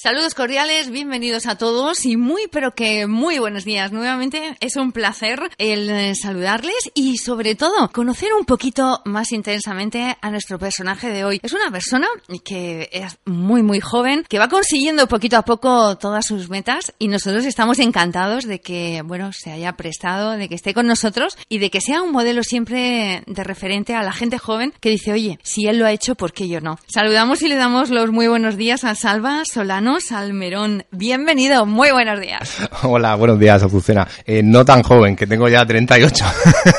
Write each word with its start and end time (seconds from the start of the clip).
Saludos 0.00 0.36
cordiales, 0.36 0.90
bienvenidos 0.90 1.46
a 1.46 1.58
todos 1.58 2.06
y 2.06 2.16
muy 2.16 2.42
pero 2.52 2.72
que 2.72 3.08
muy 3.08 3.40
buenos 3.40 3.64
días. 3.64 3.90
Nuevamente 3.90 4.56
es 4.60 4.76
un 4.76 4.92
placer 4.92 5.40
el 5.58 5.90
eh, 5.90 6.14
saludarles 6.14 6.92
y 6.94 7.16
sobre 7.18 7.56
todo 7.56 7.90
conocer 7.92 8.28
un 8.32 8.44
poquito 8.44 9.02
más 9.04 9.32
intensamente 9.32 10.16
a 10.20 10.30
nuestro 10.30 10.56
personaje 10.56 11.08
de 11.08 11.24
hoy. 11.24 11.40
Es 11.42 11.52
una 11.52 11.72
persona 11.72 12.06
que 12.44 12.88
es 12.92 13.18
muy 13.24 13.64
muy 13.64 13.80
joven, 13.80 14.24
que 14.28 14.38
va 14.38 14.46
consiguiendo 14.46 15.08
poquito 15.08 15.36
a 15.36 15.42
poco 15.42 15.98
todas 15.98 16.26
sus 16.26 16.48
metas 16.48 16.94
y 17.00 17.08
nosotros 17.08 17.44
estamos 17.44 17.80
encantados 17.80 18.44
de 18.44 18.60
que, 18.60 19.02
bueno, 19.04 19.32
se 19.32 19.50
haya 19.50 19.72
prestado, 19.72 20.30
de 20.30 20.48
que 20.48 20.54
esté 20.54 20.74
con 20.74 20.86
nosotros 20.86 21.36
y 21.48 21.58
de 21.58 21.70
que 21.70 21.80
sea 21.80 22.02
un 22.02 22.12
modelo 22.12 22.44
siempre 22.44 23.24
de 23.26 23.42
referente 23.42 23.96
a 23.96 24.04
la 24.04 24.12
gente 24.12 24.38
joven 24.38 24.72
que 24.78 24.90
dice, 24.90 25.12
oye, 25.12 25.40
si 25.42 25.66
él 25.66 25.80
lo 25.80 25.86
ha 25.86 25.92
hecho, 25.92 26.14
¿por 26.14 26.32
qué 26.32 26.46
yo 26.46 26.60
no? 26.60 26.78
Saludamos 26.86 27.42
y 27.42 27.48
le 27.48 27.56
damos 27.56 27.90
los 27.90 28.12
muy 28.12 28.28
buenos 28.28 28.56
días 28.56 28.84
a 28.84 28.94
Salva 28.94 29.42
Solano 29.44 29.87
Salmerón. 29.96 30.84
Bienvenido, 30.90 31.64
muy 31.64 31.90
buenos 31.90 32.20
días. 32.20 32.68
Hola, 32.82 33.14
buenos 33.14 33.38
días, 33.38 33.62
Azucena. 33.62 34.06
Eh, 34.24 34.42
no 34.44 34.64
tan 34.64 34.82
joven, 34.82 35.16
que 35.16 35.26
tengo 35.26 35.48
ya 35.48 35.64
38. 35.64 36.24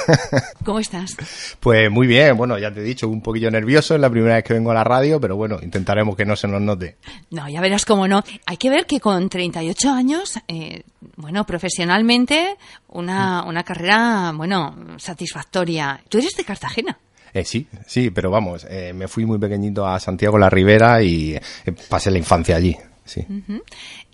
¿Cómo 0.64 0.80
estás? 0.80 1.16
Pues 1.60 1.90
muy 1.90 2.06
bien, 2.06 2.38
bueno, 2.38 2.58
ya 2.60 2.72
te 2.72 2.82
he 2.82 2.84
dicho, 2.84 3.10
un 3.10 3.22
poquillo 3.22 3.50
nervioso, 3.50 3.96
es 3.96 4.02
la 4.02 4.10
primera 4.10 4.36
vez 4.36 4.44
que 4.44 4.54
vengo 4.54 4.72
a 4.72 4.76
la 4.76 4.84
radio, 4.84 5.20
pero 5.20 5.36
bueno, 5.36 5.58
intentaremos 5.62 6.16
que 6.16 6.26
no 6.26 6.36
se 6.36 6.48
nos 6.48 6.62
note. 6.62 6.98
No, 7.32 7.50
ya 7.50 7.60
verás 7.62 7.84
cómo 7.84 8.08
no. 8.08 8.24
Hay 8.46 8.58
que 8.58 8.70
ver 8.70 8.86
que 8.86 9.00
con 9.00 9.28
38 9.28 9.92
años, 9.92 10.40
eh, 10.48 10.84
bueno, 11.16 11.46
profesionalmente, 11.46 12.58
una, 12.90 13.44
una 13.44 13.64
carrera, 13.64 14.32
bueno, 14.36 14.76
satisfactoria. 14.98 16.00
Tú 16.08 16.20
eres 16.20 16.36
de 16.38 16.44
Cartagena. 16.44 16.98
Eh, 17.34 17.46
sí, 17.46 17.68
sí, 17.86 18.10
pero 18.10 18.32
vamos, 18.32 18.66
eh, 18.70 18.94
me 18.94 19.08
fui 19.08 19.26
muy 19.26 19.38
pequeñito 19.38 19.86
a 19.86 20.00
Santiago 20.00 20.38
la 20.38 20.50
Ribera 20.50 21.02
y 21.04 21.36
eh, 21.36 21.42
pasé 21.88 22.12
la 22.12 22.18
infancia 22.18 22.56
allí. 22.56 22.76
Sí. 23.10 23.26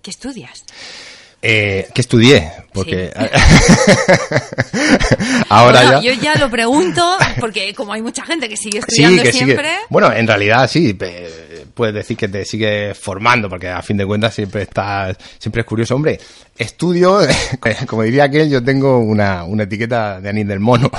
¿Qué 0.02 0.10
estudias? 0.10 0.64
Eh, 1.42 1.90
¿Qué 1.94 2.02
estudié? 2.02 2.50
Porque 2.74 3.12
ahora 5.50 5.84
ya... 5.84 6.02
Yo 6.02 6.14
ya 6.14 6.36
lo 6.36 6.50
pregunto 6.50 7.18
porque 7.40 7.74
como 7.76 7.94
hay 7.94 8.02
mucha 8.02 8.26
gente 8.26 8.48
que 8.48 8.56
sigue 8.56 8.80
estudiando 8.80 9.26
siempre. 9.26 9.70
Bueno, 9.90 10.12
en 10.14 10.26
realidad 10.26 10.70
sí, 10.70 10.94
puedes 11.76 11.94
decir 11.94 12.18
que 12.18 12.28
te 12.28 12.46
sigue 12.46 12.96
formando 12.96 13.50
porque 13.50 13.70
a 13.70 13.82
fin 13.82 13.98
de 13.98 14.06
cuentas 14.06 14.34
siempre 14.34 14.64
estás, 14.64 15.18
siempre 15.38 15.62
es 15.62 15.68
curioso. 15.68 15.96
Hombre, 15.96 16.20
estudio, 16.58 17.20
como 17.88 18.04
diría 18.04 18.24
aquel, 18.24 18.50
yo 18.50 18.64
tengo 18.64 19.00
una, 19.00 19.44
una 19.44 19.64
etiqueta 19.64 20.20
de 20.20 20.30
anís 20.30 20.48
del 20.48 20.60
mono. 20.60 20.90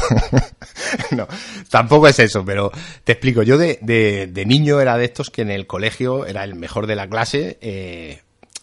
no, 1.12 1.27
tampoco 1.70 2.06
es 2.06 2.19
eso, 2.20 2.44
pero 2.44 2.70
te 3.02 3.12
explico. 3.12 3.42
Yo 3.42 3.58
de, 3.58 3.78
de, 3.82 4.28
de, 4.30 4.47
niño 4.47 4.80
era 4.80 4.97
de 4.97 5.06
estos 5.06 5.30
que 5.30 5.42
en 5.42 5.50
el 5.50 5.66
colegio 5.66 6.27
era 6.27 6.44
el 6.44 6.54
mejor 6.54 6.86
de 6.86 6.97
la 6.97 7.08
clase, 7.08 7.58
eh, 7.60 8.20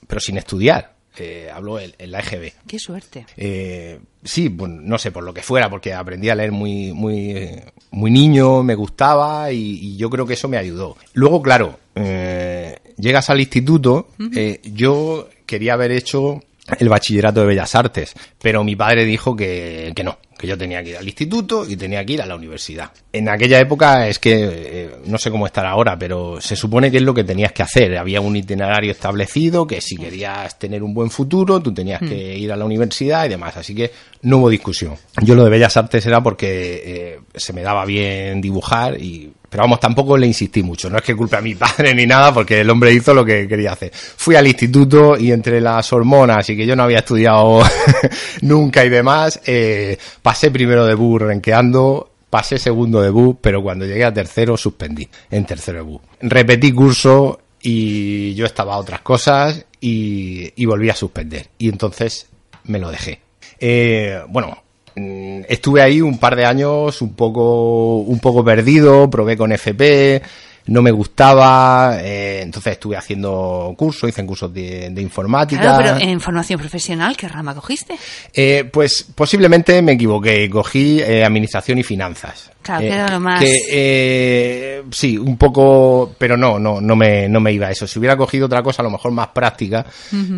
pero 0.07 0.21
sin 0.21 0.37
estudiar. 0.37 0.92
Eh, 1.17 1.49
hablo 1.53 1.79
en, 1.79 1.93
la 2.11 2.19
EGB. 2.19 2.53
Qué 2.67 2.79
suerte. 2.79 3.25
Eh, 3.37 3.99
sí, 4.23 4.49
bueno, 4.49 4.81
no 4.81 4.97
sé, 4.97 5.11
por 5.11 5.23
lo 5.23 5.33
que 5.33 5.43
fuera, 5.43 5.69
porque 5.69 5.93
aprendí 5.93 6.29
a 6.29 6.35
leer 6.35 6.51
muy, 6.51 6.91
muy, 6.93 7.61
muy 7.91 8.11
niño, 8.11 8.63
me 8.63 8.75
gustaba 8.75 9.51
y, 9.51 9.95
yo 9.97 10.09
creo 10.09 10.25
que 10.25 10.33
eso 10.33 10.47
me 10.47 10.57
ayudó. 10.57 10.97
Luego, 11.13 11.41
claro, 11.41 11.79
eh, 11.95 12.77
llegas 12.97 13.29
al 13.29 13.39
instituto, 13.39 14.07
eh, 14.35 14.59
yo 14.63 15.29
quería 15.45 15.73
haber 15.73 15.91
hecho 15.91 16.41
el 16.79 16.89
bachillerato 16.89 17.41
de 17.41 17.47
Bellas 17.47 17.75
Artes, 17.75 18.13
pero 18.41 18.63
mi 18.63 18.75
padre 18.75 19.05
dijo 19.05 19.35
que, 19.35 19.91
que 19.95 20.03
no, 20.03 20.17
que 20.43 20.49
yo 20.49 20.57
tenía 20.57 20.83
que 20.83 20.89
ir 20.89 20.97
al 20.97 21.05
instituto 21.05 21.65
y 21.65 21.77
tenía 21.77 22.03
que 22.03 22.13
ir 22.13 22.21
a 22.21 22.25
la 22.25 22.35
universidad. 22.35 22.91
En 23.13 23.29
aquella 23.29 23.61
época 23.61 24.09
es 24.09 24.19
que, 24.19 24.33
eh, 24.33 24.89
no 25.05 25.17
sé 25.17 25.31
cómo 25.31 25.45
estar 25.45 25.65
ahora, 25.65 25.97
pero 25.97 26.41
se 26.41 26.57
supone 26.57 26.91
que 26.91 26.97
es 26.97 27.03
lo 27.03 27.13
que 27.13 27.23
tenías 27.23 27.53
que 27.53 27.63
hacer. 27.63 27.97
Había 27.97 28.19
un 28.19 28.35
itinerario 28.35 28.91
establecido 28.91 29.65
que 29.65 29.79
si 29.79 29.95
querías 29.95 30.59
tener 30.59 30.83
un 30.83 30.93
buen 30.93 31.09
futuro, 31.09 31.61
tú 31.61 31.73
tenías 31.73 32.01
que 32.01 32.35
hmm. 32.35 32.41
ir 32.41 32.51
a 32.51 32.57
la 32.57 32.65
universidad 32.65 33.25
y 33.25 33.29
demás. 33.29 33.55
Así 33.55 33.73
que 33.73 33.89
no 34.23 34.39
hubo 34.39 34.49
discusión. 34.49 34.95
Yo 35.21 35.33
lo 35.33 35.45
de 35.45 35.49
Bellas 35.49 35.77
Artes 35.77 36.05
era 36.05 36.21
porque 36.21 36.81
eh, 36.85 37.19
se 37.33 37.53
me 37.53 37.61
daba 37.61 37.85
bien 37.85 38.41
dibujar 38.41 39.01
y 39.01 39.31
pero 39.53 39.65
vamos, 39.65 39.79
tampoco 39.79 40.17
le 40.17 40.25
insistí 40.25 40.63
mucho. 40.63 40.89
No 40.89 40.97
es 40.97 41.03
que 41.03 41.15
culpe 41.15 41.37
a 41.37 41.41
mi 41.41 41.53
padre 41.53 41.93
ni 41.93 42.07
nada, 42.07 42.33
porque 42.33 42.61
el 42.61 42.69
hombre 42.71 42.91
hizo 42.91 43.13
lo 43.13 43.23
que 43.23 43.47
quería 43.47 43.73
hacer. 43.73 43.91
Fui 43.93 44.35
al 44.35 44.47
instituto 44.47 45.15
y 45.15 45.31
entre 45.31 45.61
las 45.61 45.93
hormonas 45.93 46.49
y 46.49 46.57
que 46.57 46.65
yo 46.65 46.75
no 46.75 46.81
había 46.81 46.97
estudiado 46.97 47.61
nunca 48.41 48.83
y 48.83 48.89
demás, 48.89 49.39
eh, 49.45 49.95
pasé 50.23 50.49
primero 50.49 50.87
de 50.87 50.95
bus 50.95 51.21
renqueando, 51.21 52.13
pasé 52.31 52.57
segundo 52.57 52.99
de 52.99 53.11
bus, 53.11 53.35
pero 53.39 53.61
cuando 53.61 53.85
llegué 53.85 54.03
a 54.05 54.11
tercero 54.11 54.57
suspendí 54.57 55.07
en 55.29 55.45
tercero 55.45 55.77
de 55.77 55.83
bus. 55.83 56.01
Repetí 56.19 56.71
curso 56.71 57.39
y 57.61 58.33
yo 58.33 58.47
estaba 58.47 58.73
a 58.73 58.79
otras 58.79 59.01
cosas 59.01 59.67
y, 59.79 60.65
volví 60.65 60.89
a 60.89 60.95
suspender. 60.95 61.49
Y 61.59 61.69
entonces 61.69 62.25
me 62.63 62.79
lo 62.79 62.89
dejé. 62.89 63.21
Eh, 63.59 64.19
bueno, 64.29 64.62
estuve 64.95 65.81
ahí 65.81 66.01
un 66.01 66.17
par 66.17 66.35
de 66.35 66.45
años 66.45 67.01
un 67.01 67.13
poco, 67.13 67.97
un 67.97 68.19
poco 68.19 68.43
perdido, 68.43 69.09
probé 69.09 69.37
con 69.37 69.51
FP, 69.51 70.21
no 70.65 70.81
me 70.81 70.91
gustaba, 70.91 71.97
eh, 71.99 72.41
entonces 72.41 72.73
estuve 72.73 72.95
haciendo 72.95 73.73
cursos, 73.77 74.09
hice 74.09 74.25
cursos 74.25 74.53
de, 74.53 74.89
de 74.91 75.01
informática. 75.01 75.61
Claro, 75.61 75.97
pero 75.99 76.09
en 76.09 76.21
formación 76.21 76.59
profesional, 76.59 77.17
¿qué 77.17 77.27
rama 77.27 77.53
cogiste? 77.53 77.95
Eh, 78.33 78.69
pues 78.71 79.05
posiblemente 79.13 79.81
me 79.81 79.93
equivoqué, 79.93 80.49
cogí 80.49 81.01
eh, 81.01 81.23
administración 81.25 81.79
y 81.79 81.83
finanzas. 81.83 82.51
Claro, 82.61 82.79
que 82.79 82.93
era 82.93 83.09
lo 83.09 83.19
más. 83.19 83.41
Que, 83.41 83.57
eh, 83.69 84.83
sí, 84.91 85.17
un 85.17 85.37
poco, 85.37 86.15
pero 86.17 86.37
no, 86.37 86.57
no, 86.57 86.79
no 86.79 86.95
me, 86.95 87.27
no 87.27 87.41
me 87.41 87.51
iba 87.51 87.67
a 87.67 87.71
eso. 87.71 87.85
Si 87.85 87.99
hubiera 87.99 88.15
cogido 88.15 88.45
otra 88.45 88.63
cosa, 88.63 88.81
a 88.81 88.85
lo 88.85 88.91
mejor 88.91 89.11
más 89.11 89.27
práctica, 89.27 89.85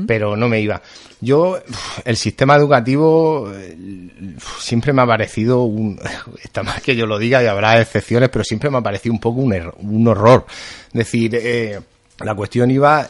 pero 0.07 0.35
no 0.35 0.49
me 0.49 0.59
iba. 0.59 0.81
Yo, 1.21 1.59
el 2.03 2.17
sistema 2.17 2.55
educativo 2.55 3.51
siempre 4.59 4.93
me 4.93 5.01
ha 5.01 5.07
parecido 5.07 5.63
un, 5.63 5.99
está 6.43 6.63
más 6.63 6.81
que 6.81 6.95
yo 6.95 7.05
lo 7.05 7.17
diga 7.17 7.41
y 7.41 7.47
habrá 7.47 7.79
excepciones, 7.79 8.29
pero 8.29 8.43
siempre 8.43 8.69
me 8.69 8.77
ha 8.77 8.81
parecido 8.81 9.13
un 9.13 9.19
poco 9.19 9.41
un, 9.41 9.53
er, 9.53 9.73
un 9.79 10.07
horror. 10.07 10.45
Es 10.87 10.93
decir, 10.93 11.35
eh, 11.35 11.79
la 12.19 12.35
cuestión 12.35 12.71
iba 12.71 13.09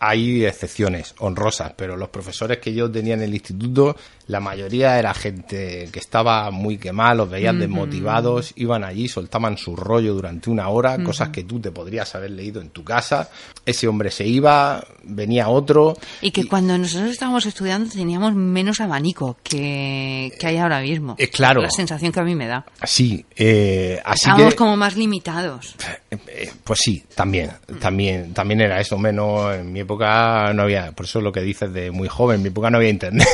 hay 0.00 0.44
excepciones 0.44 1.14
honrosas, 1.18 1.72
pero 1.76 1.96
los 1.96 2.08
profesores 2.08 2.58
que 2.58 2.74
yo 2.74 2.90
tenía 2.90 3.14
en 3.14 3.22
el 3.22 3.34
instituto, 3.34 3.96
la 4.28 4.40
mayoría 4.40 4.98
era 4.98 5.14
gente 5.14 5.88
que 5.92 5.98
estaba 5.98 6.50
muy 6.50 6.78
quemada, 6.78 7.14
los 7.14 7.30
veían 7.30 7.60
desmotivados, 7.60 8.52
iban 8.56 8.82
allí, 8.82 9.08
soltaban 9.08 9.56
su 9.56 9.76
rollo 9.76 10.14
durante 10.14 10.50
una 10.50 10.68
hora, 10.68 11.02
cosas 11.02 11.28
que 11.28 11.44
tú 11.44 11.60
te 11.60 11.70
podrías 11.70 12.12
haber 12.14 12.32
leído 12.32 12.60
en 12.60 12.70
tu 12.70 12.82
casa. 12.82 13.30
Ese 13.64 13.86
hombre 13.86 14.10
se 14.10 14.26
iba, 14.26 14.84
venía 15.04 15.48
otro. 15.48 15.96
Y 16.20 16.32
que 16.32 16.46
cuando 16.46 16.76
nosotros 16.76 17.10
estábamos 17.10 17.46
estudiando 17.46 17.88
teníamos 17.88 18.34
menos 18.34 18.80
abanico 18.80 19.36
que, 19.44 20.32
que 20.40 20.46
hay 20.46 20.56
ahora 20.56 20.80
mismo. 20.80 21.14
Es 21.18 21.30
claro. 21.30 21.62
La 21.62 21.70
sensación 21.70 22.10
que 22.10 22.20
a 22.20 22.24
mí 22.24 22.34
me 22.34 22.48
da. 22.48 22.66
Sí, 22.84 23.24
eh, 23.36 24.00
así 24.04 24.28
Estábamos 24.28 24.54
como 24.56 24.76
más 24.76 24.96
limitados. 24.96 25.76
Eh, 26.10 26.18
eh, 26.26 26.52
pues 26.64 26.80
sí, 26.82 27.04
también, 27.14 27.52
también, 27.80 28.34
también 28.34 28.60
era 28.60 28.80
eso, 28.80 28.98
menos 28.98 29.64
mi 29.64 29.80
época 29.80 30.52
no 30.52 30.62
había, 30.62 30.92
por 30.92 31.06
eso 31.06 31.20
lo 31.20 31.30
que 31.30 31.42
dices 31.42 31.72
de 31.72 31.90
muy 31.90 32.08
joven, 32.08 32.36
en 32.36 32.42
mi 32.42 32.48
época 32.48 32.70
no 32.70 32.78
había 32.78 32.90
internet. 32.90 33.28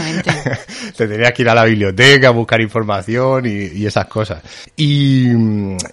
Te 0.96 1.08
tenías 1.08 1.32
que 1.32 1.42
ir 1.42 1.48
a 1.48 1.54
la 1.54 1.64
biblioteca 1.64 2.28
a 2.28 2.30
buscar 2.30 2.60
información 2.60 3.46
y, 3.46 3.84
esas 3.86 4.06
cosas. 4.06 4.42
Y, 4.76 5.30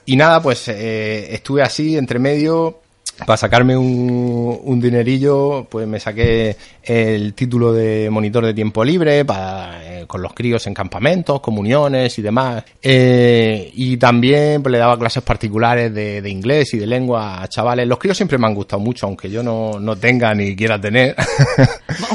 y 0.05 0.15
nada, 0.15 0.41
pues 0.41 0.67
eh, 0.67 1.33
estuve 1.33 1.61
así 1.61 1.97
entre 1.97 2.19
medio 2.19 2.79
para 3.25 3.37
sacarme 3.37 3.75
un, 3.75 4.59
un, 4.63 4.81
dinerillo, 4.81 5.67
pues 5.69 5.87
me 5.87 5.99
saqué 5.99 6.55
el 6.83 7.33
título 7.33 7.73
de 7.73 8.09
monitor 8.09 8.45
de 8.45 8.53
tiempo 8.53 8.83
libre 8.83 9.25
para, 9.25 9.79
eh, 9.83 10.05
con 10.07 10.21
los 10.21 10.33
críos 10.33 10.65
en 10.67 10.73
campamentos, 10.73 11.39
comuniones 11.39 12.17
y 12.17 12.21
demás. 12.21 12.63
Eh, 12.81 13.71
y 13.73 13.97
también 13.97 14.61
pues, 14.63 14.71
le 14.71 14.79
daba 14.79 14.97
clases 14.97 15.23
particulares 15.23 15.93
de, 15.93 16.21
de, 16.21 16.29
inglés 16.29 16.73
y 16.73 16.79
de 16.79 16.87
lengua 16.87 17.41
a 17.41 17.47
chavales. 17.47 17.87
Los 17.87 17.99
críos 17.99 18.17
siempre 18.17 18.37
me 18.37 18.47
han 18.47 18.55
gustado 18.55 18.81
mucho, 18.81 19.05
aunque 19.05 19.29
yo 19.29 19.43
no, 19.43 19.79
no 19.79 19.95
tenga 19.95 20.33
ni 20.33 20.55
quiera 20.55 20.79
tener. 20.79 21.15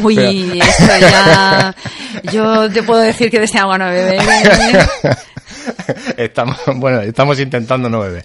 Uy, 0.03 0.17
Pero... 0.17 0.65
esto 0.65 0.93
ya... 1.01 1.75
Yo 2.33 2.71
te 2.71 2.83
puedo 2.83 3.01
decir 3.01 3.31
que 3.31 3.39
de 3.39 3.45
este 3.45 3.59
agua 3.59 3.79
no 3.79 3.87
bebé. 3.87 4.19
estamos, 6.17 6.59
bueno, 6.77 7.01
estamos 7.01 7.39
intentando 7.41 7.89
no 7.89 8.01
beber. 8.01 8.25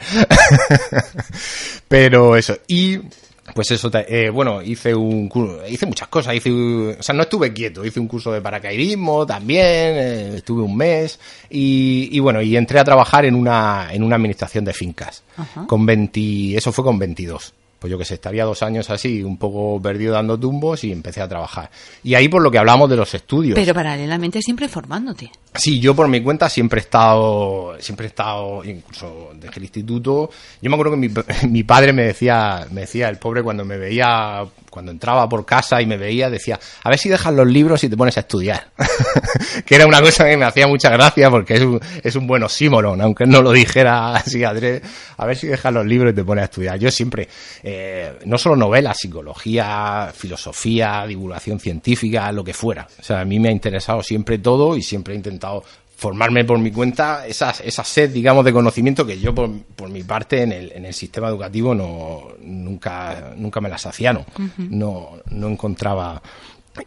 Pero 1.87 2.35
eso. 2.35 2.57
Y 2.67 2.99
pues 3.53 3.71
eso, 3.71 3.89
eh, 3.93 4.29
bueno, 4.29 4.61
hice 4.61 4.93
un 4.93 5.29
hice 5.67 5.85
muchas 5.85 6.07
cosas, 6.07 6.35
hice, 6.35 6.51
o 6.51 7.01
sea, 7.01 7.15
no 7.15 7.23
estuve 7.23 7.51
quieto, 7.51 7.83
hice 7.83 7.99
un 7.99 8.07
curso 8.07 8.31
de 8.31 8.41
paracaidismo 8.41 9.25
también, 9.25 9.65
eh, 9.65 10.35
estuve 10.35 10.61
un 10.61 10.77
mes 10.77 11.19
y, 11.49 12.09
y, 12.11 12.19
bueno, 12.19 12.41
y 12.41 12.55
entré 12.55 12.79
a 12.79 12.83
trabajar 12.83 13.25
en 13.25 13.35
una, 13.35 13.89
en 13.91 14.03
una 14.03 14.17
administración 14.17 14.65
de 14.65 14.73
fincas, 14.73 15.23
Ajá. 15.35 15.65
con 15.65 15.85
20, 15.85 16.57
eso 16.57 16.71
fue 16.71 16.83
con 16.83 16.99
22 16.99 17.53
pues 17.79 17.89
yo 17.89 17.97
que 17.97 18.05
sé, 18.05 18.15
estaría 18.15 18.43
dos 18.43 18.61
años 18.61 18.89
así, 18.89 19.23
un 19.23 19.37
poco 19.37 19.81
perdido 19.81 20.13
dando 20.13 20.37
tumbos 20.37 20.83
y 20.83 20.91
empecé 20.91 21.21
a 21.21 21.27
trabajar. 21.27 21.71
Y 22.03 22.13
ahí 22.13 22.27
por 22.27 22.41
lo 22.41 22.51
que 22.51 22.57
hablamos 22.57 22.89
de 22.89 22.97
los 22.97 23.13
estudios. 23.13 23.55
Pero 23.55 23.73
paralelamente 23.73 24.41
siempre 24.41 24.67
formándote. 24.67 25.31
Sí, 25.53 25.79
yo 25.79 25.95
por 25.95 26.07
mi 26.07 26.21
cuenta 26.21 26.49
siempre 26.49 26.79
he 26.79 26.83
estado, 26.83 27.75
siempre 27.79 28.05
he 28.05 28.09
estado, 28.09 28.63
incluso 28.65 29.31
desde 29.33 29.55
el 29.55 29.63
instituto. 29.63 30.29
Yo 30.61 30.69
me 30.69 30.75
acuerdo 30.75 30.91
que 30.91 30.97
mi, 30.97 31.09
mi 31.49 31.63
padre 31.63 31.93
me 31.93 32.03
decía, 32.03 32.67
me 32.71 32.81
decía, 32.81 33.09
el 33.09 33.17
pobre 33.17 33.41
cuando 33.41 33.63
me 33.63 33.77
veía 33.77 34.45
cuando 34.69 34.91
entraba 34.91 35.27
por 35.27 35.45
casa 35.45 35.81
y 35.81 35.85
me 35.85 35.97
veía, 35.97 36.29
decía, 36.29 36.59
a 36.83 36.89
ver 36.89 36.99
si 36.99 37.09
dejas 37.09 37.33
los 37.33 37.47
libros 37.47 37.83
y 37.83 37.89
te 37.89 37.97
pones 37.97 38.17
a 38.17 38.21
estudiar. 38.21 38.71
que 39.65 39.75
era 39.75 39.85
una 39.85 40.01
cosa 40.01 40.25
que 40.25 40.37
me 40.37 40.45
hacía 40.45 40.67
mucha 40.67 40.89
gracia 40.89 41.29
porque 41.29 41.55
es 41.55 41.61
un, 41.61 41.79
es 42.03 42.15
un 42.15 42.27
buen 42.27 42.43
oxímoron, 42.43 43.01
aunque 43.01 43.25
no 43.25 43.41
lo 43.41 43.51
dijera 43.51 44.15
así, 44.15 44.43
Andrés, 44.43 44.81
a 45.17 45.25
ver 45.25 45.37
si 45.37 45.47
dejas 45.47 45.73
los 45.73 45.85
libros 45.85 46.13
y 46.13 46.15
te 46.15 46.23
pones 46.23 46.43
a 46.43 46.45
estudiar. 46.45 46.79
Yo 46.79 46.91
siempre, 46.91 47.27
eh, 47.63 48.19
no 48.25 48.37
solo 48.37 48.55
novelas, 48.55 48.97
psicología, 48.97 50.11
filosofía, 50.15 51.05
divulgación 51.07 51.59
científica, 51.59 52.31
lo 52.31 52.43
que 52.43 52.53
fuera. 52.53 52.87
O 52.99 53.03
sea, 53.03 53.21
a 53.21 53.25
mí 53.25 53.39
me 53.39 53.49
ha 53.49 53.51
interesado 53.51 54.03
siempre 54.03 54.37
todo 54.37 54.75
y 54.75 54.81
siempre 54.81 55.13
he 55.13 55.17
intentado 55.17 55.63
formarme 55.99 56.45
por 56.45 56.57
mi 56.59 56.71
cuenta 56.71 57.27
esa, 57.27 57.53
esa 57.61 57.83
sed, 57.83 58.11
digamos, 58.11 58.45
de 58.45 58.53
conocimiento 58.53 59.05
que 59.05 59.19
yo, 59.19 59.35
por, 59.35 59.51
por 59.75 59.89
mi 59.89 60.01
parte, 60.03 60.43
en 60.43 60.53
el, 60.53 60.71
en 60.71 60.85
el 60.85 60.93
sistema 60.93 61.27
educativo 61.27 61.75
no 61.75 62.29
nunca, 62.39 63.33
nunca 63.35 63.59
me 63.59 63.67
la 63.67 63.77
saciaron. 63.77 64.23
no, 64.57 65.17
no 65.29 65.47
encontraba. 65.49 66.21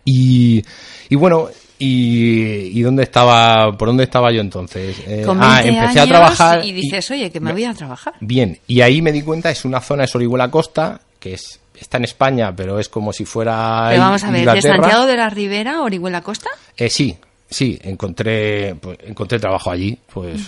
Y, 0.03 0.65
y 1.11 1.15
bueno, 1.15 1.51
y, 1.79 2.79
y, 2.79 2.81
dónde 2.81 3.03
estaba, 3.03 3.77
por 3.77 3.89
dónde 3.89 4.05
estaba 4.05 4.33
yo 4.33 4.41
entonces? 4.41 4.97
Eh, 5.07 5.27
ah, 5.29 5.61
empecé 5.63 6.01
a 6.01 6.07
trabajar. 6.07 6.65
Y 6.65 6.73
dices, 6.73 7.11
oye, 7.11 7.31
que 7.31 7.41
me 7.41 7.53
voy 7.53 7.65
a 7.65 7.75
trabajar. 7.75 8.15
Bien, 8.21 8.59
y 8.67 8.81
ahí 8.81 9.03
me 9.03 9.13
di 9.13 9.21
cuenta, 9.21 9.51
es 9.51 9.67
una 9.67 9.81
zona 9.83 10.07
de 10.07 10.11
Orihuela 10.15 10.51
Costa, 10.51 11.03
que 11.21 11.35
es 11.35 11.61
está 11.79 11.99
en 11.99 12.05
España, 12.05 12.55
pero 12.57 12.79
es 12.79 12.89
como 12.89 13.13
si 13.13 13.27
fuera. 13.27 13.89
Pero 13.91 14.01
vamos 14.01 14.25
a 14.25 14.31
ver, 14.31 14.51
¿de 14.51 14.63
Santiago 14.63 15.05
de 15.05 15.17
la 15.19 15.29
Ribera, 15.29 15.83
Orihuela 15.83 16.23
Costa? 16.23 16.49
Eh, 16.79 16.89
sí, 16.89 17.15
sí, 17.53 17.79
encontré, 17.83 18.75
pues, 18.75 18.99
encontré 19.05 19.39
trabajo 19.39 19.71
allí, 19.71 19.99
pues 20.13 20.43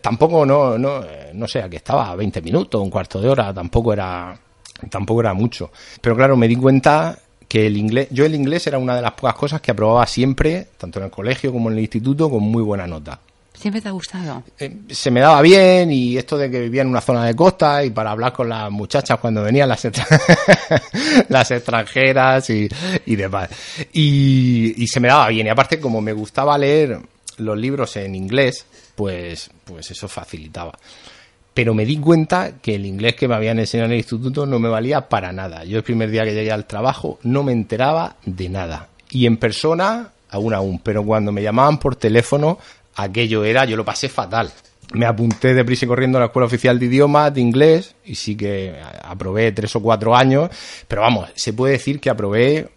tampoco 0.00 0.44
no, 0.44 0.78
no, 0.78 1.02
no 1.34 1.48
sé, 1.48 1.62
aquí 1.62 1.76
estaba 1.76 2.14
20 2.14 2.42
minutos, 2.42 2.80
un 2.80 2.90
cuarto 2.90 3.20
de 3.20 3.28
hora, 3.28 3.52
tampoco 3.52 3.92
era, 3.92 4.38
tampoco 4.90 5.20
era 5.20 5.34
mucho. 5.34 5.70
Pero 6.00 6.16
claro, 6.16 6.36
me 6.36 6.48
di 6.48 6.56
cuenta 6.56 7.18
que 7.48 7.66
el 7.66 7.76
inglés, 7.76 8.08
yo 8.10 8.26
el 8.26 8.34
inglés 8.34 8.66
era 8.66 8.78
una 8.78 8.94
de 8.94 9.02
las 9.02 9.12
pocas 9.12 9.34
cosas 9.34 9.60
que 9.60 9.70
aprobaba 9.70 10.06
siempre, 10.06 10.68
tanto 10.76 10.98
en 10.98 11.06
el 11.06 11.10
colegio 11.10 11.52
como 11.52 11.70
en 11.70 11.76
el 11.76 11.80
instituto, 11.80 12.30
con 12.30 12.42
muy 12.42 12.62
buena 12.62 12.86
nota. 12.86 13.20
¿Siempre 13.58 13.80
te 13.80 13.88
ha 13.88 13.92
gustado? 13.92 14.44
Eh, 14.58 14.82
se 14.90 15.10
me 15.10 15.18
daba 15.18 15.42
bien 15.42 15.90
y 15.90 16.16
esto 16.16 16.38
de 16.38 16.48
que 16.48 16.60
vivía 16.60 16.82
en 16.82 16.88
una 16.88 17.00
zona 17.00 17.24
de 17.24 17.34
costa 17.34 17.84
y 17.84 17.90
para 17.90 18.12
hablar 18.12 18.32
con 18.32 18.48
las 18.48 18.70
muchachas 18.70 19.18
cuando 19.18 19.42
venían 19.42 19.68
las, 19.68 19.84
las 21.28 21.50
extranjeras 21.50 22.48
y, 22.50 22.68
y 23.06 23.16
demás. 23.16 23.48
Y, 23.92 24.74
y, 24.76 24.86
se 24.86 25.00
me 25.00 25.08
daba 25.08 25.28
bien. 25.28 25.48
Y 25.48 25.50
aparte, 25.50 25.80
como 25.80 26.00
me 26.00 26.12
gustaba 26.12 26.56
leer 26.56 27.00
los 27.38 27.58
libros 27.58 27.96
en 27.96 28.14
inglés, 28.14 28.64
pues, 28.94 29.50
pues 29.64 29.90
eso 29.90 30.06
facilitaba. 30.06 30.78
Pero 31.52 31.74
me 31.74 31.84
di 31.84 31.96
cuenta 31.96 32.52
que 32.62 32.76
el 32.76 32.86
inglés 32.86 33.16
que 33.16 33.26
me 33.26 33.34
habían 33.34 33.58
enseñado 33.58 33.86
en 33.86 33.92
el 33.92 33.98
instituto 33.98 34.46
no 34.46 34.60
me 34.60 34.68
valía 34.68 35.08
para 35.08 35.32
nada. 35.32 35.64
Yo 35.64 35.78
el 35.78 35.82
primer 35.82 36.10
día 36.12 36.24
que 36.24 36.34
llegué 36.34 36.52
al 36.52 36.66
trabajo 36.66 37.18
no 37.24 37.42
me 37.42 37.50
enteraba 37.50 38.14
de 38.24 38.48
nada. 38.48 38.88
Y 39.10 39.26
en 39.26 39.36
persona, 39.36 40.12
aún 40.30 40.54
aún. 40.54 40.78
Pero 40.78 41.04
cuando 41.04 41.32
me 41.32 41.42
llamaban 41.42 41.78
por 41.78 41.96
teléfono, 41.96 42.58
aquello 42.98 43.44
era, 43.44 43.64
yo 43.64 43.76
lo 43.76 43.84
pasé 43.84 44.08
fatal. 44.08 44.52
Me 44.92 45.06
apunté 45.06 45.54
de 45.54 45.64
prisa 45.64 45.84
y 45.84 45.88
corriendo 45.88 46.18
a 46.18 46.20
la 46.20 46.26
Escuela 46.26 46.46
Oficial 46.46 46.78
de 46.78 46.86
Idiomas 46.86 47.32
de 47.32 47.40
Inglés 47.40 47.94
y 48.04 48.14
sí 48.14 48.36
que 48.36 48.74
aprobé 49.02 49.52
tres 49.52 49.74
o 49.76 49.82
cuatro 49.82 50.16
años, 50.16 50.50
pero 50.86 51.02
vamos, 51.02 51.30
se 51.34 51.52
puede 51.52 51.74
decir 51.74 52.00
que 52.00 52.10
aprobé 52.10 52.70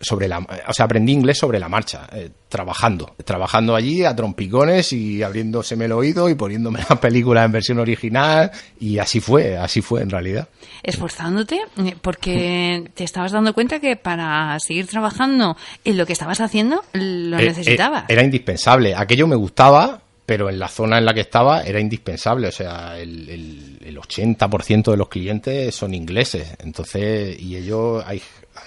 sobre 0.00 0.26
la, 0.26 0.38
o 0.38 0.72
sea, 0.72 0.86
aprendí 0.86 1.12
inglés 1.12 1.38
sobre 1.38 1.60
la 1.60 1.68
marcha, 1.68 2.08
eh, 2.12 2.30
trabajando, 2.48 3.14
trabajando 3.24 3.76
allí 3.76 4.04
a 4.04 4.14
trompicones 4.16 4.92
y 4.92 5.22
abriéndoseme 5.22 5.84
el 5.84 5.92
oído 5.92 6.28
y 6.28 6.34
poniéndome 6.34 6.80
la 6.88 6.96
película 6.96 7.44
en 7.44 7.52
versión 7.52 7.78
original 7.78 8.50
y 8.80 8.98
así 8.98 9.20
fue, 9.20 9.56
así 9.56 9.80
fue 9.80 10.02
en 10.02 10.10
realidad. 10.10 10.48
Esforzándote, 10.82 11.60
eh, 11.78 11.94
porque 12.00 12.90
te 12.94 13.04
estabas 13.04 13.32
dando 13.32 13.54
cuenta 13.54 13.78
que 13.78 13.96
para 13.96 14.58
seguir 14.58 14.86
trabajando 14.88 15.56
en 15.84 15.96
lo 15.96 16.04
que 16.04 16.14
estabas 16.14 16.40
haciendo 16.40 16.82
lo 16.92 17.38
eh, 17.38 17.46
necesitabas. 17.46 18.04
era 18.08 18.24
indispensable, 18.24 18.94
aquello 18.96 19.28
me 19.28 19.36
gustaba, 19.36 20.00
pero 20.26 20.50
en 20.50 20.58
la 20.58 20.68
zona 20.68 20.98
en 20.98 21.06
la 21.06 21.14
que 21.14 21.20
estaba 21.20 21.62
era 21.62 21.80
indispensable, 21.80 22.48
o 22.48 22.52
sea, 22.52 22.98
el, 22.98 23.28
el, 23.30 23.78
el 23.84 23.98
80% 23.98 24.90
de 24.90 24.96
los 24.96 25.08
clientes 25.08 25.74
son 25.74 25.94
ingleses, 25.94 26.54
entonces, 26.58 27.40
y 27.40 27.56
ellos, 27.56 28.02
hay 28.04 28.20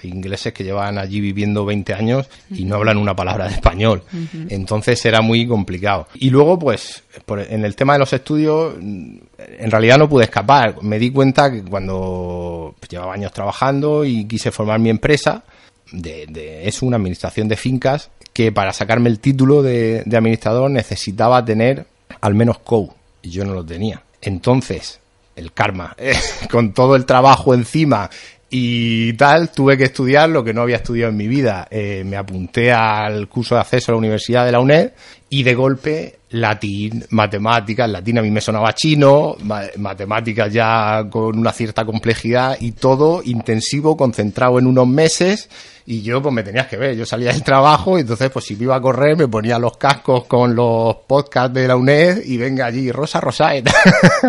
ingleses 0.04 0.54
que 0.54 0.64
llevan 0.64 0.98
allí 0.98 1.20
viviendo 1.20 1.66
20 1.66 1.94
años 1.94 2.28
y 2.50 2.66
no 2.66 2.76
hablan 2.76 2.98
una 2.98 3.16
palabra 3.16 3.48
de 3.48 3.54
español. 3.54 4.04
Entonces 4.50 5.04
era 5.06 5.22
muy 5.22 5.48
complicado. 5.48 6.08
Y 6.16 6.30
luego, 6.30 6.58
pues, 6.60 7.04
en 7.50 7.66
el 7.66 7.76
tema 7.76 7.94
de 7.94 8.00
los 8.00 8.14
estudios, 8.14 8.76
en 8.80 9.72
realidad 9.72 9.98
no 9.98 10.10
pude 10.10 10.26
escapar. 10.26 10.82
Me 10.82 11.00
di 11.00 11.12
cuenta 11.12 11.52
que 11.52 11.64
cuando 11.64 12.76
llevaba 12.90 13.14
años 13.14 13.34
trabajando 13.34 14.06
y 14.06 14.26
quise 14.26 14.52
formar 14.52 14.80
mi 14.80 14.90
empresa, 14.90 15.44
de, 15.92 16.68
es 16.68 16.82
una 16.82 16.98
administración 16.98 17.48
de 17.48 17.58
fincas, 17.58 18.10
que 18.34 18.52
para 18.52 18.72
sacarme 18.74 19.10
el 19.10 19.20
título 19.20 19.62
de, 19.62 20.04
de 20.06 20.18
administrador 20.18 20.72
necesitaba 20.72 21.44
tener 21.44 21.86
al 22.22 22.36
menos 22.36 22.60
COU, 22.60 22.94
y 23.22 23.30
yo 23.30 23.46
no 23.46 23.54
lo 23.54 23.66
tenía. 23.66 24.04
Entonces, 24.22 25.00
el 25.36 25.52
karma, 25.54 25.96
con 26.52 26.74
todo 26.74 26.96
el 26.96 27.06
trabajo 27.06 27.54
encima, 27.54 28.10
y 28.54 29.14
tal, 29.14 29.50
tuve 29.50 29.78
que 29.78 29.86
estudiar 29.86 30.30
lo 30.30 30.44
que 30.44 30.54
no 30.54 30.62
había 30.62 30.76
estudiado 30.76 31.10
en 31.10 31.16
mi 31.16 31.30
vida. 31.30 31.70
Eh, 31.72 32.04
me 32.06 32.18
apunté 32.18 32.74
al 32.74 33.30
curso 33.30 33.56
de 33.56 33.62
acceso 33.62 33.92
a 33.92 33.94
la 33.94 34.00
Universidad 34.00 34.46
de 34.46 34.52
la 34.52 34.60
UNED 34.60 34.92
y 35.30 35.44
de 35.44 35.56
golpe 35.56 36.20
latín, 36.32 37.06
matemáticas, 37.12 37.90
latín 37.90 38.18
a 38.18 38.22
mí 38.22 38.30
me 38.30 38.42
sonaba 38.42 38.74
chino, 38.74 39.38
matemáticas 39.78 40.52
ya 40.52 41.08
con 41.10 41.40
una 41.40 41.54
cierta 41.54 41.86
complejidad 41.86 42.58
y 42.60 42.74
todo 42.74 43.22
intensivo, 43.24 43.96
concentrado 43.96 44.60
en 44.60 44.68
unos 44.68 44.88
meses 44.88 45.50
y 45.86 46.02
yo 46.02 46.22
pues 46.22 46.36
me 46.36 46.44
tenías 46.44 46.68
que 46.68 46.76
ver, 46.76 46.98
yo 46.98 47.06
salía 47.06 47.32
del 47.32 47.44
trabajo 47.44 47.98
y 47.98 48.02
entonces 48.02 48.30
pues 48.30 48.44
si 48.44 48.58
me 48.58 48.64
iba 48.64 48.76
a 48.76 48.82
correr 48.82 49.16
me 49.18 49.30
ponía 49.30 49.58
los 49.60 49.78
cascos 49.78 50.26
con 50.26 50.56
los 50.56 50.96
podcasts 51.08 51.54
de 51.54 51.68
la 51.70 51.78
UNED 51.78 52.24
y 52.26 52.36
venga 52.36 52.66
allí, 52.66 52.92
Rosa 52.92 53.22
Rosaeta, 53.22 53.74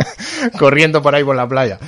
corriendo 0.59 1.03
por 1.03 1.15
ahí 1.15 1.25
por 1.25 1.35
la 1.35 1.49
playa. 1.49 1.79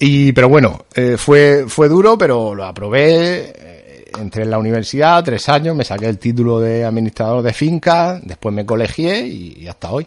Y, 0.00 0.32
pero 0.32 0.48
bueno, 0.48 0.86
eh, 0.94 1.16
fue, 1.18 1.66
fue 1.68 1.88
duro, 1.88 2.16
pero 2.16 2.54
lo 2.54 2.64
aprobé. 2.64 3.52
Eh, 3.54 4.10
entré 4.18 4.44
en 4.44 4.50
la 4.50 4.58
universidad, 4.58 5.22
tres 5.22 5.48
años, 5.48 5.76
me 5.76 5.84
saqué 5.84 6.06
el 6.06 6.18
título 6.18 6.58
de 6.58 6.84
administrador 6.84 7.42
de 7.42 7.52
finca, 7.52 8.18
después 8.22 8.54
me 8.54 8.64
colegié 8.64 9.26
y, 9.26 9.68
hasta 9.68 9.92
hoy. 9.92 10.06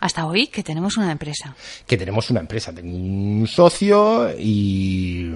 Hasta 0.00 0.26
hoy 0.26 0.46
que 0.46 0.62
tenemos 0.62 0.96
una 0.96 1.12
empresa. 1.12 1.54
Que 1.86 1.96
tenemos 1.96 2.30
una 2.30 2.40
empresa. 2.40 2.72
Tengo 2.72 2.96
un 2.96 3.46
socio 3.46 4.30
y 4.38 5.34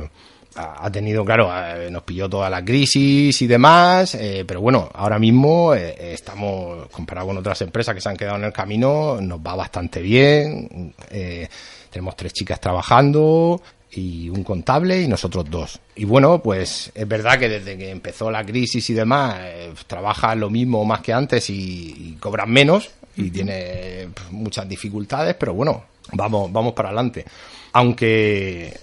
ha 0.59 0.91
tenido, 0.91 1.25
claro, 1.25 1.51
nos 1.91 2.03
pilló 2.03 2.29
toda 2.29 2.51
la 2.51 2.65
crisis 2.65 3.41
y 3.43 3.47
demás, 3.47 4.15
eh, 4.15 4.45
pero 4.47 4.61
bueno, 4.61 4.89
ahora 4.93 5.19
mismo 5.19 5.75
eh, 5.75 6.15
estamos, 6.15 6.89
comparado 6.89 7.29
con 7.29 7.39
otras 7.39 7.61
empresas 7.63 7.95
que 7.95 8.01
se 8.01 8.09
han 8.09 8.17
quedado 8.17 8.37
en 8.37 8.45
el 8.45 8.53
camino, 8.53 9.21
nos 9.21 9.39
va 9.39 9.55
bastante 9.55 10.01
bien. 10.01 10.95
Eh, 11.11 11.49
tenemos 11.91 12.17
tres 12.17 12.33
chicas 12.33 12.61
trabajando, 12.61 13.61
y 13.93 14.29
un 14.29 14.45
contable 14.45 15.03
y 15.03 15.09
nosotros 15.09 15.47
dos. 15.51 15.81
Y 15.97 16.05
bueno, 16.05 16.43
pues 16.43 16.91
es 16.95 17.09
verdad 17.09 17.39
que 17.39 17.49
desde 17.49 17.77
que 17.77 17.91
empezó 17.91 18.31
la 18.31 18.45
crisis 18.45 18.89
y 18.91 18.95
demás, 18.95 19.37
eh, 19.41 19.73
trabajan 19.87 20.41
lo 20.41 20.51
mismo 20.51 20.85
más 20.85 21.01
que 21.01 21.13
antes 21.13 21.49
y, 21.51 22.17
cobran 22.21 22.51
menos 22.51 22.91
y 23.17 23.31
tiene 23.31 24.09
pues, 24.15 24.31
muchas 24.31 24.69
dificultades, 24.69 25.35
pero 25.35 25.55
bueno, 25.55 25.85
vamos, 26.13 26.53
vamos 26.53 26.73
para 26.75 26.91
adelante. 26.91 27.25
Aunque 27.73 28.67
eh, 28.67 28.75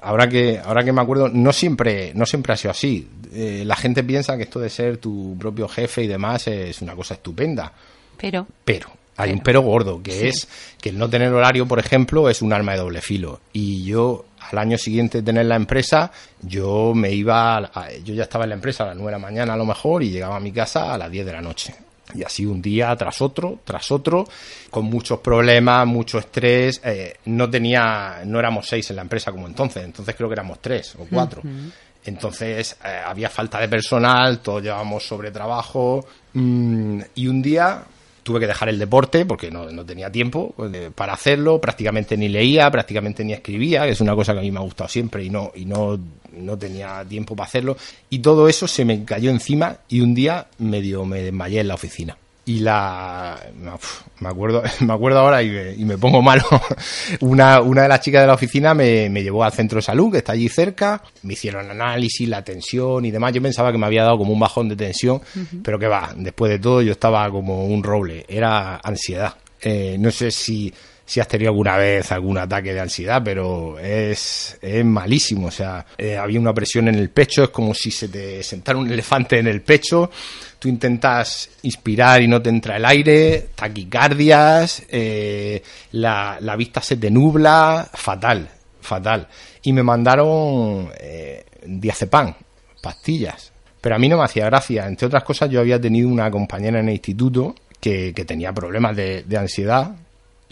ahora 0.00 0.28
que, 0.28 0.60
ahora 0.64 0.84
que 0.84 0.92
me 0.92 1.00
acuerdo, 1.00 1.28
no 1.28 1.52
siempre, 1.52 2.12
no 2.14 2.26
siempre 2.26 2.52
ha 2.52 2.56
sido 2.56 2.70
así. 2.70 3.08
Eh, 3.32 3.62
la 3.66 3.76
gente 3.76 4.04
piensa 4.04 4.36
que 4.36 4.44
esto 4.44 4.60
de 4.60 4.70
ser 4.70 4.98
tu 4.98 5.36
propio 5.38 5.68
jefe 5.68 6.04
y 6.04 6.06
demás 6.06 6.46
es 6.48 6.80
una 6.82 6.94
cosa 6.94 7.14
estupenda. 7.14 7.72
Pero. 8.16 8.46
Pero, 8.64 8.88
hay 9.16 9.32
un 9.32 9.40
pero 9.40 9.62
gordo, 9.62 10.02
que 10.02 10.28
es 10.28 10.48
que 10.80 10.90
el 10.90 10.98
no 10.98 11.08
tener 11.08 11.32
horario, 11.32 11.66
por 11.66 11.78
ejemplo, 11.78 12.28
es 12.28 12.42
un 12.42 12.52
arma 12.52 12.72
de 12.72 12.78
doble 12.78 13.00
filo. 13.00 13.40
Y 13.52 13.84
yo, 13.84 14.24
al 14.52 14.58
año 14.58 14.78
siguiente 14.78 15.18
de 15.18 15.24
tener 15.24 15.46
la 15.46 15.56
empresa, 15.56 16.10
yo 16.40 16.92
me 16.94 17.10
iba, 17.12 17.70
yo 18.04 18.14
ya 18.14 18.24
estaba 18.24 18.44
en 18.44 18.50
la 18.50 18.56
empresa 18.56 18.84
a 18.84 18.88
las 18.88 18.96
9 18.96 19.10
de 19.10 19.12
la 19.12 19.18
mañana 19.18 19.54
a 19.54 19.56
lo 19.56 19.66
mejor 19.66 20.02
y 20.02 20.10
llegaba 20.10 20.36
a 20.36 20.40
mi 20.40 20.52
casa 20.52 20.92
a 20.92 20.98
las 20.98 21.10
10 21.10 21.26
de 21.26 21.32
la 21.32 21.40
noche. 21.40 21.74
Y 22.14 22.22
así 22.22 22.44
un 22.44 22.60
día 22.60 22.94
tras 22.96 23.22
otro, 23.22 23.60
tras 23.64 23.90
otro, 23.90 24.26
con 24.70 24.84
muchos 24.84 25.20
problemas, 25.20 25.86
mucho 25.86 26.18
estrés. 26.18 26.80
Eh, 26.84 27.16
no 27.26 27.48
tenía, 27.48 28.22
no 28.26 28.38
éramos 28.38 28.66
seis 28.66 28.90
en 28.90 28.96
la 28.96 29.02
empresa 29.02 29.32
como 29.32 29.46
entonces, 29.46 29.84
entonces 29.84 30.14
creo 30.14 30.28
que 30.28 30.34
éramos 30.34 30.58
tres 30.60 30.94
o 30.96 31.06
cuatro. 31.10 31.42
Entonces 32.04 32.76
eh, 32.84 33.00
había 33.04 33.30
falta 33.30 33.60
de 33.60 33.68
personal, 33.68 34.40
todos 34.40 34.62
llevábamos 34.62 35.06
sobre 35.06 35.30
trabajo. 35.30 36.04
Mm, 36.34 37.00
y 37.14 37.26
un 37.28 37.40
día 37.40 37.82
tuve 38.22 38.40
que 38.40 38.46
dejar 38.46 38.68
el 38.68 38.78
deporte 38.78 39.24
porque 39.24 39.50
no, 39.50 39.84
tenía 39.84 40.10
tiempo 40.10 40.54
eh, 40.72 40.90
para 40.94 41.12
hacerlo, 41.12 41.60
prácticamente 41.60 42.16
ni 42.16 42.28
leía, 42.28 42.70
prácticamente 42.70 43.24
ni 43.24 43.32
escribía, 43.32 43.84
que 43.84 43.90
es 43.90 44.00
una 44.00 44.14
cosa 44.14 44.32
que 44.32 44.40
a 44.40 44.42
mí 44.42 44.50
me 44.50 44.58
ha 44.58 44.62
gustado 44.62 44.88
siempre 44.88 45.24
y 45.24 45.30
no, 45.30 45.52
y 45.54 45.64
no, 45.64 45.98
no 46.36 46.58
tenía 46.58 47.04
tiempo 47.04 47.36
para 47.36 47.48
hacerlo. 47.48 47.76
Y 48.10 48.20
todo 48.20 48.48
eso 48.48 48.66
se 48.66 48.84
me 48.84 49.04
cayó 49.04 49.30
encima 49.30 49.78
y 49.88 50.00
un 50.00 50.14
día 50.14 50.46
medio 50.58 51.04
me 51.04 51.22
desmayé 51.22 51.60
en 51.60 51.68
la 51.68 51.74
oficina. 51.74 52.16
Y 52.44 52.58
la 52.58 53.38
me 54.20 54.28
acuerdo 54.28 54.62
me 54.80 54.92
acuerdo 54.92 55.20
ahora 55.20 55.42
y 55.42 55.84
me, 55.84 55.98
pongo 55.98 56.22
malo. 56.22 56.44
Una, 57.20 57.60
una 57.60 57.82
de 57.82 57.88
las 57.88 58.00
chicas 58.00 58.22
de 58.22 58.26
la 58.26 58.34
oficina 58.34 58.74
me, 58.74 59.08
me, 59.08 59.22
llevó 59.22 59.44
al 59.44 59.52
centro 59.52 59.76
de 59.76 59.82
salud 59.82 60.10
que 60.10 60.18
está 60.18 60.32
allí 60.32 60.48
cerca 60.48 61.02
me 61.22 61.34
hicieron 61.34 61.70
análisis 61.70 62.28
la 62.28 62.42
tensión 62.42 63.04
y 63.04 63.10
demás. 63.10 63.32
Yo 63.32 63.42
pensaba 63.42 63.70
que 63.70 63.78
me 63.78 63.86
había 63.86 64.02
dado 64.02 64.18
como 64.18 64.32
un 64.32 64.40
bajón 64.40 64.68
de 64.68 64.76
tensión 64.76 65.20
pero 65.62 65.78
que 65.78 65.86
va 65.86 66.12
después 66.16 66.50
de 66.50 66.58
todo 66.58 66.82
yo 66.82 66.92
estaba 66.92 67.30
como 67.30 67.64
un 67.64 67.82
roble 67.82 68.24
era 68.28 68.76
ansiedad. 68.82 69.34
Eh, 69.60 69.96
no 69.98 70.10
sé 70.10 70.32
si 70.32 70.72
si 71.12 71.20
has 71.20 71.28
tenido 71.28 71.50
alguna 71.50 71.76
vez 71.76 72.10
algún 72.10 72.38
ataque 72.38 72.72
de 72.72 72.80
ansiedad, 72.80 73.20
pero 73.22 73.78
es, 73.78 74.56
es 74.62 74.82
malísimo. 74.82 75.48
O 75.48 75.50
sea, 75.50 75.84
eh, 75.98 76.16
había 76.16 76.40
una 76.40 76.54
presión 76.54 76.88
en 76.88 76.94
el 76.94 77.10
pecho, 77.10 77.44
es 77.44 77.50
como 77.50 77.74
si 77.74 77.90
se 77.90 78.08
te 78.08 78.42
sentara 78.42 78.78
un 78.78 78.90
elefante 78.90 79.38
en 79.38 79.46
el 79.46 79.60
pecho. 79.60 80.10
Tú 80.58 80.70
intentas 80.70 81.50
inspirar 81.64 82.22
y 82.22 82.28
no 82.28 82.40
te 82.40 82.48
entra 82.48 82.78
el 82.78 82.86
aire, 82.86 83.48
taquicardias, 83.54 84.84
eh, 84.88 85.62
la, 85.90 86.38
la, 86.40 86.56
vista 86.56 86.80
se 86.80 86.96
te 86.96 87.10
nubla, 87.10 87.90
fatal, 87.92 88.48
fatal. 88.80 89.28
Y 89.64 89.74
me 89.74 89.82
mandaron 89.82 90.88
eh, 90.98 91.44
diazepam, 91.66 92.32
pastillas. 92.80 93.52
Pero 93.82 93.96
a 93.96 93.98
mí 93.98 94.08
no 94.08 94.16
me 94.16 94.24
hacía 94.24 94.46
gracia. 94.46 94.86
Entre 94.86 95.08
otras 95.08 95.24
cosas, 95.24 95.50
yo 95.50 95.60
había 95.60 95.78
tenido 95.78 96.08
una 96.08 96.30
compañera 96.30 96.80
en 96.80 96.88
el 96.88 96.94
instituto 96.94 97.54
que, 97.78 98.14
que 98.14 98.24
tenía 98.24 98.54
problemas 98.54 98.96
de, 98.96 99.24
de 99.24 99.36
ansiedad 99.36 99.94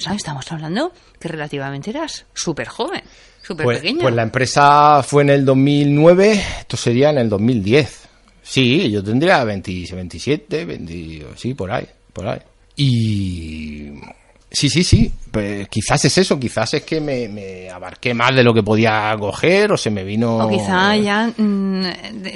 Estamos 0.08 0.50
hablando 0.50 0.92
que 1.18 1.28
relativamente 1.28 1.90
eras 1.90 2.24
súper 2.32 2.68
joven, 2.68 3.02
súper 3.42 3.64
pues, 3.64 3.78
pequeño. 3.78 4.00
Pues 4.00 4.14
la 4.14 4.22
empresa 4.22 5.02
fue 5.02 5.22
en 5.22 5.30
el 5.30 5.44
2009, 5.44 6.44
esto 6.60 6.76
sería 6.76 7.10
en 7.10 7.18
el 7.18 7.28
2010. 7.28 8.08
Sí, 8.42 8.90
yo 8.90 9.04
tendría 9.04 9.44
20, 9.44 9.86
27, 9.92 10.64
20, 10.64 11.26
sí, 11.36 11.54
por 11.54 11.70
ahí, 11.70 11.86
por 12.12 12.26
ahí. 12.26 12.40
Y 12.76 13.90
Sí, 14.50 14.68
sí, 14.68 14.82
sí. 14.82 15.12
Pues 15.30 15.68
quizás 15.68 16.04
es 16.04 16.18
eso, 16.18 16.40
quizás 16.40 16.74
es 16.74 16.82
que 16.82 17.00
me, 17.00 17.70
abarqué 17.70 18.14
más 18.14 18.34
de 18.34 18.42
lo 18.42 18.52
que 18.52 18.64
podía 18.64 19.14
coger 19.18 19.70
o 19.70 19.76
se 19.76 19.88
me 19.88 20.02
vino. 20.02 20.38
O 20.38 20.48
quizá 20.48 20.96
ya, 20.96 21.32
mm, 21.36 21.84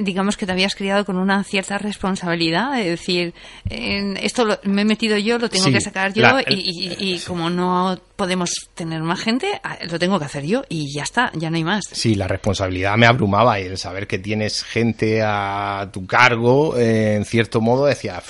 digamos 0.02 0.36
que 0.36 0.46
te 0.46 0.52
habías 0.52 0.76
criado 0.76 1.04
con 1.04 1.16
una 1.16 1.42
cierta 1.42 1.76
responsabilidad, 1.76 2.76
de 2.76 2.90
decir, 2.90 3.34
esto 3.68 4.60
me 4.62 4.82
he 4.82 4.84
metido 4.84 5.18
yo, 5.18 5.38
lo 5.38 5.48
tengo 5.48 5.72
que 5.72 5.80
sacar 5.80 6.12
yo 6.12 6.38
y, 6.46 7.18
como 7.26 7.50
no 7.50 7.98
podemos 8.14 8.50
tener 8.74 9.02
más 9.02 9.20
gente, 9.20 9.60
lo 9.90 9.98
tengo 9.98 10.20
que 10.20 10.26
hacer 10.26 10.46
yo 10.46 10.62
y 10.68 10.94
ya 10.94 11.02
está, 11.02 11.32
ya 11.34 11.50
no 11.50 11.56
hay 11.56 11.64
más. 11.64 11.84
Sí, 11.90 12.14
la 12.14 12.28
responsabilidad 12.28 12.96
me 12.96 13.06
abrumaba 13.06 13.58
y 13.58 13.64
el 13.64 13.76
saber 13.76 14.06
que 14.06 14.20
tienes 14.20 14.62
gente 14.62 15.20
a 15.20 15.88
tu 15.92 16.06
cargo, 16.06 16.76
eh, 16.76 17.16
en 17.16 17.24
cierto 17.24 17.60
modo, 17.60 17.86
decía 17.86 18.22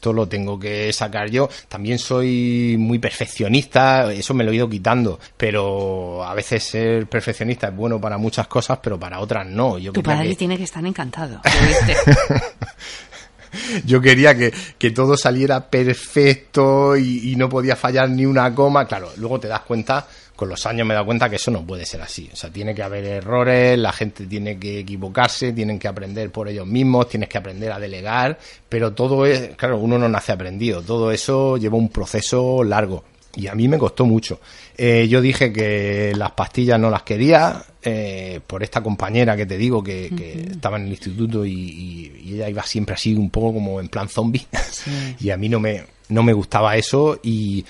esto 0.00 0.12
lo 0.12 0.28
tengo 0.28 0.58
que 0.58 0.92
sacar 0.92 1.30
yo. 1.30 1.48
También 1.68 1.98
soy 1.98 2.76
muy 2.78 2.98
perfeccionista, 3.30 4.12
eso 4.12 4.34
me 4.34 4.44
lo 4.44 4.50
he 4.50 4.56
ido 4.56 4.68
quitando, 4.68 5.18
pero 5.36 6.24
a 6.24 6.34
veces 6.34 6.64
ser 6.64 7.06
perfeccionista 7.06 7.68
es 7.68 7.76
bueno 7.76 8.00
para 8.00 8.18
muchas 8.18 8.48
cosas, 8.48 8.78
pero 8.82 8.98
para 8.98 9.20
otras 9.20 9.46
no. 9.46 9.78
Yo 9.78 9.92
tu 9.92 10.02
padre 10.02 10.34
tiene 10.34 10.56
que 10.56 10.64
estar 10.64 10.84
encantado. 10.84 11.40
yo 13.84 14.00
quería 14.00 14.36
que, 14.36 14.52
que, 14.78 14.90
todo 14.90 15.16
saliera 15.16 15.70
perfecto 15.70 16.96
y, 16.96 17.30
y, 17.30 17.36
no 17.36 17.48
podía 17.48 17.76
fallar 17.76 18.10
ni 18.10 18.26
una 18.26 18.52
coma. 18.54 18.86
Claro, 18.86 19.10
luego 19.16 19.38
te 19.38 19.48
das 19.48 19.60
cuenta 19.60 20.06
con 20.40 20.48
los 20.48 20.64
años 20.64 20.86
me 20.86 20.94
he 20.94 20.96
dado 20.96 21.04
cuenta 21.04 21.28
que 21.28 21.36
eso 21.36 21.50
no 21.50 21.66
puede 21.66 21.84
ser 21.84 22.00
así. 22.00 22.30
O 22.32 22.34
sea, 22.34 22.48
tiene 22.48 22.74
que 22.74 22.82
haber 22.82 23.04
errores, 23.04 23.78
la 23.78 23.92
gente 23.92 24.24
tiene 24.24 24.58
que 24.58 24.78
equivocarse, 24.78 25.52
tienen 25.52 25.78
que 25.78 25.86
aprender 25.86 26.30
por 26.30 26.48
ellos 26.48 26.66
mismos, 26.66 27.10
tienes 27.10 27.28
que 27.28 27.36
aprender 27.36 27.70
a 27.70 27.78
delegar, 27.78 28.38
pero 28.66 28.94
todo 28.94 29.26
es, 29.26 29.54
claro, 29.56 29.76
uno 29.76 29.98
no 29.98 30.08
nace 30.08 30.32
aprendido, 30.32 30.80
todo 30.80 31.12
eso 31.12 31.58
lleva 31.58 31.76
un 31.76 31.90
proceso 31.90 32.64
largo. 32.64 33.04
Y 33.36 33.46
a 33.46 33.54
mí 33.54 33.68
me 33.68 33.78
costó 33.78 34.04
mucho. 34.04 34.40
Eh, 34.76 35.06
yo 35.08 35.20
dije 35.20 35.52
que 35.52 36.12
las 36.16 36.32
pastillas 36.32 36.80
no 36.80 36.90
las 36.90 37.02
quería 37.02 37.62
eh, 37.82 38.40
por 38.46 38.62
esta 38.62 38.82
compañera 38.82 39.36
que 39.36 39.46
te 39.46 39.56
digo 39.56 39.82
que, 39.82 40.06
estaba 40.50 40.78
en 40.78 40.86
el 40.86 40.90
instituto 40.90 41.44
y, 41.46 42.32
ella 42.34 42.48
iba 42.48 42.62
siempre 42.62 42.94
así 42.94 43.14
un 43.14 43.30
poco 43.30 43.54
como 43.54 43.80
en 43.80 43.88
plan 43.88 44.08
zombie. 44.08 44.46
y 45.20 45.30
a 45.30 45.36
mí 45.36 45.48
no 45.48 45.60
me, 45.60 45.84
no 46.08 46.22
me 46.22 46.32
gustaba 46.32 46.76
eso 46.76 47.20
y 47.22 47.64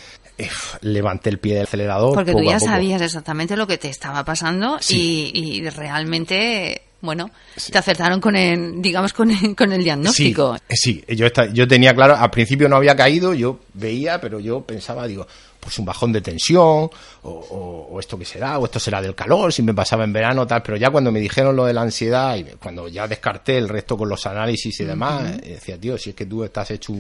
levanté 0.82 1.30
el 1.30 1.38
pie 1.38 1.54
del 1.54 1.64
acelerador. 1.64 2.14
Porque 2.14 2.32
tú 2.32 2.42
ya 2.42 2.60
sabías 2.60 3.00
exactamente 3.02 3.56
lo 3.56 3.66
que 3.66 3.78
te 3.78 3.88
estaba 3.88 4.24
pasando 4.24 4.78
y, 4.88 5.68
realmente 5.70 6.82
bueno, 7.00 7.30
te 7.70 7.78
acertaron 7.78 8.20
con 8.20 8.36
el, 8.36 8.82
digamos, 8.82 9.12
con 9.12 9.30
el, 9.30 9.56
con 9.56 9.72
el 9.72 9.82
diagnóstico. 9.82 10.56
Sí, 10.68 11.02
yo, 11.08 11.26
yo 11.52 11.68
tenía 11.68 11.94
claro, 11.94 12.16
al 12.16 12.30
principio 12.30 12.68
no 12.68 12.76
había 12.76 12.94
caído, 12.94 13.34
yo 13.34 13.60
veía, 13.74 14.20
pero 14.20 14.38
yo 14.40 14.60
pensaba, 14.62 15.06
digo, 15.06 15.26
pues 15.60 15.78
un 15.78 15.84
bajón 15.84 16.12
de 16.12 16.20
tensión, 16.20 16.90
o, 17.22 17.96
esto 18.00 18.18
que 18.18 18.24
será, 18.24 18.58
o 18.58 18.64
esto 18.64 18.80
será 18.80 19.00
del 19.00 19.14
calor, 19.14 19.52
si 19.52 19.62
me 19.62 19.74
pasaba 19.74 20.04
en 20.04 20.12
verano, 20.12 20.46
tal, 20.46 20.62
pero 20.62 20.76
ya 20.76 20.90
cuando 20.90 21.12
me 21.12 21.20
dijeron 21.20 21.54
lo 21.54 21.66
de 21.66 21.74
la 21.74 21.82
ansiedad 21.82 22.36
y 22.36 22.44
cuando 22.56 22.88
ya 22.88 23.06
descarté 23.06 23.58
el 23.58 23.68
resto 23.68 23.96
con 23.96 24.08
los 24.08 24.26
análisis 24.26 24.80
y 24.80 24.84
demás, 24.84 25.40
decía, 25.40 25.78
tío, 25.78 25.98
si 25.98 26.10
es 26.10 26.16
que 26.16 26.26
tú 26.26 26.44
estás 26.44 26.70
hecho, 26.70 26.92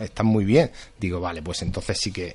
estás 0.00 0.24
muy 0.24 0.44
bien, 0.44 0.70
digo, 0.98 1.20
vale, 1.20 1.42
pues 1.42 1.62
entonces 1.62 1.98
sí 2.00 2.10
que, 2.10 2.34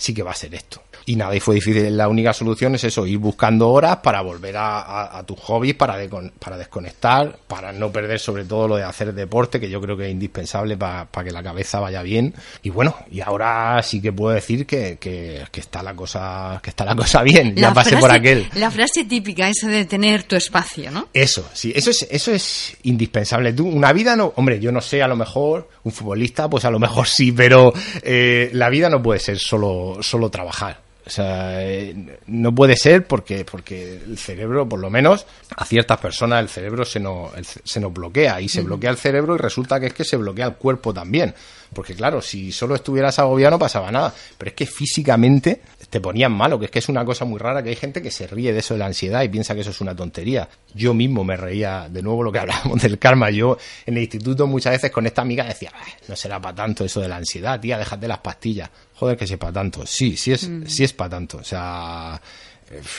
sí 0.00 0.14
que 0.14 0.22
va 0.22 0.32
a 0.32 0.34
ser 0.34 0.54
esto. 0.54 0.82
Y 1.06 1.16
nada, 1.16 1.34
y 1.34 1.40
fue 1.40 1.54
difícil. 1.54 1.96
La 1.96 2.08
única 2.08 2.32
solución 2.32 2.74
es 2.74 2.84
eso, 2.84 3.06
ir 3.06 3.18
buscando 3.18 3.68
horas 3.70 3.96
para 3.96 4.20
volver 4.20 4.54
a, 4.56 5.22
tus 5.26 5.38
hobbies, 5.40 5.74
para, 5.74 5.96
para 6.38 6.56
desconectar, 6.56 7.36
para 7.46 7.72
no 7.72 7.90
perder 7.90 8.20
sobre 8.20 8.44
todo 8.44 8.68
lo 8.68 8.76
de 8.76 8.84
hacer 8.84 9.12
deporte, 9.12 9.58
que 9.58 9.68
yo 9.68 9.80
creo 9.80 9.96
que 9.96 10.06
es 10.06 10.12
indispensable 10.12 10.76
para 10.76 11.08
que 11.24 11.30
la 11.30 11.42
cabeza 11.42 11.80
vaya 11.80 12.02
bien. 12.02 12.34
Y 12.62 12.70
bueno, 12.70 12.96
y 13.10 13.20
ahora 13.20 13.82
sí 13.82 14.00
que 14.00 14.12
puedo 14.12 14.34
decir 14.34 14.66
que, 14.66 14.98
que, 14.98 15.46
está 15.60 15.82
la 15.82 15.94
cosa 15.94 16.60
que 16.62 16.70
está 16.70 16.84
la 16.84 16.94
cosa 16.94 17.22
bien. 17.24 17.54
ya 17.54 17.74
pasé 17.74 17.96
por 17.96 18.10
aquel. 18.10 18.48
La 18.54 18.70
frase 18.70 19.04
típica 19.04 19.48
esa 19.48 19.68
de 19.68 19.84
tener 19.84 20.22
tu 20.24 20.36
espacio, 20.36 20.90
¿no? 20.90 21.08
Eso, 21.12 21.48
sí, 21.52 21.72
eso 21.74 21.90
es, 21.90 22.06
eso 22.10 22.32
es 22.32 22.76
indispensable. 22.84 23.52
Tú, 23.52 23.66
una 23.66 23.92
vida 23.92 24.16
no, 24.16 24.32
hombre, 24.36 24.60
yo 24.60 24.70
no 24.72 24.80
sé, 24.80 25.02
a 25.02 25.08
lo 25.08 25.16
mejor 25.16 25.68
un 25.82 25.92
futbolista, 25.92 26.48
pues 26.48 26.64
a 26.64 26.70
lo 26.70 26.78
mejor 26.78 27.06
sí, 27.06 27.32
pero 27.32 27.72
eh, 28.02 28.50
la 28.52 28.68
vida 28.68 28.88
no 28.88 29.02
puede 29.02 29.18
ser 29.18 29.38
solo, 29.38 29.89
solo 30.02 30.30
trabajar. 30.30 30.80
O 31.06 31.10
sea, 31.10 31.62
eh, 31.64 32.18
no 32.26 32.54
puede 32.54 32.76
ser 32.76 33.06
porque, 33.06 33.44
porque 33.44 34.00
el 34.06 34.18
cerebro, 34.18 34.68
por 34.68 34.78
lo 34.78 34.90
menos, 34.90 35.26
a 35.56 35.64
ciertas 35.64 35.98
personas 35.98 36.40
el 36.40 36.48
cerebro 36.48 36.84
se 36.84 37.00
nos, 37.00 37.32
se 37.64 37.80
nos 37.80 37.92
bloquea 37.92 38.40
y 38.40 38.48
se 38.48 38.60
bloquea 38.60 38.90
el 38.90 38.96
cerebro 38.96 39.34
y 39.34 39.38
resulta 39.38 39.80
que 39.80 39.86
es 39.86 39.94
que 39.94 40.04
se 40.04 40.16
bloquea 40.16 40.46
el 40.46 40.54
cuerpo 40.54 40.92
también. 40.92 41.34
Porque 41.72 41.94
claro, 41.94 42.20
si 42.20 42.50
solo 42.50 42.74
estuvieras 42.74 43.18
agobiado 43.18 43.52
no 43.52 43.58
pasaba 43.58 43.90
nada. 43.92 44.12
Pero 44.36 44.50
es 44.50 44.54
que 44.54 44.66
físicamente 44.66 45.60
te 45.88 46.00
ponían 46.00 46.32
malo, 46.32 46.58
que 46.58 46.66
es 46.66 46.70
que 46.70 46.78
es 46.78 46.88
una 46.88 47.04
cosa 47.04 47.24
muy 47.24 47.38
rara 47.38 47.62
que 47.62 47.70
hay 47.70 47.76
gente 47.76 48.02
que 48.02 48.10
se 48.10 48.26
ríe 48.26 48.52
de 48.52 48.60
eso 48.60 48.74
de 48.74 48.78
la 48.78 48.86
ansiedad 48.86 49.22
y 49.22 49.28
piensa 49.28 49.54
que 49.54 49.60
eso 49.60 49.70
es 49.70 49.80
una 49.80 49.94
tontería. 49.94 50.48
Yo 50.74 50.94
mismo 50.94 51.24
me 51.24 51.36
reía, 51.36 51.88
de 51.88 52.02
nuevo 52.02 52.22
lo 52.22 52.32
que 52.32 52.38
hablábamos 52.40 52.82
del 52.82 52.98
karma. 52.98 53.30
Yo 53.30 53.58
en 53.86 53.96
el 53.96 54.02
instituto 54.02 54.46
muchas 54.46 54.72
veces 54.72 54.90
con 54.90 55.06
esta 55.06 55.22
amiga 55.22 55.44
decía, 55.44 55.72
no 56.08 56.16
será 56.16 56.40
para 56.40 56.54
tanto 56.54 56.84
eso 56.84 57.00
de 57.00 57.08
la 57.08 57.16
ansiedad, 57.16 57.60
tía, 57.60 57.78
déjate 57.78 58.08
las 58.08 58.18
pastillas. 58.18 58.70
Joder, 58.94 59.16
que 59.16 59.26
sepa 59.26 59.52
tanto. 59.52 59.86
Sí, 59.86 60.16
sí 60.16 60.32
es, 60.32 60.48
mm. 60.48 60.66
sí 60.66 60.84
es 60.84 60.92
para 60.92 61.10
tanto. 61.10 61.38
O 61.38 61.44
sea, 61.44 62.20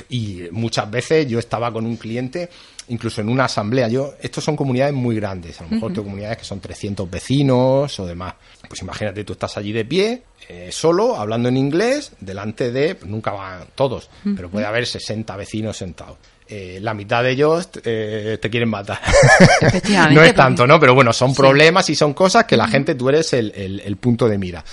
y 0.10 0.44
muchas 0.52 0.90
veces 0.90 1.28
yo 1.28 1.40
estaba 1.40 1.72
con 1.72 1.86
un 1.86 1.96
cliente, 1.96 2.50
incluso 2.92 3.22
en 3.22 3.30
una 3.30 3.46
asamblea. 3.46 3.88
Yo, 3.88 4.14
estos 4.22 4.44
son 4.44 4.56
comunidades 4.56 4.94
muy 4.94 5.16
grandes, 5.16 5.60
a 5.60 5.64
lo 5.64 5.72
mejor 5.72 5.92
tengo 5.92 6.04
comunidades 6.04 6.38
que 6.38 6.44
son 6.44 6.60
300 6.60 7.10
vecinos 7.10 8.00
o 8.00 8.06
demás. 8.06 8.36
Pues 8.68 8.82
imagínate, 8.82 9.24
tú 9.24 9.34
estás 9.34 9.58
allí 9.58 9.72
de 9.72 9.86
pie, 9.86 10.24
eh, 10.48 10.70
solo, 10.72 11.16
hablando 11.16 11.50
en 11.50 11.58
inglés, 11.58 12.12
delante 12.20 12.72
de, 12.72 12.96
pues 12.96 13.10
nunca 13.10 13.32
van 13.32 13.68
todos, 13.76 14.10
pero 14.36 14.50
puede 14.50 14.66
haber 14.66 14.86
60 14.86 15.36
vecinos 15.36 15.78
sentados. 15.78 16.18
Eh, 16.48 16.80
la 16.82 16.94
mitad 16.94 17.24
de 17.24 17.32
ellos 17.32 17.70
eh, 17.86 18.38
te 18.42 18.50
quieren 18.50 18.70
matar. 18.70 19.00
no 20.12 20.22
es 20.22 20.36
tanto, 20.36 20.68
¿no? 20.68 20.80
Pero 20.82 20.94
bueno, 20.94 21.14
son 21.14 21.34
problemas 21.34 21.90
y 21.90 21.96
son 21.96 22.14
cosas 22.14 22.44
que 22.44 22.58
la 22.58 22.68
gente, 22.68 22.96
tú 22.96 23.08
eres 23.08 23.32
el 23.34 23.98
punto 23.98 24.28
de 24.28 24.38
mira. 24.38 24.64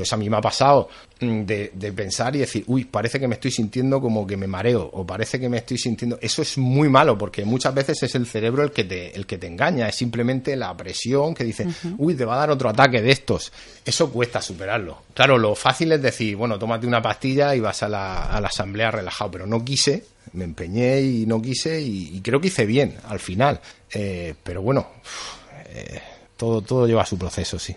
Entonces 0.00 0.14
a 0.14 0.16
mí 0.16 0.30
me 0.30 0.38
ha 0.38 0.40
pasado 0.40 0.88
mm, 1.20 1.42
de, 1.42 1.92
pensar 1.94 2.34
y 2.34 2.38
decir, 2.38 2.64
uy, 2.68 2.86
parece 2.86 3.20
que 3.20 3.28
me 3.28 3.34
estoy 3.34 3.50
sintiendo 3.50 4.00
como 4.00 4.26
que 4.26 4.36
me 4.36 4.46
mareo, 4.46 4.88
o 4.94 5.06
parece 5.06 5.38
que 5.38 5.48
me 5.50 5.58
estoy 5.58 5.76
sintiendo. 5.76 6.18
Eso 6.22 6.40
es 6.40 6.56
muy 6.56 6.88
malo, 6.88 7.18
porque 7.18 7.44
muchas 7.44 7.74
veces 7.74 8.02
es 8.02 8.14
el 8.14 8.26
cerebro 8.26 8.62
el 8.62 8.70
que 8.70 8.84
te, 8.84 9.14
el 9.14 9.26
que 9.26 9.36
te 9.36 9.46
engaña, 9.46 9.88
es 9.88 9.96
simplemente 9.96 10.56
la 10.56 10.74
presión 10.74 11.34
que 11.34 11.44
dice, 11.44 11.66
uy, 11.98 12.14
te 12.14 12.24
va 12.24 12.36
a 12.36 12.38
dar 12.38 12.50
otro 12.50 12.70
ataque 12.70 13.02
de 13.02 13.10
estos. 13.10 13.52
Eso 13.84 14.10
cuesta 14.10 14.40
superarlo. 14.40 15.02
Claro, 15.12 15.36
lo 15.36 15.54
fácil 15.54 15.92
es 15.92 16.00
decir, 16.00 16.34
bueno, 16.34 16.58
tómate 16.58 16.86
una 16.86 17.02
pastilla 17.02 17.54
y 17.54 17.60
vas 17.60 17.82
a 17.82 17.88
la, 17.90 18.36
asamblea 18.38 18.90
relajado, 18.90 19.30
pero 19.30 19.46
no 19.46 19.62
quise, 19.62 20.04
me 20.32 20.44
empeñé 20.44 21.02
y 21.02 21.26
no 21.26 21.42
quise, 21.42 21.78
y, 21.78 22.18
creo 22.22 22.40
que 22.40 22.48
hice 22.48 22.64
bien 22.64 22.96
al 23.06 23.20
final. 23.20 23.60
Eh, 23.92 24.34
pero 24.42 24.62
bueno, 24.62 24.86
eh, 25.66 26.00
todo, 26.38 26.62
todo 26.62 26.86
lleva 26.86 27.04
su 27.04 27.18
proceso, 27.18 27.58
sí. 27.58 27.76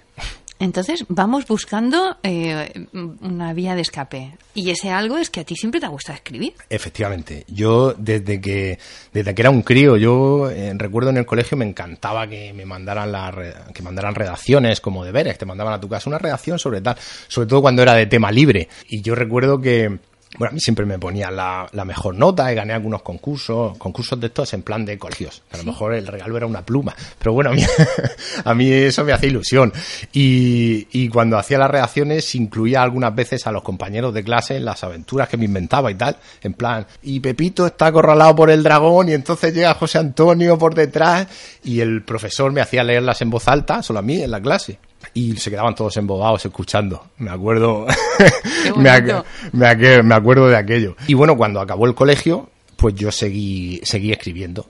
Entonces 0.60 1.06
vamos 1.10 1.46
buscando 1.48 2.18
eh, 2.24 2.88
una 2.94 3.54
vía 3.54 3.76
de 3.76 3.82
escape. 3.82 4.38
Y 4.54 4.70
ese 4.70 4.92
algo 4.92 5.18
es 5.18 5.30
que 5.30 5.42
a 5.42 5.44
ti 5.44 5.56
siempre 5.56 5.82
te 5.82 5.88
gusta 5.88 6.14
escribir. 6.14 6.54
Efectivamente. 6.70 7.44
Yo 7.48 7.94
desde 7.94 8.40
que 8.40 8.80
desde 9.12 9.34
que 9.34 9.42
era 9.42 9.50
un 9.50 9.62
crío, 9.62 9.98
yo 9.98 10.50
eh, 10.50 10.74
recuerdo 10.76 11.10
en 11.10 11.18
el 11.18 11.26
colegio 11.26 11.58
me 11.58 11.66
encantaba 11.66 12.28
que 12.28 12.54
me 12.54 12.66
mandaran 12.66 13.12
la, 13.12 13.56
que 13.74 13.82
mandaran 13.82 14.16
redacciones 14.16 14.80
como 14.80 15.04
deberes, 15.04 15.38
te 15.38 15.46
mandaban 15.46 15.74
a 15.74 15.82
tu 15.82 15.90
casa 15.90 16.10
una 16.10 16.20
redacción 16.20 16.60
sobre 16.60 16.82
tal, 16.82 16.96
sobre 17.28 17.48
todo 17.48 17.62
cuando 17.62 17.82
era 17.82 17.94
de 17.94 18.06
tema 18.06 18.32
libre. 18.32 18.70
Y 18.88 19.02
yo 19.02 19.16
recuerdo 19.16 19.60
que 19.60 20.00
bueno, 20.38 20.52
a 20.52 20.54
mí 20.54 20.60
siempre 20.60 20.86
me 20.86 20.98
ponía 20.98 21.30
la, 21.30 21.70
mejor 21.86 22.16
nota 22.16 22.52
y 22.52 22.56
gané 22.56 22.74
algunos 22.74 23.02
concursos, 23.04 23.78
concursos 23.78 24.20
de 24.20 24.28
estos 24.28 24.54
en 24.54 24.64
plan 24.64 24.84
de 24.86 24.98
colegios. 24.98 25.44
A 25.52 25.58
lo 25.58 25.64
mejor 25.64 25.94
el 25.94 26.08
regalo 26.08 26.38
era 26.38 26.46
una 26.48 26.66
pluma, 26.66 26.96
pero 27.20 27.34
bueno, 27.34 27.52
a 27.52 27.54
mí, 27.54 27.64
a 28.44 28.54
mí 28.54 28.72
eso 28.72 29.04
me 29.04 29.14
hacía 29.14 29.30
ilusión. 29.30 29.72
Y, 30.12 30.88
y, 30.92 31.10
cuando 31.10 31.38
hacía 31.38 31.58
las 31.58 31.70
reacciones 31.70 32.34
incluía 32.36 32.82
algunas 32.82 33.14
veces 33.14 33.46
a 33.46 33.52
los 33.52 33.62
compañeros 33.62 34.14
de 34.14 34.24
clase 34.24 34.58
en 34.58 34.66
las 34.66 34.84
aventuras 34.84 35.30
que 35.30 35.38
me 35.38 35.46
inventaba 35.46 35.92
y 35.92 35.96
tal, 35.96 36.18
en 36.42 36.54
plan, 36.54 36.86
y 37.04 37.20
Pepito 37.20 37.68
está 37.68 37.88
acorralado 37.88 38.36
por 38.36 38.50
el 38.50 38.64
dragón 38.64 39.10
y 39.10 39.14
entonces 39.14 39.54
llega 39.54 39.74
José 39.76 40.00
Antonio 40.00 40.58
por 40.58 40.74
detrás 40.74 41.28
y 41.64 41.80
el 41.80 42.04
profesor 42.04 42.52
me 42.52 42.62
hacía 42.62 42.84
leerlas 42.84 43.22
en 43.22 43.30
voz 43.30 43.48
alta, 43.48 43.84
solo 43.84 44.00
a 44.00 44.02
mí, 44.04 44.22
en 44.22 44.32
la 44.32 44.42
clase 44.42 44.80
y 45.14 45.36
se 45.38 45.50
quedaban 45.50 45.76
todos 45.76 45.96
embobados 45.98 46.46
escuchando. 46.46 47.08
Me 47.18 47.32
acuerdo, 47.32 47.86
me, 48.78 49.02
me, 49.52 50.16
acuerdo 50.16 50.48
de 50.48 50.58
aquello. 50.58 50.96
Y 51.08 51.14
bueno, 51.14 51.38
cuando 51.38 51.60
acabó 51.60 51.86
el 51.86 51.96
colegio, 51.96 52.50
pues 52.76 52.96
yo 52.96 53.12
seguí, 53.12 53.80
seguí 53.84 54.12
escribiendo 54.12 54.66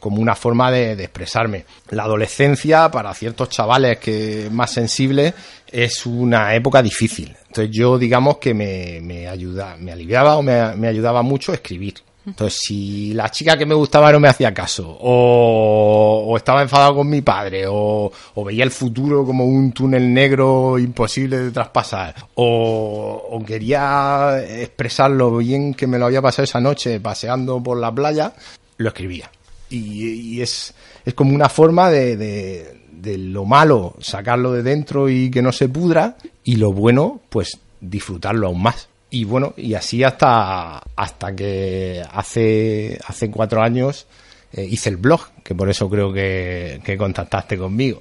como 0.00 0.20
una 0.20 0.34
forma 0.34 0.70
de, 0.70 0.92
expresarme. 0.92 1.64
La 1.90 2.04
adolescencia, 2.04 2.90
para 2.90 3.12
ciertos 3.14 3.50
chavales 3.50 3.98
que 3.98 4.48
más 4.50 4.72
sensibles, 4.72 5.34
es 5.70 6.06
una 6.06 6.54
época 6.54 6.82
difícil. 6.82 7.36
Entonces 7.48 7.70
yo 7.70 7.98
digamos 7.98 8.38
que 8.38 8.54
me, 8.54 9.00
me 9.02 9.28
ayuda, 9.28 9.76
me 9.78 9.92
aliviaba 9.92 10.36
o 10.36 10.42
me, 10.42 10.74
me 10.76 10.88
ayudaba 10.88 11.22
mucho 11.22 11.52
escribir. 11.52 11.94
Entonces, 12.26 12.60
si 12.64 13.12
la 13.12 13.30
chica 13.30 13.56
que 13.56 13.66
me 13.66 13.74
gustaba 13.74 14.10
no 14.10 14.18
me 14.18 14.28
hacía 14.28 14.54
caso, 14.54 14.96
o, 15.00 16.34
estaba 16.36 16.62
enfadado 16.62 16.96
con 16.96 17.08
mi 17.08 17.20
padre, 17.20 17.64
o, 17.68 18.10
veía 18.44 18.64
el 18.64 18.70
futuro 18.70 19.24
como 19.24 19.44
un 19.44 19.72
túnel 19.72 20.12
negro 20.12 20.78
imposible 20.78 21.38
de 21.38 21.50
traspasar, 21.50 22.14
o, 22.34 23.42
quería 23.46 24.42
expresarlo 24.42 25.36
bien 25.36 25.74
que 25.74 25.86
me 25.86 25.98
lo 25.98 26.06
había 26.06 26.22
pasado 26.22 26.44
esa 26.44 26.60
noche 26.60 26.98
paseando 26.98 27.62
por 27.62 27.78
la 27.78 27.94
playa, 27.94 28.32
lo 28.78 28.88
escribía. 28.88 29.30
Y, 29.68 30.40
es, 30.40 30.74
es 31.04 31.14
como 31.14 31.34
una 31.34 31.48
forma 31.48 31.90
de, 31.90 32.16
de 32.16 33.18
lo 33.18 33.44
malo 33.44 33.96
sacarlo 34.00 34.52
de 34.52 34.62
dentro 34.62 35.08
y 35.10 35.30
que 35.30 35.42
no 35.42 35.52
se 35.52 35.68
pudra, 35.68 36.16
y 36.42 36.56
lo 36.56 36.72
bueno, 36.72 37.20
pues 37.28 37.58
disfrutarlo 37.80 38.46
aún 38.46 38.62
más 38.62 38.88
y 39.14 39.22
bueno, 39.22 39.54
y 39.56 39.74
así 39.74 40.02
hasta, 40.02 40.82
hasta 40.96 41.36
que 41.36 42.02
hace, 42.12 42.98
hace 43.06 43.30
cuatro 43.30 43.62
años 43.62 44.08
eh, 44.52 44.66
hice 44.68 44.88
el 44.88 44.96
blog, 44.96 45.20
que 45.44 45.54
por 45.54 45.70
eso 45.70 45.88
creo 45.88 46.12
que, 46.12 46.96
contactaste 46.98 47.56
conmigo. 47.56 48.00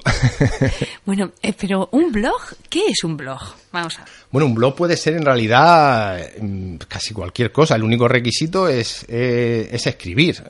bueno, 1.05 1.31
eh, 1.43 1.53
pero 1.53 1.89
un 1.91 2.11
blog, 2.11 2.41
¿qué 2.67 2.87
es 2.87 3.03
un 3.03 3.15
blog? 3.15 3.39
Vamos 3.71 3.99
a 3.99 4.05
ver. 4.05 4.13
Bueno, 4.31 4.47
un 4.47 4.55
blog 4.55 4.73
puede 4.73 4.97
ser 4.97 5.13
en 5.13 5.23
realidad 5.23 6.19
mm, 6.41 6.77
casi 6.87 7.13
cualquier 7.13 7.51
cosa. 7.51 7.75
El 7.75 7.83
único 7.83 8.07
requisito 8.07 8.67
es, 8.67 9.05
eh, 9.07 9.69
es 9.71 9.85
escribir. 9.85 10.43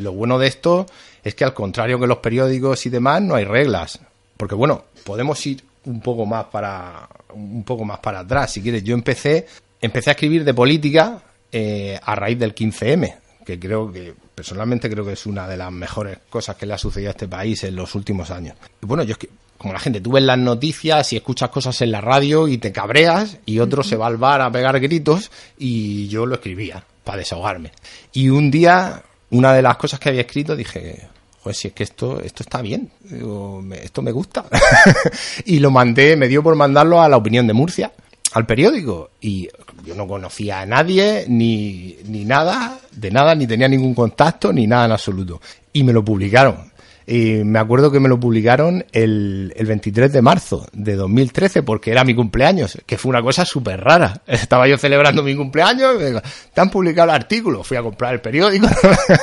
lo 0.00 0.12
bueno 0.12 0.38
de 0.38 0.46
esto 0.46 0.86
es 1.22 1.34
que 1.34 1.44
al 1.44 1.52
contrario 1.52 2.00
que 2.00 2.06
los 2.06 2.18
periódicos 2.18 2.86
y 2.86 2.88
demás, 2.88 3.20
no 3.20 3.34
hay 3.34 3.44
reglas. 3.44 4.00
Porque 4.38 4.54
bueno, 4.54 4.86
podemos 5.04 5.46
ir 5.46 5.62
un 5.84 6.00
poco 6.00 6.24
más 6.24 6.46
para 6.46 7.08
un 7.34 7.62
poco 7.64 7.84
más 7.84 7.98
para 7.98 8.20
atrás. 8.20 8.52
Si 8.52 8.62
quieres, 8.62 8.82
yo 8.82 8.94
empecé 8.94 9.46
empecé 9.80 10.10
a 10.10 10.12
escribir 10.12 10.44
de 10.44 10.54
política 10.54 11.22
eh, 11.52 11.98
a 12.02 12.14
raíz 12.14 12.38
del 12.38 12.54
15M, 12.54 13.16
que 13.44 13.58
creo 13.58 13.90
que 13.90 14.14
personalmente 14.34 14.90
creo 14.90 15.04
que 15.04 15.12
es 15.12 15.26
una 15.26 15.46
de 15.48 15.56
las 15.56 15.72
mejores 15.72 16.18
cosas 16.28 16.56
que 16.56 16.66
le 16.66 16.74
ha 16.74 16.78
sucedido 16.78 17.10
a 17.10 17.12
este 17.12 17.28
país 17.28 17.64
en 17.64 17.76
los 17.76 17.94
últimos 17.94 18.30
años. 18.30 18.56
Y 18.82 18.86
bueno, 18.86 19.02
yo 19.04 19.12
es 19.12 19.18
que 19.18 19.28
como 19.56 19.72
la 19.72 19.80
gente, 19.80 20.00
tú 20.00 20.12
ves 20.12 20.22
las 20.22 20.38
noticias 20.38 21.12
y 21.12 21.16
escuchas 21.16 21.48
cosas 21.48 21.80
en 21.80 21.90
la 21.90 22.00
radio 22.00 22.46
y 22.46 22.58
te 22.58 22.72
cabreas 22.72 23.38
y 23.46 23.58
otro 23.58 23.82
se 23.82 23.96
va 23.96 24.06
al 24.06 24.18
bar 24.18 24.42
a 24.42 24.50
pegar 24.50 24.78
gritos 24.80 25.30
y 25.56 26.08
yo 26.08 26.26
lo 26.26 26.34
escribía 26.34 26.84
para 27.04 27.18
desahogarme. 27.18 27.72
Y 28.12 28.28
un 28.28 28.50
día, 28.50 29.02
una 29.30 29.54
de 29.54 29.62
las 29.62 29.76
cosas 29.76 29.98
que 29.98 30.10
había 30.10 30.22
escrito 30.22 30.56
dije, 30.56 31.08
pues 31.42 31.56
si 31.56 31.68
es 31.68 31.74
que 31.74 31.84
esto, 31.84 32.20
esto 32.20 32.42
está 32.42 32.60
bien, 32.60 32.90
esto 33.72 34.02
me 34.02 34.12
gusta. 34.12 34.44
y 35.46 35.58
lo 35.58 35.70
mandé, 35.70 36.16
me 36.16 36.28
dio 36.28 36.42
por 36.42 36.54
mandarlo 36.54 37.00
a 37.00 37.08
la 37.08 37.16
opinión 37.16 37.46
de 37.46 37.54
Murcia 37.54 37.92
al 38.36 38.44
periódico 38.44 39.12
y 39.18 39.48
yo 39.82 39.94
no 39.94 40.06
conocía 40.06 40.60
a 40.60 40.66
nadie 40.66 41.24
ni, 41.26 41.96
ni 42.04 42.26
nada, 42.26 42.78
de 42.92 43.10
nada, 43.10 43.34
ni 43.34 43.46
tenía 43.46 43.66
ningún 43.66 43.94
contacto, 43.94 44.52
ni 44.52 44.66
nada 44.66 44.84
en 44.84 44.92
absoluto. 44.92 45.40
Y 45.72 45.82
me 45.82 45.94
lo 45.94 46.04
publicaron. 46.04 46.70
Y 47.06 47.44
me 47.44 47.58
acuerdo 47.58 47.90
que 47.90 47.98
me 47.98 48.10
lo 48.10 48.20
publicaron 48.20 48.84
el, 48.92 49.54
el 49.56 49.66
23 49.66 50.12
de 50.12 50.20
marzo 50.20 50.66
de 50.74 50.96
2013 50.96 51.62
porque 51.62 51.90
era 51.92 52.04
mi 52.04 52.14
cumpleaños, 52.14 52.76
que 52.84 52.98
fue 52.98 53.08
una 53.08 53.22
cosa 53.22 53.46
súper 53.46 53.80
rara. 53.80 54.20
Estaba 54.26 54.68
yo 54.68 54.76
celebrando 54.76 55.22
mi 55.22 55.34
cumpleaños, 55.34 55.94
y 55.94 56.52
te 56.52 56.60
han 56.60 56.68
publicado 56.68 57.08
el 57.08 57.14
artículo, 57.14 57.62
fui 57.62 57.78
a 57.78 57.82
comprar 57.82 58.12
el 58.12 58.20
periódico 58.20 58.68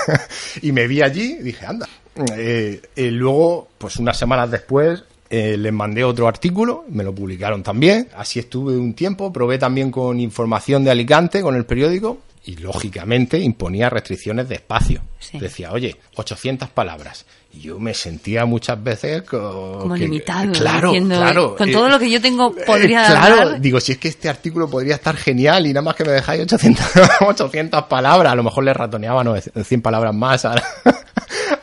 y 0.63 0.71
me 0.71 0.87
vi 0.87 1.03
allí 1.03 1.37
y 1.39 1.43
dije, 1.43 1.67
anda. 1.67 1.87
Eh, 2.35 2.81
y 2.95 3.09
luego, 3.11 3.67
pues 3.77 3.97
unas 3.97 4.17
semanas 4.17 4.49
después, 4.49 5.03
eh, 5.35 5.57
les 5.57 5.73
mandé 5.73 6.03
otro 6.03 6.27
artículo, 6.27 6.85
me 6.89 7.03
lo 7.03 7.11
publicaron 7.11 7.63
también. 7.63 8.07
Así 8.15 8.37
estuve 8.37 8.77
un 8.77 8.93
tiempo, 8.93 9.33
probé 9.33 9.57
también 9.57 9.89
con 9.89 10.19
información 10.19 10.83
de 10.83 10.91
Alicante, 10.91 11.41
con 11.41 11.55
el 11.55 11.65
periódico, 11.65 12.19
y 12.45 12.57
lógicamente 12.57 13.39
imponía 13.39 13.89
restricciones 13.89 14.47
de 14.47 14.55
espacio. 14.55 15.01
Decía, 15.33 15.71
oye, 15.71 15.95
800 16.17 16.69
palabras. 16.69 17.25
Y 17.51 17.61
yo 17.61 17.79
me 17.79 17.95
sentía 17.95 18.45
muchas 18.45 18.83
veces 18.83 19.23
como 19.23 19.95
limitado. 19.95 20.51
Claro, 20.51 20.93
claro. 20.93 21.55
Con 21.55 21.71
todo 21.71 21.89
lo 21.89 21.97
que 21.97 22.11
yo 22.11 22.21
tengo 22.21 22.53
eh, 22.55 22.63
podría 22.67 23.07
Claro, 23.07 23.57
digo, 23.57 23.79
si 23.79 23.93
es 23.93 23.97
que 23.97 24.09
este 24.09 24.29
artículo 24.29 24.69
podría 24.69 24.93
estar 24.93 25.15
genial 25.15 25.65
y 25.65 25.69
nada 25.69 25.81
más 25.81 25.95
que 25.95 26.05
me 26.05 26.11
dejáis 26.11 26.43
800, 26.43 26.85
800 27.21 27.83
palabras, 27.89 28.33
a 28.33 28.35
lo 28.35 28.43
mejor 28.43 28.65
le 28.65 28.73
ratoneaba 28.75 29.23
100 29.41 29.81
palabras 29.81 30.13
más 30.13 30.45
al, 30.45 30.61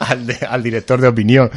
al 0.48 0.62
director 0.64 1.00
de 1.00 1.06
opinión. 1.06 1.48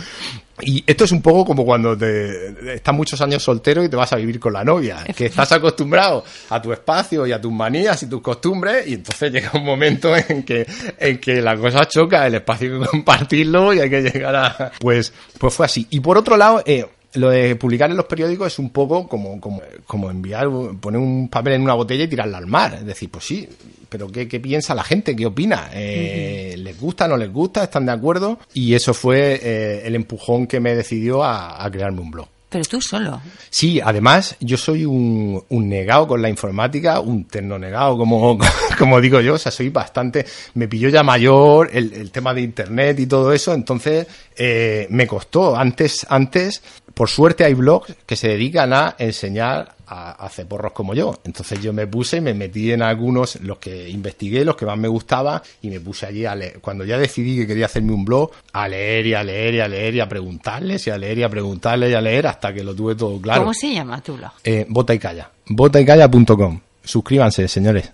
Y 0.61 0.83
esto 0.85 1.05
es 1.05 1.11
un 1.11 1.21
poco 1.21 1.45
como 1.45 1.65
cuando 1.65 1.97
te, 1.97 2.75
estás 2.75 2.93
muchos 2.93 3.19
años 3.21 3.41
soltero 3.41 3.83
y 3.83 3.89
te 3.89 3.95
vas 3.95 4.13
a 4.13 4.17
vivir 4.17 4.39
con 4.39 4.53
la 4.53 4.63
novia, 4.63 5.03
que 5.15 5.25
estás 5.25 5.51
acostumbrado 5.51 6.23
a 6.49 6.61
tu 6.61 6.71
espacio 6.71 7.25
y 7.25 7.31
a 7.31 7.41
tus 7.41 7.51
manías 7.51 8.03
y 8.03 8.07
tus 8.07 8.21
costumbres 8.21 8.87
y 8.87 8.93
entonces 8.93 9.31
llega 9.31 9.51
un 9.55 9.65
momento 9.65 10.15
en 10.15 10.43
que, 10.43 10.65
en 10.99 11.17
que 11.17 11.41
la 11.41 11.57
cosa 11.57 11.85
choca, 11.85 12.27
el 12.27 12.35
espacio 12.35 12.75
hay 12.75 12.81
que 12.81 12.87
compartirlo 12.91 13.73
y 13.73 13.79
hay 13.79 13.89
que 13.89 14.01
llegar 14.01 14.35
a... 14.35 14.71
Pues, 14.79 15.11
pues 15.39 15.53
fue 15.53 15.65
así. 15.65 15.87
Y 15.89 15.99
por 15.99 16.17
otro 16.17 16.37
lado, 16.37 16.61
eh, 16.65 16.85
lo 17.13 17.29
de 17.29 17.55
publicar 17.55 17.89
en 17.91 17.97
los 17.97 18.05
periódicos 18.05 18.53
es 18.53 18.59
un 18.59 18.71
poco 18.71 19.07
como, 19.07 19.39
como, 19.39 19.61
como 19.85 20.09
enviar, 20.09 20.49
poner 20.79 20.99
un 20.99 21.29
papel 21.29 21.53
en 21.53 21.61
una 21.61 21.73
botella 21.73 22.03
y 22.03 22.07
tirarla 22.07 22.37
al 22.37 22.47
mar. 22.47 22.73
Es 22.75 22.85
decir, 22.85 23.09
pues 23.09 23.25
sí, 23.25 23.47
pero 23.89 24.07
¿qué, 24.07 24.27
qué 24.27 24.39
piensa 24.39 24.73
la 24.73 24.83
gente? 24.83 25.15
¿Qué 25.15 25.25
opina? 25.25 25.69
Eh, 25.71 26.55
¿Les 26.57 26.79
gusta? 26.79 27.07
¿No 27.07 27.15
les 27.15 27.31
gusta? 27.31 27.63
¿Están 27.63 27.85
de 27.85 27.91
acuerdo? 27.91 28.39
Y 28.53 28.73
eso 28.73 28.93
fue 28.93 29.39
eh, 29.41 29.83
el 29.85 29.95
empujón 29.95 30.47
que 30.47 30.59
me 30.59 30.75
decidió 30.75 31.23
a, 31.23 31.69
crearme 31.71 32.01
un 32.01 32.09
blog. 32.09 32.27
Pero 32.49 32.65
tú 32.65 32.81
solo. 32.81 33.19
Sí, 33.49 33.79
además 33.79 34.35
yo 34.39 34.57
soy 34.57 34.85
un, 34.85 35.43
un, 35.49 35.69
negado 35.69 36.07
con 36.07 36.21
la 36.21 36.29
informática, 36.29 36.99
un 36.99 37.25
terno 37.25 37.57
negado, 37.57 37.97
como, 37.99 38.37
como 38.77 39.01
digo 39.01 39.21
yo, 39.21 39.35
o 39.35 39.37
sea, 39.39 39.51
soy 39.51 39.69
bastante, 39.69 40.25
me 40.55 40.67
pilló 40.67 40.89
ya 40.89 41.03
mayor 41.03 41.69
el, 41.73 41.93
el 41.93 42.11
tema 42.11 42.33
de 42.33 42.41
internet 42.41 42.99
y 42.99 43.07
todo 43.07 43.33
eso, 43.33 43.53
entonces 43.53 44.07
eh, 44.35 44.87
me 44.89 45.07
costó. 45.07 45.55
Antes, 45.55 46.05
antes 46.09 46.61
por 46.93 47.09
suerte 47.09 47.43
hay 47.43 47.53
blogs 47.53 47.93
que 48.05 48.15
se 48.15 48.29
dedican 48.29 48.73
a 48.73 48.95
enseñar 48.97 49.75
a, 49.87 50.11
hacer 50.11 50.47
porros 50.47 50.71
como 50.73 50.93
yo. 50.93 51.19
Entonces 51.23 51.61
yo 51.61 51.73
me 51.73 51.87
puse 51.87 52.17
y 52.17 52.21
me 52.21 52.33
metí 52.33 52.71
en 52.71 52.81
algunos, 52.81 53.39
los 53.41 53.57
que 53.57 53.89
investigué, 53.89 54.45
los 54.45 54.55
que 54.55 54.65
más 54.65 54.77
me 54.77 54.87
gustaba, 54.87 55.41
y 55.61 55.69
me 55.69 55.79
puse 55.79 56.05
allí 56.05 56.25
a 56.25 56.35
leer. 56.35 56.59
Cuando 56.59 56.85
ya 56.85 56.97
decidí 56.97 57.37
que 57.37 57.47
quería 57.47 57.65
hacerme 57.65 57.93
un 57.93 58.05
blog, 58.05 58.31
a 58.51 58.67
leer 58.67 59.07
y 59.07 59.13
a 59.13 59.23
leer 59.23 59.55
y 59.55 59.59
a 59.59 59.67
leer 59.67 59.95
y 59.95 59.99
a 59.99 60.09
preguntarles 60.09 60.87
y 60.87 60.89
a 60.89 60.97
leer 60.97 61.19
y 61.19 61.23
a 61.23 61.29
preguntarles 61.29 61.91
y 61.91 61.93
a 61.95 62.01
leer 62.01 62.27
hasta 62.27 62.53
que 62.53 62.63
lo 62.63 62.75
tuve 62.75 62.95
todo 62.95 63.19
claro. 63.19 63.41
¿Cómo 63.41 63.53
se 63.53 63.73
llama 63.73 64.01
tu 64.01 64.15
blog? 64.15 64.31
Eh, 64.43 64.65
bota 64.69 64.93
y 64.93 64.99
calla. 64.99 65.29
Botaycalla.com. 65.45 66.62
Suscríbanse, 66.85 67.47
señores. 67.47 67.91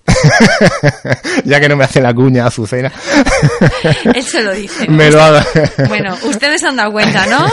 ya 1.45 1.59
que 1.59 1.69
no 1.69 1.75
me 1.75 1.83
hace 1.83 2.01
la 2.01 2.13
cuña 2.13 2.47
Azucena. 2.47 2.91
Él 4.15 4.23
se 4.23 4.41
lo 4.41 4.51
dice. 4.53 4.87
Me 4.89 5.11
lo 5.11 5.21
haga. 5.21 5.45
bueno, 5.87 6.17
ustedes 6.23 6.63
han 6.63 6.75
dado 6.75 6.91
cuenta, 6.91 7.27
¿no? 7.27 7.45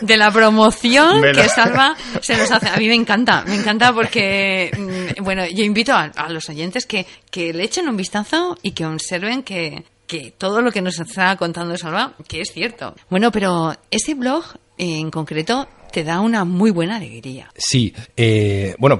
De 0.00 0.16
la 0.16 0.32
promoción 0.32 1.22
que 1.22 1.48
Salva 1.48 1.94
se 2.20 2.36
nos 2.36 2.50
hace. 2.50 2.68
A 2.68 2.76
mí 2.78 2.88
me 2.88 2.94
encanta, 2.94 3.44
me 3.46 3.54
encanta 3.54 3.92
porque, 3.92 4.70
mm, 4.76 5.22
bueno, 5.22 5.46
yo 5.46 5.62
invito 5.62 5.92
a, 5.94 6.10
los 6.28 6.48
oyentes 6.48 6.86
que, 6.86 7.06
que 7.30 7.52
le 7.52 7.62
echen 7.62 7.88
un 7.88 7.96
vistazo 7.96 8.58
y 8.62 8.72
que 8.72 8.84
observen 8.84 9.44
que, 9.44 9.84
que 10.08 10.32
todo 10.36 10.62
lo 10.62 10.72
que 10.72 10.82
nos 10.82 10.98
está 10.98 11.36
contando 11.36 11.76
Salva, 11.76 12.14
que 12.26 12.40
es 12.40 12.52
cierto. 12.52 12.94
Bueno, 13.08 13.30
pero 13.30 13.76
ese 13.90 14.14
blog 14.14 14.44
en 14.78 15.10
concreto 15.10 15.68
te 15.92 16.04
da 16.04 16.20
una 16.20 16.44
muy 16.44 16.70
buena 16.70 16.96
alegría. 16.96 17.50
Sí, 17.56 17.94
eh, 18.16 18.74
bueno, 18.78 18.98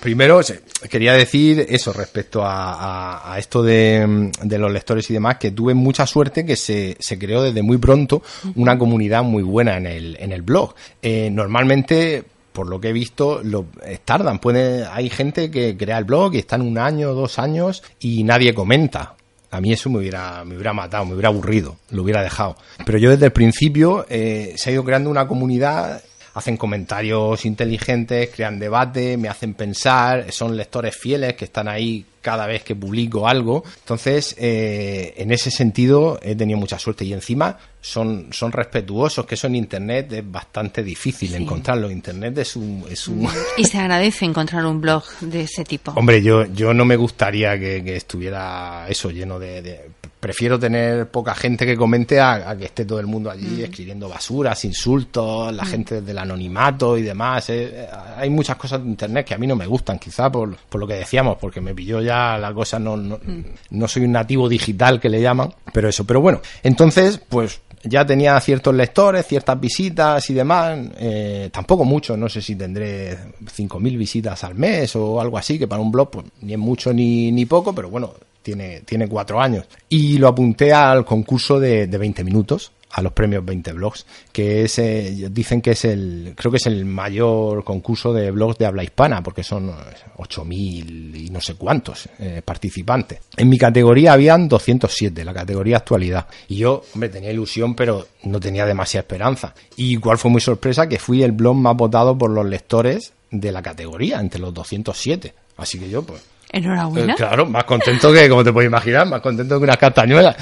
primero 0.00 0.40
quería 0.88 1.14
decir 1.14 1.66
eso 1.68 1.92
respecto 1.92 2.42
a, 2.44 3.34
esto 3.38 3.62
de, 3.62 4.30
los 4.42 4.72
lectores 4.72 5.10
y 5.10 5.14
demás, 5.14 5.38
que 5.38 5.50
tuve 5.50 5.74
mucha 5.74 6.06
suerte 6.06 6.44
que 6.44 6.56
se, 6.56 6.96
se 7.00 7.18
creó 7.18 7.42
desde 7.42 7.62
muy 7.62 7.78
pronto 7.78 8.22
una 8.54 8.78
comunidad 8.78 9.22
muy 9.24 9.42
buena 9.42 9.76
en 9.76 9.86
el, 9.86 10.16
en 10.20 10.32
el 10.32 10.42
blog. 10.42 10.74
Eh, 11.02 11.30
normalmente 11.30 12.24
por 12.52 12.68
lo 12.68 12.80
que 12.80 12.90
he 12.90 12.92
visto, 12.92 13.40
lo, 13.42 13.66
eh, 13.84 13.98
tardan. 14.04 14.38
Puede, 14.38 14.86
hay 14.86 15.10
gente 15.10 15.50
que 15.50 15.76
crea 15.76 15.98
el 15.98 16.04
blog 16.04 16.36
y 16.36 16.38
están 16.38 16.62
un 16.62 16.78
año, 16.78 17.12
dos 17.12 17.40
años 17.40 17.82
y 17.98 18.22
nadie 18.22 18.54
comenta. 18.54 19.16
A 19.50 19.60
mí 19.60 19.72
eso 19.72 19.90
me 19.90 19.98
hubiera, 19.98 20.44
me 20.44 20.54
hubiera 20.54 20.72
matado, 20.72 21.04
me 21.04 21.12
hubiera 21.14 21.28
aburrido, 21.28 21.76
lo 21.90 22.02
hubiera 22.02 22.22
dejado. 22.22 22.56
Pero 22.86 22.98
yo 22.98 23.10
desde 23.10 23.26
el 23.26 23.32
principio 23.32 24.06
eh, 24.08 24.54
se 24.56 24.70
ha 24.70 24.72
ido 24.72 24.84
creando 24.84 25.10
una 25.10 25.26
comunidad 25.26 26.02
hacen 26.34 26.56
comentarios 26.56 27.44
inteligentes, 27.44 28.30
crean 28.34 28.58
debate, 28.58 29.16
me 29.16 29.28
hacen 29.28 29.54
pensar, 29.54 30.30
son 30.32 30.56
lectores 30.56 30.96
fieles 30.96 31.34
que 31.34 31.46
están 31.46 31.68
ahí 31.68 32.04
cada 32.20 32.46
vez 32.46 32.64
que 32.64 32.74
publico 32.74 33.28
algo. 33.28 33.62
Entonces, 33.80 34.34
eh, 34.38 35.14
en 35.18 35.30
ese 35.30 35.50
sentido 35.50 36.18
he 36.22 36.34
tenido 36.34 36.58
mucha 36.58 36.78
suerte 36.78 37.04
y 37.04 37.12
encima 37.12 37.58
son, 37.82 38.28
son 38.32 38.50
respetuosos, 38.50 39.26
que 39.26 39.34
eso 39.34 39.46
en 39.46 39.56
Internet 39.56 40.10
es 40.10 40.32
bastante 40.32 40.82
difícil 40.82 41.34
encontrarlo. 41.34 41.90
Internet 41.90 42.38
es 42.38 42.56
un, 42.56 42.84
es 42.90 43.06
un... 43.06 43.28
Y 43.58 43.64
se 43.64 43.78
agradece 43.78 44.24
encontrar 44.24 44.64
un 44.64 44.80
blog 44.80 45.04
de 45.20 45.42
ese 45.42 45.64
tipo. 45.64 45.92
Hombre, 45.92 46.22
yo, 46.22 46.46
yo 46.46 46.72
no 46.72 46.86
me 46.86 46.96
gustaría 46.96 47.58
que, 47.58 47.94
estuviera 47.94 48.86
eso 48.88 49.10
lleno 49.10 49.38
de, 49.38 49.90
Prefiero 50.24 50.58
tener 50.58 51.10
poca 51.10 51.34
gente 51.34 51.66
que 51.66 51.76
comente 51.76 52.18
a, 52.18 52.56
que 52.56 52.64
esté 52.64 52.86
todo 52.86 52.98
el 52.98 53.06
mundo 53.06 53.30
allí 53.30 53.60
mm. 53.60 53.64
escribiendo 53.64 54.08
basuras, 54.08 54.64
insultos, 54.64 55.52
la 55.52 55.64
mm. 55.64 55.66
gente 55.66 56.00
del 56.00 56.16
anonimato 56.16 56.96
y 56.96 57.02
demás. 57.02 57.50
Eh, 57.50 57.86
hay 58.16 58.30
muchas 58.30 58.56
cosas 58.56 58.82
de 58.82 58.88
Internet 58.88 59.26
que 59.26 59.34
a 59.34 59.36
mí 59.36 59.46
no 59.46 59.54
me 59.54 59.66
gustan, 59.66 59.98
quizá 59.98 60.32
por, 60.32 60.56
por 60.56 60.80
lo 60.80 60.86
que 60.86 60.94
decíamos, 60.94 61.36
porque 61.38 61.60
me 61.60 61.74
pilló 61.74 62.00
ya 62.00 62.38
la 62.38 62.54
cosa, 62.54 62.78
no, 62.78 62.96
no, 62.96 63.20
no 63.68 63.86
soy 63.86 64.04
un 64.04 64.12
nativo 64.12 64.48
digital 64.48 64.98
que 64.98 65.10
le 65.10 65.20
llaman, 65.20 65.52
pero 65.74 65.90
eso, 65.90 66.06
pero 66.06 66.22
bueno, 66.22 66.40
entonces, 66.62 67.20
pues 67.28 67.60
ya 67.82 68.06
tenía 68.06 68.40
ciertos 68.40 68.74
lectores, 68.74 69.26
ciertas 69.26 69.60
visitas 69.60 70.30
y 70.30 70.32
demás, 70.32 70.78
eh, 71.00 71.50
tampoco 71.52 71.84
mucho, 71.84 72.16
no 72.16 72.30
sé 72.30 72.40
si 72.40 72.56
tendré 72.56 73.14
5.000 73.44 73.98
visitas 73.98 74.42
al 74.42 74.54
mes 74.54 74.96
o 74.96 75.20
algo 75.20 75.36
así, 75.36 75.58
que 75.58 75.68
para 75.68 75.82
un 75.82 75.92
blog 75.92 76.10
pues 76.10 76.26
ni 76.40 76.54
es 76.54 76.58
mucho 76.58 76.94
ni, 76.94 77.30
ni 77.30 77.44
poco, 77.44 77.74
pero 77.74 77.90
bueno, 77.90 78.14
tiene, 78.44 78.82
tiene 78.82 79.08
cuatro 79.08 79.40
años. 79.40 79.64
Y 79.88 80.18
lo 80.18 80.28
apunté 80.28 80.72
al 80.72 81.04
concurso 81.04 81.58
de, 81.58 81.88
de 81.88 81.98
20 81.98 82.22
minutos, 82.22 82.72
a 82.94 83.02
los 83.02 83.12
premios 83.12 83.44
20 83.44 83.72
blogs, 83.72 84.06
que 84.30 84.64
es, 84.64 84.78
eh, 84.78 85.28
dicen 85.30 85.60
que 85.60 85.72
es 85.72 85.84
el, 85.84 86.34
creo 86.36 86.52
que 86.52 86.58
es 86.58 86.66
el 86.66 86.84
mayor 86.84 87.64
concurso 87.64 88.12
de 88.12 88.30
blogs 88.30 88.56
de 88.58 88.66
habla 88.66 88.84
hispana, 88.84 89.20
porque 89.20 89.42
son 89.42 89.72
8.000 90.16 91.26
y 91.26 91.30
no 91.30 91.40
sé 91.40 91.54
cuántos 91.54 92.08
eh, 92.20 92.40
participantes. 92.44 93.18
En 93.36 93.48
mi 93.48 93.58
categoría 93.58 94.12
habían 94.12 94.46
207, 94.46 95.24
la 95.24 95.34
categoría 95.34 95.78
actualidad. 95.78 96.28
Y 96.46 96.58
yo, 96.58 96.84
hombre, 96.94 97.08
tenía 97.08 97.32
ilusión, 97.32 97.74
pero 97.74 98.06
no 98.24 98.38
tenía 98.38 98.64
demasiada 98.64 99.02
esperanza. 99.02 99.54
Y 99.76 99.96
cuál 99.96 100.18
fue 100.18 100.30
muy 100.30 100.40
sorpresa 100.40 100.86
que 100.86 101.00
fui 101.00 101.22
el 101.22 101.32
blog 101.32 101.56
más 101.56 101.76
votado 101.76 102.16
por 102.16 102.30
los 102.30 102.46
lectores 102.46 103.12
de 103.30 103.50
la 103.50 103.62
categoría, 103.62 104.20
entre 104.20 104.40
los 104.40 104.54
207. 104.54 105.34
Así 105.56 105.80
que 105.80 105.88
yo, 105.88 106.02
pues, 106.02 106.22
Enhorabuena. 106.50 107.14
Eh, 107.14 107.16
claro, 107.16 107.46
más 107.46 107.64
contento 107.64 108.12
que, 108.12 108.28
como 108.28 108.44
te 108.44 108.52
puedes 108.52 108.68
imaginar, 108.68 109.06
más 109.06 109.20
contento 109.20 109.58
que 109.58 109.64
unas 109.64 109.76
castañuelas. 109.76 110.36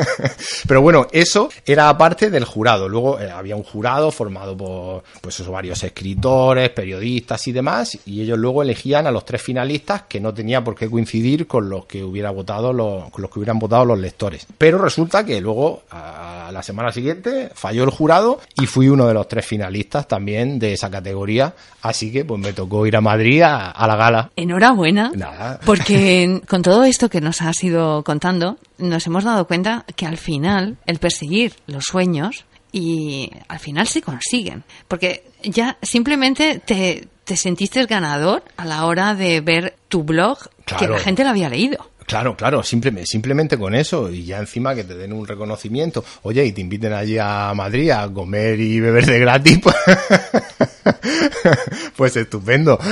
Pero 0.66 0.82
bueno, 0.82 1.06
eso 1.12 1.48
era 1.66 1.88
aparte 1.88 2.30
del 2.30 2.44
jurado. 2.44 2.88
Luego 2.88 3.20
eh, 3.20 3.30
había 3.30 3.56
un 3.56 3.62
jurado 3.62 4.10
formado 4.10 4.56
por 4.56 5.02
pues 5.20 5.46
varios 5.48 5.82
escritores, 5.82 6.70
periodistas 6.70 7.46
y 7.48 7.52
demás, 7.52 7.98
y 8.06 8.22
ellos 8.22 8.38
luego 8.38 8.62
elegían 8.62 9.06
a 9.06 9.10
los 9.10 9.24
tres 9.24 9.42
finalistas 9.42 10.02
que 10.02 10.20
no 10.20 10.32
tenía 10.32 10.62
por 10.62 10.74
qué 10.74 10.88
coincidir 10.88 11.46
con 11.46 11.68
los 11.68 11.86
que 11.86 12.02
hubiera 12.04 12.30
votado 12.30 12.72
los, 12.72 13.10
con 13.10 13.22
los 13.22 13.30
que 13.30 13.38
hubieran 13.40 13.58
votado 13.58 13.84
los 13.84 13.98
lectores. 13.98 14.46
Pero 14.58 14.78
resulta 14.78 15.24
que 15.24 15.40
luego 15.40 15.82
a 15.90 16.50
la 16.52 16.62
semana 16.62 16.92
siguiente 16.92 17.50
falló 17.54 17.84
el 17.84 17.90
jurado 17.90 18.40
y 18.60 18.66
fui 18.66 18.88
uno 18.88 19.06
de 19.06 19.14
los 19.14 19.28
tres 19.28 19.46
finalistas 19.46 20.06
también 20.08 20.58
de 20.58 20.72
esa 20.72 20.90
categoría, 20.90 21.54
así 21.82 22.12
que 22.12 22.24
pues 22.24 22.40
me 22.40 22.52
tocó 22.52 22.86
ir 22.86 22.96
a 22.96 23.00
Madrid 23.00 23.42
a, 23.42 23.70
a 23.70 23.86
la 23.86 23.96
gala. 23.96 24.30
Enhorabuena. 24.36 25.12
Nada, 25.14 25.39
porque 25.64 26.42
con 26.48 26.62
todo 26.62 26.84
esto 26.84 27.08
que 27.08 27.20
nos 27.20 27.42
has 27.42 27.62
ido 27.62 28.02
contando, 28.04 28.58
nos 28.78 29.06
hemos 29.06 29.24
dado 29.24 29.46
cuenta 29.46 29.84
que 29.96 30.06
al 30.06 30.16
final 30.16 30.76
el 30.86 30.98
perseguir 30.98 31.54
los 31.66 31.84
sueños 31.84 32.44
y 32.72 33.30
al 33.48 33.58
final 33.58 33.86
se 33.86 34.02
consiguen. 34.02 34.64
Porque 34.88 35.24
ya 35.42 35.76
simplemente 35.82 36.58
te, 36.58 37.08
te 37.24 37.36
sentiste 37.36 37.84
ganador 37.86 38.44
a 38.56 38.64
la 38.64 38.86
hora 38.86 39.14
de 39.14 39.40
ver 39.40 39.76
tu 39.88 40.04
blog 40.04 40.38
que 40.78 40.88
la 40.88 40.98
gente 40.98 41.24
lo 41.24 41.30
había 41.30 41.48
leído. 41.48 41.89
Claro, 42.10 42.36
claro, 42.36 42.64
simplemente 42.64 43.56
con 43.56 43.72
eso 43.72 44.10
y 44.10 44.24
ya 44.24 44.38
encima 44.38 44.74
que 44.74 44.82
te 44.82 44.96
den 44.96 45.12
un 45.12 45.28
reconocimiento, 45.28 46.04
oye, 46.22 46.44
y 46.44 46.50
te 46.50 46.60
inviten 46.60 46.92
allí 46.92 47.18
a 47.18 47.54
Madrid 47.54 47.90
a 47.90 48.12
comer 48.12 48.58
y 48.58 48.80
beber 48.80 49.06
de 49.06 49.20
gratis, 49.20 49.60
pues, 49.62 49.76
pues 51.96 52.16
estupendo. 52.16 52.78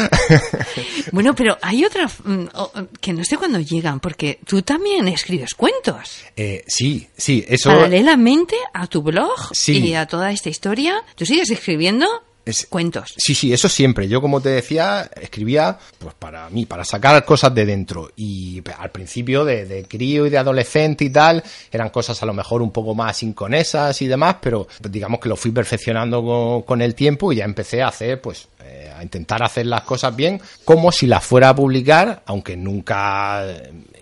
Bueno, 1.10 1.34
pero 1.34 1.56
hay 1.62 1.86
otras 1.86 2.16
mm, 2.22 2.44
que 3.00 3.14
no 3.14 3.24
sé 3.24 3.38
cuándo 3.38 3.58
llegan, 3.60 3.98
porque 3.98 4.40
tú 4.46 4.60
también 4.60 5.08
escribes 5.08 5.54
cuentos. 5.54 6.18
Eh, 6.36 6.62
sí, 6.66 7.08
sí, 7.16 7.42
eso. 7.48 7.70
Paralelamente 7.70 8.56
a 8.74 8.86
tu 8.86 9.00
blog 9.00 9.34
y 9.66 9.94
a 9.94 10.06
toda 10.06 10.30
esta 10.32 10.50
historia, 10.50 11.02
tú 11.16 11.24
sigues 11.24 11.50
escribiendo 11.50 12.06
cuentos. 12.68 13.14
Sí, 13.16 13.34
sí, 13.34 13.52
eso 13.52 13.68
siempre. 13.68 14.08
Yo, 14.08 14.20
como 14.20 14.40
te 14.40 14.48
decía, 14.50 15.10
escribía 15.20 15.78
pues 15.98 16.14
para 16.14 16.48
mí, 16.50 16.66
para 16.66 16.84
sacar 16.84 17.24
cosas 17.24 17.54
de 17.54 17.66
dentro. 17.66 18.10
Y 18.16 18.62
al 18.78 18.90
principio, 18.90 19.44
de, 19.44 19.86
crío 19.88 20.26
y 20.26 20.30
de 20.30 20.38
adolescente 20.38 21.04
y 21.04 21.10
tal, 21.10 21.42
eran 21.70 21.90
cosas 21.90 22.22
a 22.22 22.26
lo 22.26 22.34
mejor 22.34 22.62
un 22.62 22.70
poco 22.70 22.94
más 22.94 23.22
inconesas 23.22 24.00
y 24.02 24.06
demás, 24.06 24.36
pero 24.40 24.66
digamos 24.88 25.20
que 25.20 25.28
lo 25.28 25.36
fui 25.36 25.50
perfeccionando 25.50 26.22
con, 26.22 26.62
con 26.62 26.82
el 26.82 26.94
tiempo 26.94 27.32
y 27.32 27.36
ya 27.36 27.44
empecé 27.44 27.82
a 27.82 27.88
hacer, 27.88 28.20
pues, 28.20 28.48
eh, 28.70 28.92
a 28.94 29.02
intentar 29.02 29.42
hacer 29.42 29.66
las 29.66 29.82
cosas 29.82 30.14
bien, 30.14 30.40
como 30.64 30.92
si 30.92 31.06
las 31.06 31.24
fuera 31.24 31.50
a 31.50 31.54
publicar, 31.54 32.22
aunque 32.26 32.56
nunca 32.56 33.46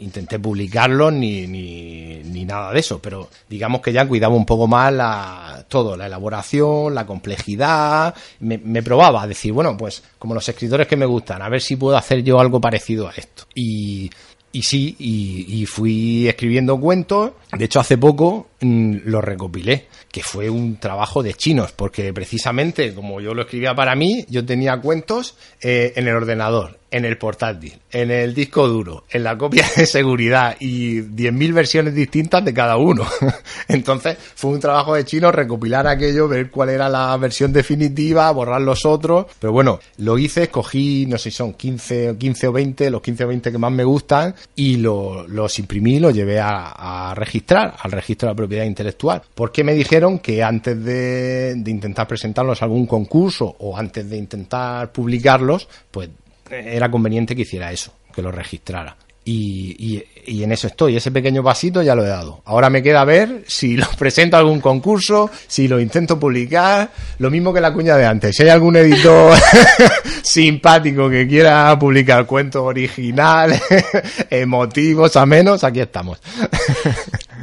intenté 0.00 0.38
publicarlo 0.38 1.10
ni, 1.10 1.46
ni, 1.46 2.22
ni, 2.24 2.44
nada 2.44 2.72
de 2.72 2.80
eso, 2.80 2.98
pero 2.98 3.28
digamos 3.48 3.80
que 3.80 3.92
ya 3.92 4.08
cuidaba 4.08 4.34
un 4.34 4.46
poco 4.46 4.66
más 4.66 4.92
la, 4.92 5.64
todo, 5.68 5.96
la 5.96 6.06
elaboración, 6.06 6.94
la 6.94 7.06
complejidad, 7.06 8.14
me, 8.40 8.82
probaba 8.82 9.22
a 9.22 9.26
decir, 9.26 9.52
bueno, 9.52 9.76
pues 9.76 10.02
como 10.18 10.34
los 10.34 10.48
escritores 10.48 10.86
que 10.86 10.96
me 10.96 11.06
gustan, 11.06 11.42
a 11.42 11.48
ver 11.48 11.60
si 11.60 11.76
puedo 11.76 11.96
hacer 11.96 12.22
yo 12.22 12.38
algo 12.38 12.60
parecido 12.60 13.08
a 13.08 13.12
esto. 13.12 13.44
Y, 13.54 14.10
y 14.52 14.62
sí, 14.62 14.96
y, 14.98 15.66
fui 15.66 16.28
escribiendo 16.28 16.78
cuentos. 16.80 17.32
De 17.52 17.64
hecho, 17.64 17.80
hace 17.80 17.98
poco 17.98 18.48
mm, 18.60 18.96
lo 19.04 19.20
recopilé, 19.20 19.86
que 20.10 20.22
fue 20.22 20.48
un 20.48 20.76
trabajo 20.76 21.22
de 21.22 21.34
chinos, 21.34 21.72
porque 21.72 22.12
precisamente 22.12 22.94
como 22.94 23.20
yo 23.20 23.34
lo 23.34 23.42
escribía 23.42 23.74
para 23.74 23.94
mí, 23.94 24.24
yo 24.28 24.44
tenía 24.44 24.80
cuentos 24.80 25.36
eh, 25.60 25.92
en 25.96 26.08
el 26.08 26.14
ordenador 26.14 26.78
en 26.90 27.04
el 27.04 27.18
portátil, 27.18 27.78
en 27.90 28.10
el 28.10 28.34
disco 28.34 28.68
duro, 28.68 29.04
en 29.10 29.24
la 29.24 29.36
copia 29.36 29.66
de 29.76 29.86
seguridad 29.86 30.56
y 30.60 31.00
10.000 31.00 31.52
versiones 31.52 31.94
distintas 31.94 32.44
de 32.44 32.54
cada 32.54 32.76
uno. 32.76 33.04
Entonces 33.68 34.16
fue 34.34 34.52
un 34.52 34.60
trabajo 34.60 34.94
de 34.94 35.04
chino 35.04 35.32
recopilar 35.32 35.86
aquello, 35.86 36.28
ver 36.28 36.50
cuál 36.50 36.70
era 36.70 36.88
la 36.88 37.16
versión 37.16 37.52
definitiva, 37.52 38.30
borrar 38.30 38.60
los 38.60 38.84
otros. 38.86 39.26
Pero 39.38 39.52
bueno, 39.52 39.80
lo 39.98 40.18
hice, 40.18 40.44
escogí, 40.44 41.06
no 41.06 41.18
sé 41.18 41.30
si 41.30 41.36
son 41.36 41.54
15, 41.54 42.16
15 42.18 42.48
o 42.48 42.52
20, 42.52 42.90
los 42.90 43.02
15 43.02 43.24
o 43.24 43.28
20 43.28 43.52
que 43.52 43.58
más 43.58 43.72
me 43.72 43.84
gustan 43.84 44.34
y 44.54 44.76
los 44.76 45.58
imprimí 45.58 45.98
los 45.98 46.14
llevé 46.14 46.40
a, 46.40 47.12
registrar, 47.16 47.74
al 47.80 47.92
registro 47.92 48.28
de 48.28 48.32
la 48.32 48.36
propiedad 48.36 48.64
intelectual. 48.64 49.22
Porque 49.34 49.64
me 49.64 49.74
dijeron 49.74 50.18
que 50.18 50.42
antes 50.42 50.82
de, 50.84 51.54
de 51.56 51.70
intentar 51.70 52.06
presentarlos 52.06 52.62
a 52.62 52.64
algún 52.66 52.86
concurso 52.86 53.56
o 53.58 53.76
antes 53.76 54.08
de 54.08 54.16
intentar 54.16 54.92
publicarlos, 54.92 55.68
pues 55.90 56.08
era 56.50 56.90
conveniente 56.90 57.34
que 57.34 57.42
hiciera 57.42 57.72
eso, 57.72 57.92
que 58.14 58.22
lo 58.22 58.30
registrara. 58.32 58.96
Y, 59.28 60.04
y, 60.24 60.44
en 60.44 60.52
eso 60.52 60.68
estoy, 60.68 60.96
ese 60.96 61.10
pequeño 61.10 61.42
pasito 61.42 61.82
ya 61.82 61.96
lo 61.96 62.04
he 62.04 62.08
dado. 62.08 62.42
Ahora 62.44 62.70
me 62.70 62.80
queda 62.80 63.04
ver 63.04 63.42
si 63.48 63.76
lo 63.76 63.88
presento 63.98 64.36
a 64.36 64.38
algún 64.38 64.60
concurso, 64.60 65.28
si 65.48 65.66
lo 65.66 65.80
intento 65.80 66.16
publicar, 66.16 66.92
lo 67.18 67.28
mismo 67.28 67.52
que 67.52 67.60
la 67.60 67.72
cuña 67.72 67.96
de 67.96 68.06
antes. 68.06 68.36
Si 68.36 68.44
hay 68.44 68.50
algún 68.50 68.76
editor 68.76 69.36
simpático 70.22 71.10
que 71.10 71.26
quiera 71.26 71.76
publicar 71.76 72.24
cuentos 72.24 72.62
originales, 72.62 73.60
emotivos, 74.30 75.16
a 75.16 75.26
menos, 75.26 75.64
aquí 75.64 75.80
estamos. 75.80 76.20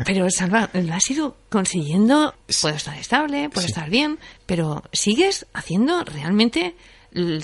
pero 0.05 0.29
Salva, 0.29 0.69
lo 0.71 0.93
has 0.93 1.11
ido 1.11 1.35
consiguiendo, 1.49 2.33
puede 2.61 2.77
estar 2.77 2.97
estable, 2.97 3.49
puede 3.49 3.67
estar 3.67 3.89
bien, 3.89 4.19
pero 4.45 4.83
sigues 4.93 5.47
haciendo 5.53 6.05
realmente 6.05 6.75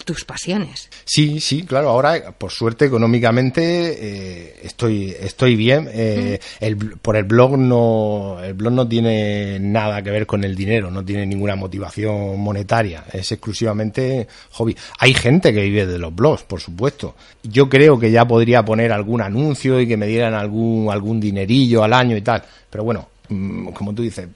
tus 0.04 0.26
pasiones. 0.26 0.90
Sí, 1.06 1.40
sí, 1.40 1.64
claro. 1.64 1.90
Ahora, 1.90 2.32
por 2.32 2.52
suerte, 2.52 2.86
económicamente 2.86 3.62
eh, 3.62 4.60
estoy 4.64 5.16
estoy 5.20 5.56
bien. 5.56 5.90
Eh, 5.92 6.40
el, 6.60 6.78
por 6.78 7.16
el 7.16 7.26
blog 7.26 7.58
no 7.58 8.38
el 8.44 8.54
blog 8.54 8.74
no 8.74 8.88
tiene 8.88 9.60
nada 9.60 10.02
que 10.02 10.10
ver 10.10 10.26
con 10.26 10.44
el 10.44 10.56
dinero, 10.56 10.90
no 10.90 11.04
tiene 11.06 11.26
ninguna 11.26 11.56
motivación 11.56 12.40
monetaria. 12.40 13.06
Es 13.14 13.32
exclusivamente 13.32 14.28
hobby. 14.52 14.76
Hay 15.00 15.14
gente 15.14 15.54
que 15.54 15.62
vive 15.62 15.86
de 15.86 16.00
los 16.00 16.16
blogs, 16.16 16.44
por 16.44 16.60
supuesto. 16.60 17.16
Yo 17.44 17.70
creo 17.70 18.00
que 18.00 18.12
ya 18.12 18.28
podría 18.28 18.66
poner 18.66 18.92
algún 18.92 19.22
anuncio 19.22 19.80
y 19.80 19.88
que 19.88 19.98
me 19.98 20.08
dieran 20.08 20.34
algún 20.34 20.92
algún 20.92 21.20
dinerillo 21.20 21.84
al 21.84 21.94
año 21.94 22.18
y 22.18 22.22
tal. 22.22 22.44
Pero 22.70 22.84
bueno, 22.84 23.08
mm, 23.30 23.68
como 23.70 23.94
tú 23.94 24.02
dices, 24.02 24.28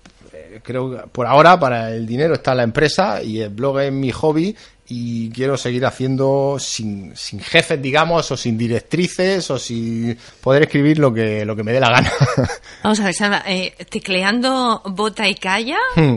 creo 0.64 0.92
que 0.92 1.08
por 1.08 1.28
ahora 1.28 1.60
para 1.60 1.92
el 1.92 2.06
dinero 2.06 2.34
está 2.34 2.56
la 2.56 2.64
empresa 2.64 3.22
y 3.22 3.42
el 3.42 3.50
blog 3.50 3.80
es 3.82 3.92
mi 3.92 4.12
hobby 4.12 4.56
y 4.88 5.30
quiero 5.32 5.58
seguir 5.58 5.86
haciendo 5.86 6.58
sin, 6.60 7.16
sin 7.16 7.40
jefes, 7.40 7.82
digamos, 7.82 8.30
o 8.32 8.38
sin 8.38 8.58
directrices, 8.58 9.50
o 9.50 9.58
sin 9.58 10.18
poder 10.42 10.64
escribir 10.64 11.00
lo 11.00 11.14
que, 11.14 11.46
lo 11.46 11.56
que 11.56 11.64
me 11.64 11.72
dé 11.72 11.80
la 11.80 11.90
gana. 11.90 12.12
Vamos 12.84 13.00
a 13.00 13.06
ver, 13.06 13.14
Salva, 13.14 13.44
eh, 13.48 13.74
tecleando 13.90 14.82
bota 14.86 15.28
y 15.28 15.36
calla, 15.36 15.78
hmm. 15.96 16.16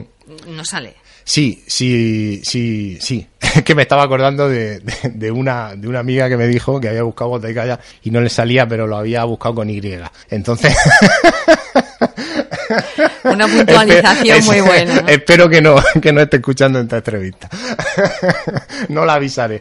no 0.48 0.64
sale. 0.64 0.96
Sí, 1.24 1.64
sí, 1.66 2.40
sí, 2.44 2.98
sí. 3.00 3.26
que 3.64 3.74
me 3.74 3.82
estaba 3.82 4.04
acordando 4.04 4.48
de, 4.48 4.80
de, 4.80 5.30
una, 5.30 5.74
de 5.74 5.88
una 5.88 6.00
amiga 6.00 6.28
que 6.28 6.36
me 6.36 6.46
dijo 6.46 6.80
que 6.80 6.88
había 6.88 7.02
buscado 7.02 7.30
bota 7.30 7.50
y 7.50 7.54
calla 7.54 7.80
y 8.02 8.10
no 8.10 8.20
le 8.20 8.28
salía, 8.28 8.66
pero 8.66 8.86
lo 8.86 8.96
había 8.96 9.24
buscado 9.24 9.56
con 9.56 9.70
Y. 9.70 9.80
Entonces... 10.30 10.76
Una 13.24 13.46
puntualización 13.46 14.44
muy 14.44 14.60
buena. 14.60 15.04
Espero 15.06 15.48
que 15.48 15.60
no, 15.60 15.76
que 16.02 16.12
no 16.12 16.20
esté 16.20 16.36
escuchando 16.36 16.80
esta 16.80 16.98
entrevista. 16.98 17.48
no 18.88 19.04
la 19.04 19.14
avisaré. 19.14 19.60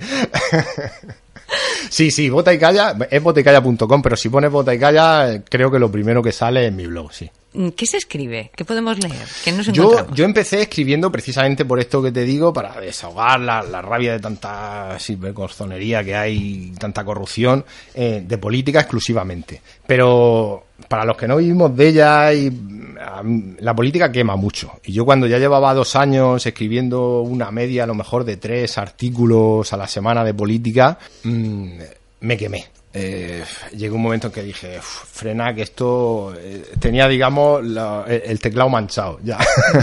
Sí, 1.90 2.12
sí, 2.12 2.30
Bota 2.30 2.54
y 2.54 2.60
Calla, 2.60 2.96
es 3.10 3.22
botaycalla.com, 3.22 4.02
pero 4.02 4.16
si 4.16 4.30
pones 4.30 4.52
Bota 4.52 4.74
y 4.74 4.80
Calla, 4.80 5.42
creo 5.48 5.72
que 5.72 5.80
lo 5.80 5.92
primero 5.92 6.22
que 6.22 6.32
sale 6.32 6.68
es 6.68 6.74
mi 6.74 6.88
blog, 6.88 7.14
sí. 7.14 7.30
¿Qué 7.76 7.86
se 7.86 7.98
escribe? 7.98 8.52
¿Qué 8.56 8.66
podemos 8.66 8.98
leer? 9.00 9.28
¿Qué 9.44 9.52
nos 9.52 9.68
yo, 9.68 10.08
yo 10.14 10.26
empecé 10.26 10.62
escribiendo 10.64 11.12
precisamente 11.12 11.66
por 11.66 11.80
esto 11.80 12.02
que 12.02 12.12
te 12.12 12.24
digo, 12.24 12.54
para 12.54 12.80
desahogar 12.80 13.40
la, 13.40 13.82
rabia 13.82 14.14
de 14.14 14.20
tanta 14.20 14.98
corzonería 15.34 16.04
que 16.04 16.16
hay, 16.16 16.74
tanta 16.80 17.04
corrupción, 17.04 17.64
eh, 17.94 18.24
de 18.26 18.38
política 18.38 18.82
exclusivamente. 18.82 19.62
Pero 19.86 20.66
para 20.88 21.06
los 21.06 21.16
que 21.18 21.28
no 21.28 21.38
vivimos 21.38 21.76
de 21.76 21.88
ella, 21.88 22.34
y, 22.34 22.52
la 23.60 23.74
política 23.74 24.12
quema 24.12 24.36
mucho. 24.36 24.80
Y 24.84 24.94
yo 24.94 25.06
cuando 25.06 25.28
ya 25.28 25.38
llevaba 25.38 25.74
dos 25.74 25.96
años 25.96 26.46
escribiendo 26.46 27.22
una 27.22 27.52
media, 27.52 27.84
a 27.84 27.88
lo 27.88 27.96
mejor 27.96 28.24
de 28.24 28.38
tres 28.38 28.78
artículos 28.78 29.72
a 29.74 29.78
la 29.78 29.88
semana 29.88 30.24
de 30.24 30.34
política, 30.34 30.98
mmm, 31.24 31.70
me 32.22 32.38
quemé. 32.38 32.66
Eh, 32.98 33.44
llegó 33.76 33.98
un 33.98 34.04
momento 34.04 34.28
en 34.28 34.34
que 34.34 34.42
dije, 34.42 34.80
frena, 34.82 35.54
que 35.54 35.64
esto 35.64 36.34
eh, 36.38 36.64
tenía, 36.80 37.10
digamos, 37.10 37.62
el, 38.08 38.40
teclado 38.40 38.70
manchado 38.70 39.20
ya 39.22 39.38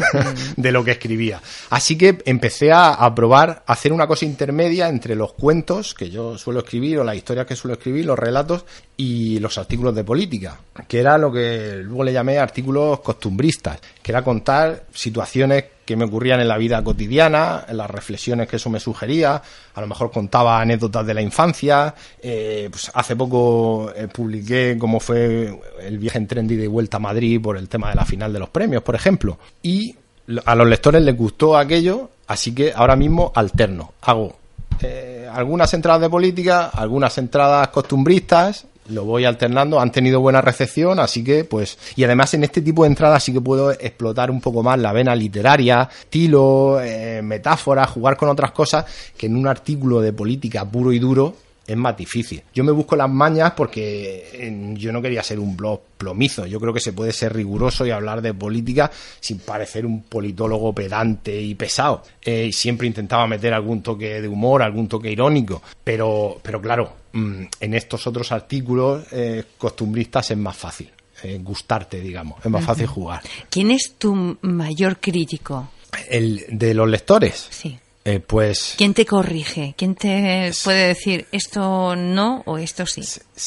de 0.56 0.72
lo 0.72 0.82
que 0.82 0.92
escribía. 0.92 1.38
Así 1.68 1.98
que 1.98 2.22
empecé 2.24 2.72
a, 2.72 2.94
a, 2.94 3.14
probar 3.14 3.64
hacer 3.66 3.92
una 3.92 4.06
cosa 4.06 4.24
intermedia 4.24 4.88
entre 4.88 5.14
los 5.14 5.34
cuentos 5.34 5.92
que 5.92 6.08
yo 6.08 6.38
suelo 6.38 6.60
escribir 6.60 7.00
o 7.00 7.04
las 7.04 7.16
historias 7.16 7.46
que 7.46 7.54
suelo 7.54 7.74
escribir, 7.74 8.06
los 8.06 8.18
relatos 8.18 8.64
y 8.96 9.38
los 9.40 9.58
artículos 9.58 9.94
de 9.94 10.04
política, 10.04 10.58
que 10.88 10.98
era 10.98 11.18
lo 11.18 11.30
que 11.30 11.82
luego 11.84 12.04
le 12.04 12.14
llamé 12.14 12.38
artículos 12.38 13.00
costumbristas, 13.00 13.78
que 14.02 14.10
era 14.10 14.22
contar 14.22 14.84
situaciones 14.94 15.64
que 15.84 15.96
me 15.96 16.04
ocurrían 16.04 16.40
en 16.40 16.48
la 16.48 16.58
vida 16.58 16.82
cotidiana, 16.82 17.64
en 17.68 17.76
las 17.76 17.90
reflexiones 17.90 18.48
que 18.48 18.56
eso 18.56 18.70
me 18.70 18.80
sugería, 18.80 19.42
a 19.74 19.80
lo 19.80 19.86
mejor 19.86 20.10
contaba 20.10 20.60
anécdotas 20.60 21.06
de 21.06 21.14
la 21.14 21.22
infancia, 21.22 21.94
eh, 22.20 22.68
pues 22.70 22.90
hace 22.94 23.16
poco 23.16 23.92
eh, 23.94 24.08
publiqué 24.08 24.76
cómo 24.78 25.00
fue 25.00 25.58
el 25.80 25.98
viaje 25.98 26.18
en 26.18 26.26
tren 26.26 26.46
de 26.46 26.68
vuelta 26.68 26.98
a 26.98 27.00
Madrid 27.00 27.40
por 27.40 27.56
el 27.56 27.68
tema 27.68 27.88
de 27.90 27.96
la 27.96 28.04
final 28.04 28.32
de 28.32 28.38
los 28.38 28.48
premios, 28.48 28.82
por 28.82 28.94
ejemplo, 28.94 29.38
y 29.62 29.96
a 30.44 30.54
los 30.54 30.68
lectores 30.68 31.02
les 31.02 31.16
gustó 31.16 31.56
aquello, 31.56 32.10
así 32.26 32.54
que 32.54 32.72
ahora 32.74 32.96
mismo 32.96 33.32
alterno, 33.34 33.94
hago 34.02 34.36
eh, 34.80 35.28
algunas 35.32 35.72
entradas 35.74 36.02
de 36.02 36.10
política, 36.10 36.70
algunas 36.74 37.16
entradas 37.18 37.68
costumbristas 37.68 38.66
lo 38.88 39.04
voy 39.04 39.24
alternando, 39.24 39.80
han 39.80 39.92
tenido 39.92 40.20
buena 40.20 40.40
recepción, 40.40 40.98
así 41.00 41.22
que 41.22 41.44
pues, 41.44 41.78
y 41.96 42.04
además 42.04 42.34
en 42.34 42.44
este 42.44 42.60
tipo 42.62 42.82
de 42.82 42.88
entradas 42.88 43.22
sí 43.22 43.32
que 43.32 43.40
puedo 43.40 43.70
explotar 43.72 44.30
un 44.30 44.40
poco 44.40 44.62
más 44.62 44.78
la 44.78 44.92
vena 44.92 45.14
literaria, 45.14 45.88
estilo, 46.00 46.80
eh, 46.80 47.22
metáfora, 47.22 47.86
jugar 47.86 48.16
con 48.16 48.28
otras 48.28 48.52
cosas 48.52 48.84
que 49.16 49.26
en 49.26 49.36
un 49.36 49.46
artículo 49.46 50.00
de 50.00 50.12
política 50.12 50.64
puro 50.64 50.92
y 50.92 50.98
duro 50.98 51.34
es 51.66 51.76
más 51.76 51.96
difícil. 51.96 52.42
Yo 52.52 52.64
me 52.64 52.72
busco 52.72 52.96
las 52.96 53.08
mañas 53.08 53.52
porque 53.52 54.74
yo 54.76 54.92
no 54.92 55.00
quería 55.00 55.22
ser 55.22 55.38
un 55.38 55.56
blog 55.56 55.80
plomizo. 55.96 56.46
Yo 56.46 56.58
creo 56.58 56.72
que 56.72 56.80
se 56.80 56.92
puede 56.92 57.12
ser 57.12 57.34
riguroso 57.34 57.86
y 57.86 57.90
hablar 57.90 58.20
de 58.20 58.34
política 58.34 58.90
sin 59.20 59.38
parecer 59.38 59.86
un 59.86 60.02
politólogo 60.02 60.74
pedante 60.74 61.40
y 61.40 61.54
pesado. 61.54 62.02
Eh, 62.20 62.46
y 62.46 62.52
siempre 62.52 62.86
intentaba 62.86 63.26
meter 63.26 63.54
algún 63.54 63.82
toque 63.82 64.20
de 64.20 64.28
humor, 64.28 64.62
algún 64.62 64.88
toque 64.88 65.10
irónico. 65.10 65.62
Pero, 65.84 66.38
pero 66.42 66.60
claro, 66.60 67.01
en 67.12 67.74
estos 67.74 68.06
otros 68.06 68.32
artículos 68.32 69.04
eh, 69.12 69.44
costumbristas 69.58 70.30
es 70.30 70.36
más 70.36 70.56
fácil. 70.56 70.90
Eh, 71.24 71.38
gustarte, 71.40 72.00
digamos. 72.00 72.44
Es 72.44 72.50
más 72.50 72.64
fácil 72.64 72.86
jugar. 72.86 73.22
¿Quién 73.48 73.70
es 73.70 73.94
tu 73.96 74.36
mayor 74.40 74.98
crítico? 74.98 75.70
El 76.08 76.44
de 76.48 76.74
los 76.74 76.88
lectores. 76.88 77.46
Sí. 77.50 77.78
Eh, 78.04 78.18
pues. 78.18 78.74
¿Quién 78.76 78.94
te 78.94 79.06
corrige? 79.06 79.74
¿Quién 79.76 79.94
te 79.94 80.50
puede 80.64 80.88
decir 80.88 81.26
esto 81.30 81.94
no 81.94 82.42
o 82.46 82.58
esto 82.58 82.84
sí? 82.84 83.02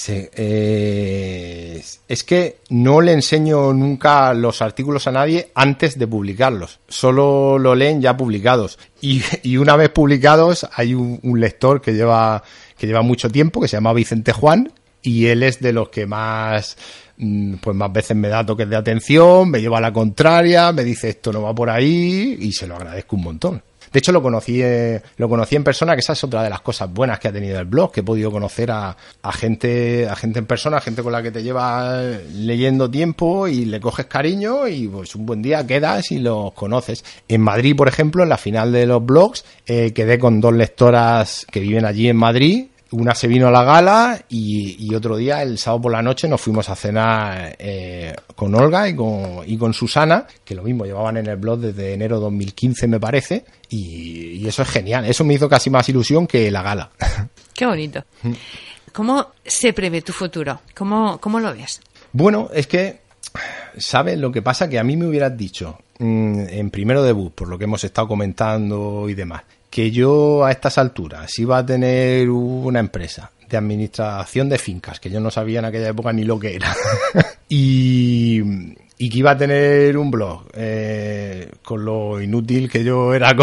Eh, 0.07 1.83
es 2.07 2.23
que 2.23 2.59
no 2.69 3.01
le 3.01 3.11
enseño 3.11 3.73
nunca 3.73 4.33
los 4.33 4.61
artículos 4.61 5.07
a 5.07 5.11
nadie 5.11 5.51
antes 5.55 5.99
de 5.99 6.07
publicarlos. 6.07 6.79
Solo 6.87 7.59
lo 7.59 7.75
leen 7.75 8.01
ya 8.01 8.15
publicados. 8.15 8.79
Y, 9.01 9.57
una 9.57 9.75
vez 9.75 9.89
publicados, 9.89 10.65
hay 10.73 10.93
un, 10.93 11.19
lector 11.39 11.81
que 11.81 11.93
lleva, 11.93 12.41
que 12.77 12.87
lleva 12.87 13.01
mucho 13.01 13.29
tiempo, 13.29 13.61
que 13.61 13.67
se 13.67 13.77
llama 13.77 13.93
Vicente 13.93 14.31
Juan, 14.31 14.71
y 15.01 15.27
él 15.27 15.43
es 15.43 15.59
de 15.59 15.71
los 15.71 15.89
que 15.89 16.05
más 16.05 16.77
mm, 17.17 17.55
pues 17.55 17.75
más 17.75 17.91
veces 17.93 18.17
me 18.17 18.27
da 18.27 18.45
toques 18.45 18.69
de 18.69 18.75
atención, 18.75 19.49
me 19.49 19.61
lleva 19.61 19.77
a 19.77 19.81
la 19.81 19.93
contraria, 19.93 20.71
me 20.71 20.83
dice 20.83 21.09
esto 21.09 21.31
no 21.31 21.41
va 21.41 21.53
por 21.53 21.69
ahí 21.69 22.37
y 22.39 22.51
se 22.51 22.67
lo 22.67 22.75
agradezco 22.75 23.15
un 23.15 23.23
montón. 23.23 23.61
De 23.95 23.99
hecho, 23.99 24.11
lo 24.11 24.21
conocí, 24.21 24.61
eh, 24.61 25.01
lo 25.15 25.29
conocí 25.29 25.55
en 25.55 25.63
persona, 25.63 25.93
que 25.93 26.01
esa 26.01 26.11
es 26.11 26.21
otra 26.25 26.43
de 26.43 26.49
las 26.49 26.59
cosas 26.59 26.91
buenas 26.91 27.17
que 27.17 27.29
ha 27.29 27.31
tenido 27.31 27.57
el 27.57 27.65
blog, 27.65 27.93
que 27.93 28.01
he 28.01 28.03
podido 28.03 28.29
conocer 28.29 28.69
a, 28.69 28.93
gente, 29.31 30.05
a 30.05 30.17
gente 30.17 30.39
en 30.39 30.45
persona, 30.45 30.75
a 30.75 30.81
gente 30.81 31.01
con 31.01 31.13
la 31.13 31.23
que 31.23 31.31
te 31.31 31.41
llevas 31.41 32.21
leyendo 32.33 32.91
tiempo 32.91 33.47
y 33.47 33.63
le 33.63 33.79
coges 33.79 34.07
cariño 34.07 34.67
y 34.67 34.89
pues 34.89 35.15
un 35.15 35.25
buen 35.25 35.41
día 35.41 35.65
quedas 35.65 36.11
y 36.11 36.19
los 36.19 36.51
conoces. 36.51 37.05
En 37.29 37.39
Madrid, 37.39 37.73
por 37.73 37.87
ejemplo, 37.87 38.21
en 38.21 38.27
la 38.27 38.37
final 38.37 38.73
de 38.73 38.85
los 38.85 39.05
blogs, 39.05 39.45
eh, 39.65 39.93
quedé 39.93 40.19
con 40.19 40.41
dos 40.41 40.53
lectoras 40.53 41.47
que 41.49 41.61
viven 41.61 41.85
allí 41.85 42.09
en 42.09 42.17
Madrid 42.17 42.65
una 42.91 43.15
se 43.15 43.27
vino 43.27 43.47
a 43.47 43.51
la 43.51 43.63
gala 43.63 44.21
y, 44.29 44.93
otro 44.93 45.17
día, 45.17 45.41
el 45.41 45.57
sábado 45.57 45.83
por 45.83 45.91
la 45.91 46.01
noche, 46.01 46.27
nos 46.27 46.41
fuimos 46.41 46.69
a 46.69 46.75
cenar 46.75 47.55
eh, 47.59 48.13
con 48.35 48.53
Olga 48.55 48.87
y 48.87 48.95
con, 48.95 49.41
y 49.45 49.57
con 49.57 49.73
Susana, 49.73 50.25
que 50.43 50.55
lo 50.55 50.63
mismo 50.63 50.85
llevaban 50.85 51.17
en 51.17 51.27
el 51.27 51.37
blog 51.37 51.59
desde 51.59 51.93
enero 51.93 52.19
2015, 52.19 52.87
me 52.87 52.99
parece, 52.99 53.45
y, 53.69 54.45
eso 54.47 54.61
es 54.61 54.69
genial. 54.69 55.05
Eso 55.05 55.23
me 55.23 55.33
hizo 55.33 55.49
casi 55.49 55.69
más 55.69 55.89
ilusión 55.89 56.27
que 56.27 56.51
la 56.51 56.61
gala. 56.61 56.91
Qué 57.53 57.65
bonito. 57.65 58.03
¿Cómo 58.93 59.31
se 59.43 59.73
prevé 59.73 60.01
tu 60.01 60.13
futuro? 60.13 60.61
¿Cómo, 60.75 61.19
cómo 61.19 61.39
lo 61.39 61.53
ves? 61.53 61.81
Bueno, 62.13 62.49
es 62.53 62.67
que, 62.67 62.99
¿sabes? 63.77 64.19
Lo 64.19 64.31
que 64.31 64.41
pasa 64.41 64.69
que 64.69 64.79
a 64.79 64.83
mí 64.83 64.95
me 64.95 65.07
hubieras 65.07 65.35
dicho 65.35 65.79
mm, 65.99 66.45
en 66.47 66.69
primero 66.69 67.03
debut, 67.03 67.33
por 67.33 67.47
lo 67.47 67.57
que 67.57 67.63
hemos 67.63 67.83
estado 67.83 68.07
comentando 68.07 69.09
y 69.09 69.15
demás, 69.15 69.43
que 69.75 69.91
yo 69.91 70.45
a 70.45 70.51
estas 70.51 70.77
alturas 70.77 71.37
iba 71.37 71.57
a 71.57 71.65
tener 71.65 72.29
una 72.29 72.79
empresa 72.79 73.29
de 73.45 73.57
administración 73.57 74.47
de 74.47 74.57
fincas, 74.57 75.01
que 75.01 75.09
yo 75.09 75.19
no 75.19 75.29
sabía 75.29 75.59
en 75.59 75.65
aquella 75.65 75.89
época 75.89 76.13
ni 76.13 76.23
lo 76.23 76.39
que 76.39 76.55
era, 76.55 76.73
y, 77.49 78.41
que 78.41 79.17
iba 79.17 79.31
a 79.31 79.37
tener 79.37 79.97
un 79.97 80.11
blog, 80.11 80.45
eh, 80.53 81.51
con 81.61 81.83
lo 81.83 82.21
inútil 82.21 82.71
que 82.71 82.85
yo 82.85 83.13
era 83.13 83.35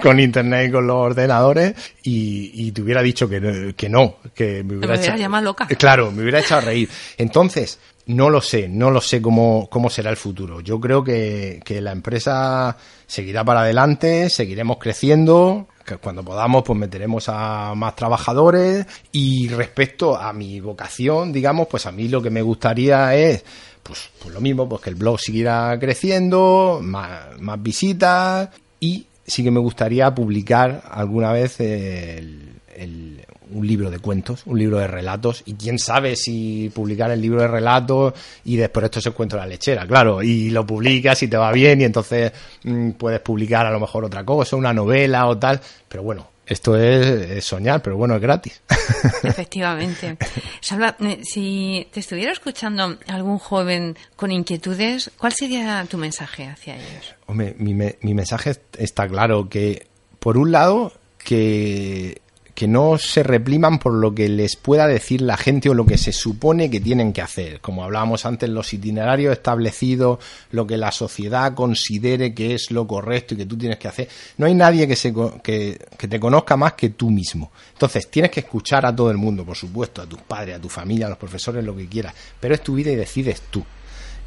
con, 0.00 0.18
internet 0.20 0.70
y 0.70 0.72
con 0.72 0.86
los 0.86 0.96
ordenadores, 0.96 1.74
y, 2.02 2.72
te 2.72 2.80
hubiera 2.80 3.02
dicho 3.02 3.28
que, 3.28 3.74
que 3.76 3.90
no, 3.90 4.16
que 4.34 4.64
me 4.64 4.78
hubiera 4.78 4.94
echado... 4.94 5.40
loca. 5.42 5.66
Claro, 5.66 6.10
me 6.12 6.22
hubiera 6.22 6.40
echado 6.40 6.62
a 6.62 6.64
reír. 6.64 6.88
Entonces, 7.18 7.78
no 8.06 8.30
lo 8.30 8.40
sé, 8.40 8.68
no 8.68 8.90
lo 8.90 9.00
sé 9.00 9.22
cómo, 9.22 9.68
cómo 9.70 9.90
será 9.90 10.10
el 10.10 10.16
futuro. 10.16 10.60
Yo 10.60 10.80
creo 10.80 11.02
que, 11.02 11.60
que 11.64 11.80
la 11.80 11.92
empresa 11.92 12.76
seguirá 13.06 13.44
para 13.44 13.60
adelante, 13.60 14.28
seguiremos 14.30 14.78
creciendo, 14.78 15.68
que 15.84 15.96
cuando 15.96 16.24
podamos 16.24 16.62
pues 16.64 16.78
meteremos 16.78 17.28
a 17.28 17.74
más 17.74 17.96
trabajadores 17.96 18.86
y 19.12 19.48
respecto 19.48 20.16
a 20.16 20.32
mi 20.32 20.60
vocación, 20.60 21.32
digamos, 21.32 21.68
pues 21.68 21.86
a 21.86 21.92
mí 21.92 22.08
lo 22.08 22.22
que 22.22 22.30
me 22.30 22.42
gustaría 22.42 23.14
es 23.14 23.44
pues, 23.82 24.10
pues 24.20 24.34
lo 24.34 24.40
mismo, 24.40 24.68
pues 24.68 24.82
que 24.82 24.90
el 24.90 24.96
blog 24.96 25.20
siguiera 25.20 25.78
creciendo, 25.78 26.80
más, 26.82 27.38
más 27.40 27.62
visitas 27.62 28.48
y 28.80 29.06
sí 29.26 29.42
que 29.42 29.50
me 29.50 29.60
gustaría 29.60 30.14
publicar 30.14 30.82
alguna 30.90 31.32
vez 31.32 31.58
un 31.60 33.66
libro 33.66 33.90
de 33.90 33.98
cuentos, 33.98 34.42
un 34.46 34.58
libro 34.58 34.78
de 34.78 34.86
relatos, 34.86 35.42
y 35.46 35.54
quién 35.54 35.78
sabe 35.78 36.16
si 36.16 36.70
publicar 36.74 37.10
el 37.10 37.20
libro 37.20 37.42
de 37.42 37.48
relatos 37.48 38.14
y 38.44 38.56
después 38.56 38.84
esto 38.84 39.00
se 39.00 39.10
encuentra 39.10 39.40
la 39.40 39.46
lechera, 39.46 39.86
claro, 39.86 40.22
y 40.22 40.50
lo 40.50 40.66
publicas 40.66 41.22
y 41.22 41.28
te 41.28 41.36
va 41.36 41.52
bien 41.52 41.80
y 41.80 41.84
entonces 41.84 42.32
mm, 42.64 42.92
puedes 42.92 43.20
publicar 43.20 43.66
a 43.66 43.70
lo 43.70 43.80
mejor 43.80 44.04
otra 44.04 44.24
cosa, 44.24 44.56
una 44.56 44.72
novela 44.72 45.26
o 45.26 45.38
tal, 45.38 45.60
pero 45.88 46.02
bueno, 46.02 46.33
esto 46.46 46.76
es, 46.76 47.44
soñar, 47.44 47.82
pero 47.82 47.96
bueno, 47.96 48.14
es 48.16 48.20
gratis. 48.20 48.60
Efectivamente. 49.22 50.16
Salva, 50.60 50.96
eh, 51.00 51.20
si 51.22 51.88
te 51.92 52.00
estuviera 52.00 52.32
escuchando 52.32 52.98
algún 53.08 53.38
joven 53.38 53.96
con 54.16 54.30
inquietudes, 54.30 55.10
¿cuál 55.16 55.32
sería 55.32 55.84
tu 55.88 55.98
mensaje 55.98 56.46
hacia 56.46 56.76
ellos? 56.76 57.14
Hombre, 57.26 57.54
mi, 57.58 57.74
mi 57.74 58.14
mensaje 58.14 58.56
está 58.78 59.08
claro, 59.08 59.48
que 59.48 59.86
por 60.18 60.36
un 60.36 60.52
lado, 60.52 60.92
que 61.18 62.20
que 62.54 62.68
no 62.68 62.98
se 62.98 63.24
repriman 63.24 63.80
por 63.80 63.94
lo 63.94 64.14
que 64.14 64.28
les 64.28 64.54
pueda 64.54 64.86
decir 64.86 65.20
la 65.20 65.36
gente 65.36 65.68
o 65.68 65.74
lo 65.74 65.84
que 65.84 65.98
se 65.98 66.12
supone 66.12 66.70
que 66.70 66.80
tienen 66.80 67.12
que 67.12 67.20
hacer. 67.20 67.60
Como 67.60 67.82
hablábamos 67.82 68.24
antes, 68.26 68.48
los 68.48 68.72
itinerarios 68.72 69.32
establecidos, 69.32 70.20
lo 70.52 70.66
que 70.66 70.76
la 70.76 70.92
sociedad 70.92 71.54
considere 71.54 72.32
que 72.32 72.54
es 72.54 72.70
lo 72.70 72.86
correcto 72.86 73.34
y 73.34 73.38
que 73.38 73.46
tú 73.46 73.58
tienes 73.58 73.78
que 73.78 73.88
hacer. 73.88 74.08
No 74.38 74.46
hay 74.46 74.54
nadie 74.54 74.86
que, 74.86 74.94
se, 74.94 75.12
que, 75.42 75.78
que 75.98 76.08
te 76.08 76.20
conozca 76.20 76.56
más 76.56 76.74
que 76.74 76.90
tú 76.90 77.10
mismo. 77.10 77.50
Entonces, 77.72 78.08
tienes 78.08 78.30
que 78.30 78.40
escuchar 78.40 78.86
a 78.86 78.94
todo 78.94 79.10
el 79.10 79.16
mundo, 79.16 79.44
por 79.44 79.56
supuesto, 79.56 80.00
a 80.00 80.06
tus 80.06 80.20
padres, 80.20 80.56
a 80.56 80.60
tu 80.60 80.68
familia, 80.68 81.06
a 81.06 81.10
los 81.10 81.18
profesores, 81.18 81.64
lo 81.64 81.76
que 81.76 81.88
quieras. 81.88 82.14
Pero 82.38 82.54
es 82.54 82.62
tu 82.62 82.74
vida 82.74 82.92
y 82.92 82.96
decides 82.96 83.42
tú. 83.50 83.64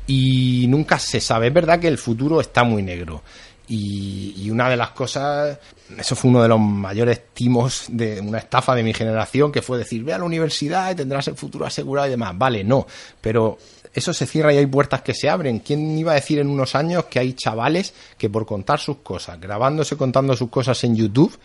Y 0.05 0.65
nunca 0.67 0.99
se 0.99 1.19
sabe. 1.19 1.47
Es 1.47 1.53
verdad 1.53 1.79
que 1.79 1.87
el 1.87 1.97
futuro 1.97 2.39
está 2.41 2.63
muy 2.63 2.81
negro. 2.81 3.23
Y, 3.69 4.49
una 4.49 4.69
de 4.69 4.77
las 4.77 4.91
cosas, 4.91 5.60
eso 5.97 6.15
fue 6.15 6.32
uno 6.32 6.41
de 6.41 6.47
los 6.47 6.60
mayores 6.60 7.21
timos 7.34 7.86
de 7.89 8.21
una 8.21 8.38
estafa 8.38 8.73
de 8.73 8.82
mi 8.82 8.93
generación, 8.93 9.51
que 9.51 9.62
fue 9.62 9.77
decir, 9.77 10.03
ve 10.03 10.13
a 10.13 10.17
la 10.17 10.23
universidad 10.23 10.91
y 10.91 10.95
tendrás 10.95 11.27
el 11.27 11.36
futuro 11.36 11.65
asegurado 11.65 12.08
y 12.08 12.12
demás. 12.12 12.38
Vale, 12.38 12.63
no, 12.63 12.88
pero 13.19 13.58
eso 13.93 14.13
se 14.13 14.25
cierra 14.25 14.53
y 14.53 14.58
hay 14.58 14.65
puertas 14.67 15.01
que 15.01 15.13
se 15.13 15.30
abren. 15.30 15.60
¿Quién 15.60 15.97
iba 15.97 16.13
a 16.13 16.15
decir 16.15 16.39
en 16.39 16.47
unos 16.47 16.75
años 16.75 17.06
que 17.06 17.19
hay 17.19 17.34
chavales 17.34 17.93
que 18.17 18.30
por 18.30 18.45
contar 18.45 18.80
sus 18.80 18.97
cosas, 18.97 19.39
grabándose 19.39 19.97
contando 19.97 20.36
sus 20.36 20.49
cosas 20.49 20.82
en 20.84 20.95
YouTube, 20.95 21.38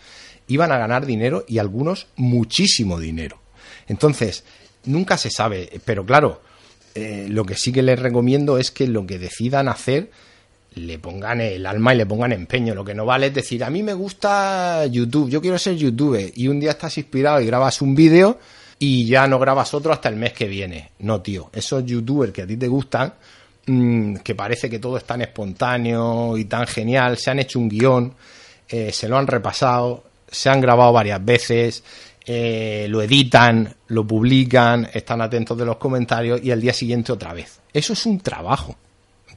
iban 0.47 0.71
a 0.71 0.77
ganar 0.77 1.05
dinero 1.05 1.43
y 1.47 1.57
algunos 1.57 2.07
muchísimo 2.15 2.99
dinero? 2.99 3.39
Entonces, 3.87 4.45
nunca 4.85 5.17
se 5.17 5.29
sabe, 5.29 5.81
pero 5.83 6.05
claro, 6.05 6.41
eh, 6.95 7.27
lo 7.29 7.43
que 7.43 7.55
sí 7.55 7.71
que 7.71 7.81
les 7.81 7.99
recomiendo 7.99 8.57
es 8.57 8.71
que 8.71 8.87
lo 8.87 9.05
que 9.05 9.19
decidan 9.19 9.67
hacer 9.67 10.11
le 10.75 10.99
pongan 10.99 11.41
el 11.41 11.65
alma 11.65 11.93
y 11.93 11.97
le 11.97 12.05
pongan 12.05 12.31
empeño. 12.31 12.75
Lo 12.75 12.83
que 12.83 12.93
no 12.93 13.05
vale 13.05 13.27
es 13.27 13.33
decir, 13.33 13.63
a 13.63 13.69
mí 13.69 13.83
me 13.83 13.93
gusta 13.93 14.85
YouTube, 14.85 15.29
yo 15.29 15.41
quiero 15.41 15.57
ser 15.57 15.75
youtuber 15.75 16.31
y 16.35 16.47
un 16.47 16.59
día 16.59 16.71
estás 16.71 16.97
inspirado 16.97 17.41
y 17.41 17.45
grabas 17.45 17.81
un 17.81 17.95
vídeo 17.95 18.37
y 18.79 19.05
ya 19.05 19.27
no 19.27 19.39
grabas 19.39 19.73
otro 19.73 19.93
hasta 19.93 20.09
el 20.09 20.15
mes 20.15 20.33
que 20.33 20.47
viene. 20.47 20.91
No, 20.99 21.21
tío, 21.21 21.49
esos 21.53 21.85
youtubers 21.85 22.33
que 22.33 22.41
a 22.41 22.47
ti 22.47 22.57
te 22.57 22.67
gustan, 22.67 23.13
mm, 23.65 24.15
que 24.17 24.35
parece 24.35 24.69
que 24.69 24.79
todo 24.79 24.97
es 24.97 25.05
tan 25.05 25.21
espontáneo 25.21 26.37
y 26.37 26.45
tan 26.45 26.67
genial, 26.67 27.17
se 27.17 27.31
han 27.31 27.39
hecho 27.39 27.59
un 27.59 27.69
guion, 27.69 28.13
eh, 28.67 28.91
se 28.91 29.07
lo 29.07 29.17
han 29.17 29.27
repasado, 29.27 30.03
se 30.29 30.49
han 30.49 30.59
grabado 30.59 30.91
varias 30.91 31.23
veces, 31.23 31.83
eh, 32.25 32.87
lo 32.89 33.01
editan, 33.01 33.73
lo 33.87 34.05
publican, 34.05 34.89
están 34.93 35.21
atentos 35.21 35.57
de 35.57 35.65
los 35.65 35.77
comentarios 35.77 36.41
y 36.43 36.51
al 36.51 36.61
día 36.61 36.73
siguiente 36.73 37.11
otra 37.11 37.33
vez. 37.33 37.59
Eso 37.71 37.93
es 37.93 38.05
un 38.05 38.19
trabajo. 38.19 38.75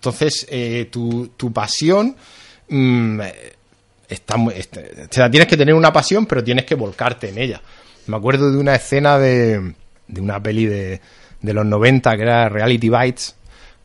Entonces, 0.06 0.46
eh, 0.48 0.88
tu, 0.90 1.32
tu, 1.36 1.52
pasión 1.52 2.16
mm, 2.68 3.20
está, 4.08 4.36
tienes 5.30 5.48
que 5.48 5.56
tener 5.56 5.74
una 5.74 5.92
pasión, 5.92 6.26
pero 6.26 6.44
tienes 6.44 6.64
que 6.64 6.76
volcarte 6.76 7.28
en 7.28 7.38
ella. 7.38 7.60
Me 8.06 8.16
acuerdo 8.16 8.52
de 8.52 8.58
una 8.58 8.76
escena 8.76 9.18
de, 9.18 9.74
de 10.06 10.20
una 10.20 10.40
peli 10.40 10.66
de, 10.66 11.00
de 11.42 11.52
los 11.52 11.66
90 11.66 12.16
que 12.16 12.22
era 12.22 12.48
Reality 12.48 12.88
Bites, 12.88 13.34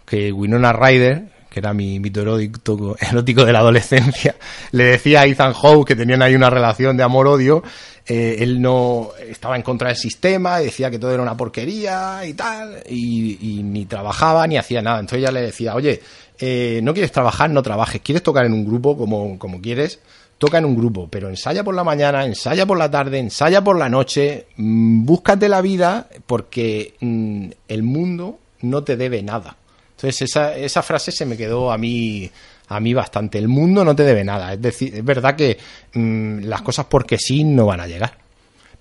que 0.06 0.32
Winona 0.32 0.74
Ryder, 0.74 1.24
que 1.52 1.60
era 1.60 1.74
mi 1.74 2.00
mito 2.00 2.22
erótico, 2.22 2.96
erótico 3.12 3.46
de 3.46 3.54
la 3.54 3.60
adolescencia, 3.60 4.36
le 4.72 4.86
decía 4.86 5.22
a 5.22 5.26
Ethan 5.26 5.54
Hawke 5.54 5.90
que 5.90 5.96
tenían 5.96 6.22
ahí 6.22 6.34
una 6.34 6.50
relación 6.50 6.98
de 6.98 7.04
amor-odio 7.04 7.62
eh, 8.06 8.44
él 8.44 8.62
no 8.62 9.12
estaba 9.30 9.56
en 9.56 9.62
contra 9.62 9.90
del 9.90 9.98
sistema, 9.98 10.60
decía 10.60 10.90
que 10.90 10.98
todo 10.98 11.14
era 11.14 11.22
una 11.22 11.38
porquería 11.38 12.26
y 12.26 12.34
tal, 12.34 12.84
y, 12.90 13.62
ni 13.64 13.86
trabajaba 13.86 14.48
ni 14.48 14.58
hacía 14.58 14.82
nada. 14.82 15.00
Entonces 15.00 15.20
ella 15.20 15.32
le 15.32 15.42
decía, 15.42 15.76
oye, 15.76 16.02
eh, 16.40 16.80
no 16.84 16.94
quieres 16.94 17.12
trabajar, 17.12 17.50
no 17.52 17.62
trabajes, 17.62 18.02
quieres 18.02 18.24
tocar 18.24 18.46
en 18.46 18.54
un 18.54 18.66
grupo 18.66 18.98
como, 18.98 19.38
como 19.38 19.62
quieres, 19.62 20.00
toca 20.38 20.58
en 20.58 20.66
un 20.66 20.76
grupo, 20.76 21.08
pero 21.10 21.30
ensaya 21.30 21.64
por 21.64 21.76
la 21.76 21.84
mañana, 21.84 22.26
ensaya 22.26 22.66
por 22.66 22.78
la 22.78 22.90
tarde, 22.90 23.20
ensaya 23.20 23.64
por 23.64 23.78
la 23.78 23.88
noche, 23.88 24.48
mm, 24.58 25.06
búscate 25.06 25.48
la 25.48 25.62
vida 25.62 26.08
porque 26.26 26.96
mm, 27.00 27.50
el 27.68 27.84
mundo 27.84 28.40
no 28.62 28.84
te 28.84 28.98
debe 28.98 29.22
nada. 29.22 29.56
Entonces 30.02 30.24
esa, 30.24 30.56
esa 30.56 30.82
frase 30.82 31.12
se 31.12 31.26
me 31.26 31.38
quedó 31.38 31.72
a 31.72 31.78
mí 31.78 32.32
a 32.72 32.80
mí 32.80 32.94
bastante. 32.94 33.38
El 33.38 33.50
mundo 33.50 33.84
no 33.84 33.96
te 33.96 34.04
debe 34.04 34.24
nada. 34.24 34.54
Es 34.54 34.62
decir, 34.62 34.96
es 34.96 35.04
verdad 35.04 35.36
que 35.36 35.58
mm, 35.94 36.44
las 36.46 36.62
cosas 36.62 36.86
porque 36.86 37.18
sí 37.18 37.44
no 37.44 37.66
van 37.66 37.82
a 37.82 37.88
llegar. 37.88 38.18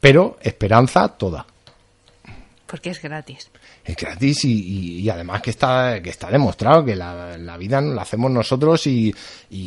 Pero 0.01 0.39
esperanza 0.41 1.09
toda. 1.09 1.45
Porque 2.67 2.91
es 2.91 3.03
gratis. 3.03 3.51
Es 3.85 3.97
gratis 3.97 4.45
y, 4.45 5.11
además 5.11 5.43
que 5.43 5.51
está, 5.51 6.01
que 6.01 6.11
está 6.11 6.31
demostrado 6.31 6.85
que 6.85 6.95
la, 6.95 7.57
vida 7.59 7.81
la 7.81 8.03
hacemos 8.03 8.31
nosotros 8.31 8.87
y, 8.87 9.13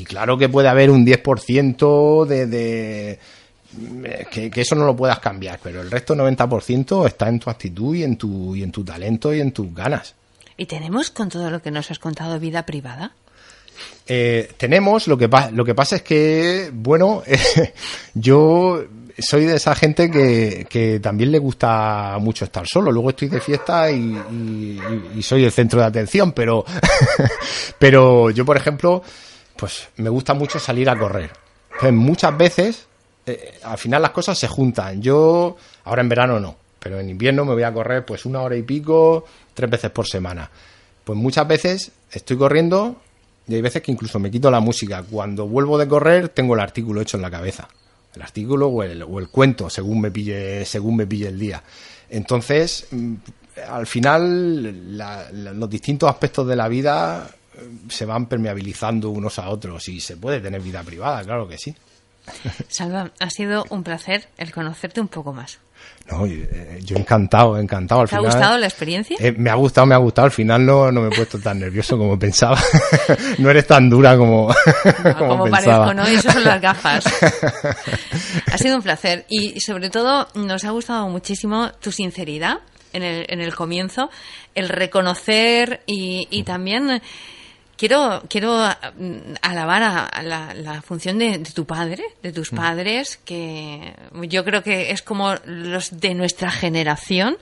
claro 0.06 0.38
que 0.38 0.48
puede 0.48 0.70
haber 0.70 0.90
un 0.90 1.06
10% 1.06 2.26
de... 2.26 2.48
de 2.48 3.20
que, 4.32 4.52
que, 4.52 4.62
eso 4.62 4.76
no 4.76 4.86
lo 4.86 4.96
puedas 4.96 5.20
cambiar, 5.20 5.60
pero 5.62 5.82
el 5.82 5.90
resto 5.90 6.16
90% 6.16 7.08
está 7.08 7.28
en 7.28 7.40
tu 7.40 7.50
actitud 7.50 7.96
y 7.96 8.04
en 8.04 8.18
tu, 8.18 8.56
y 8.56 8.62
en 8.62 8.72
tu 8.72 8.84
talento 8.86 9.34
y 9.34 9.42
en 9.42 9.52
tus 9.52 9.74
ganas. 9.74 10.16
¿Y 10.58 10.66
tenemos 10.68 11.10
con 11.10 11.30
todo 11.30 11.50
lo 11.50 11.62
que 11.62 11.72
nos 11.72 11.90
has 11.92 12.00
contado 12.00 12.40
vida 12.40 12.66
privada? 12.66 13.14
Eh, 14.06 14.52
tenemos, 14.58 15.08
lo 15.08 15.18
que, 15.18 15.30
lo 15.52 15.66
que 15.66 15.76
pasa 15.76 15.98
es 15.98 16.02
que, 16.02 16.70
bueno, 16.74 17.24
yo 18.14 18.84
soy 19.18 19.46
de 19.46 19.56
esa 19.56 19.76
gente 19.76 20.10
que, 20.10 21.00
también 21.02 21.32
le 21.32 21.40
gusta 21.40 22.18
mucho 22.20 22.46
estar 22.46 22.68
solo. 22.68 22.92
Luego 22.92 23.12
estoy 23.12 23.30
de 23.30 23.40
fiesta 23.40 23.92
y, 23.92 24.80
soy 25.22 25.46
el 25.46 25.52
centro 25.52 25.80
de 25.80 25.86
atención, 25.86 26.32
pero, 26.34 26.66
pero 27.80 28.30
yo, 28.30 28.46
por 28.46 28.58
ejemplo, 28.58 29.04
pues 29.56 29.90
me 29.98 30.10
gusta 30.10 30.34
mucho 30.34 30.60
salir 30.60 30.90
a 30.90 30.98
correr. 30.98 31.32
muchas 31.92 32.38
veces, 32.38 32.88
eh, 33.26 33.60
al 33.64 33.78
final 33.78 34.02
las 34.02 34.12
cosas 34.12 34.38
se 34.38 34.48
juntan. 34.48 35.02
Yo, 35.02 35.56
ahora 35.86 36.02
en 36.02 36.10
verano 36.10 36.40
no, 36.40 36.58
pero 36.84 37.00
en 37.00 37.10
invierno 37.10 37.46
me 37.46 37.54
voy 37.54 37.64
a 37.64 37.74
correr 37.74 38.06
pues 38.06 38.26
una 38.26 38.42
hora 38.42 38.58
y 38.58 38.62
pico, 38.62 39.24
tres 39.54 39.70
veces 39.70 39.90
por 39.92 40.06
semana. 40.06 40.50
Pues 41.06 41.18
muchas 41.18 41.48
veces 41.48 41.92
estoy 42.12 42.36
corriendo 42.36 42.98
y 43.48 43.56
hay 43.56 43.62
veces 43.62 43.82
que 43.82 43.92
incluso 43.94 44.20
me 44.20 44.30
quito 44.30 44.52
la 44.52 44.60
música. 44.60 45.02
Cuando 45.02 45.48
vuelvo 45.48 45.78
de 45.78 45.88
correr, 45.88 46.30
tengo 46.30 46.56
el 46.56 46.60
artículo 46.60 47.00
hecho 47.00 47.16
en 47.16 47.24
la 47.24 47.32
cabeza. 47.32 47.70
El 48.14 48.22
artículo 48.22 48.68
o 48.68 48.84
el, 48.84 49.02
o 49.02 49.18
el 49.20 49.30
cuento, 49.30 49.70
según 49.70 50.02
me 50.02 50.12
pille, 50.12 50.66
según 50.66 50.98
me 50.98 51.08
pille 51.08 51.30
el 51.30 51.40
día. 51.40 51.64
Entonces, 52.10 52.88
mm, 52.92 53.14
al 53.70 53.88
final, 53.88 54.98
los 55.58 55.70
distintos 55.70 56.10
aspectos 56.10 56.46
de 56.46 56.56
la 56.56 56.68
vida 56.68 57.30
eh, 57.56 57.70
se 57.88 58.06
van 58.06 58.28
permeabilizando 58.28 59.10
unos 59.10 59.40
a 59.40 59.50
otros 59.50 59.88
y 59.88 60.02
se 60.02 60.18
puede 60.18 60.42
tener 60.42 60.62
vida 60.62 60.84
privada, 60.84 61.24
claro 61.24 61.48
que 61.48 61.58
sí. 61.58 61.74
Salva, 62.68 63.12
ha 63.20 63.30
sido 63.30 63.66
un 63.70 63.84
placer 63.84 64.28
el 64.38 64.52
conocerte 64.52 65.02
un 65.02 65.08
poco 65.08 65.34
más. 65.34 65.60
No, 66.12 66.26
eh, 66.26 66.80
yo 66.84 66.98
encantado, 66.98 67.58
encantado. 67.58 68.02
Al 68.02 68.10
¿Te 68.10 68.16
ha 68.16 68.20
gustado 68.20 68.58
la 68.58 68.66
experiencia? 68.66 69.16
Eh, 69.20 69.34
me 69.38 69.50
ha 69.50 69.56
gustado, 69.56 69.88
me 69.88 69.96
ha 69.96 70.00
gustado. 70.00 70.26
Al 70.26 70.32
final 70.32 70.66
no, 70.66 70.92
no 70.92 71.02
me 71.02 71.08
he 71.08 71.12
puesto 71.12 71.40
tan 71.40 71.60
nervioso 71.60 71.98
como 71.98 72.20
pensaba. 72.20 72.60
no 73.38 73.50
eres 73.50 73.66
tan 73.66 73.90
dura 73.90 74.18
como, 74.18 74.54
como, 75.18 75.50
parezco, 75.50 75.94
¿no? 75.94 76.10
Y 76.10 76.16
eso 76.16 76.32
son 76.32 76.44
las 76.44 76.62
gafas. 76.62 77.06
ha 78.52 78.58
sido 78.58 78.76
un 78.76 78.84
placer. 78.84 79.26
Y 79.30 79.62
sobre 79.62 79.90
todo 79.90 80.28
nos 80.36 80.66
ha 80.66 80.72
gustado 80.72 81.08
muchísimo 81.08 81.72
tu 81.82 81.92
sinceridad 81.92 82.60
en 82.92 83.04
el, 83.04 83.26
en 83.30 83.40
el 83.40 83.56
comienzo, 83.56 84.10
el 84.56 84.68
reconocer 84.68 85.84
y, 85.86 86.28
y 86.30 86.44
también 86.44 87.02
quiero, 87.84 88.24
quiero 88.30 88.66
mm, 88.98 89.34
alabar 89.42 89.84
a, 89.84 90.24
la, 90.24 90.82
función 90.84 91.20
de, 91.20 91.40
tu 91.40 91.66
padre, 91.66 92.02
de 92.22 92.32
tus 92.32 92.54
mm. 92.54 92.56
padres, 92.56 93.20
que 93.26 93.94
yo 94.30 94.46
creo 94.46 94.64
que 94.64 94.92
es 94.92 95.02
como 95.02 95.36
los 95.46 96.00
de 96.00 96.14
nuestra 96.14 96.50
generación. 96.50 97.36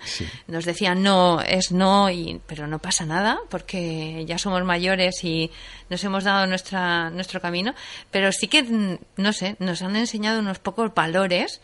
Nos 0.48 0.66
decían 0.66 1.04
no, 1.04 1.42
es 1.42 1.72
no, 1.72 2.10
y, 2.10 2.42
pero 2.48 2.66
no 2.66 2.80
pasa 2.80 3.06
nada, 3.06 3.38
porque 3.52 4.26
ya 4.26 4.40
somos 4.40 4.64
mayores 4.64 5.24
y 5.24 5.52
nos 5.92 6.04
hemos 6.04 6.24
dado 6.24 6.48
nuestra, 6.48 7.12
nuestro 7.12 7.40
camino. 7.40 7.76
Pero 8.10 8.32
sí 8.32 8.48
que, 8.48 8.64
mm, 8.64 8.98
no 9.18 9.34
sé, 9.34 9.58
nos 9.60 9.84
han 9.84 9.96
enseñado 9.96 10.40
unos 10.40 10.58
pocos 10.58 10.92
valores 10.96 11.62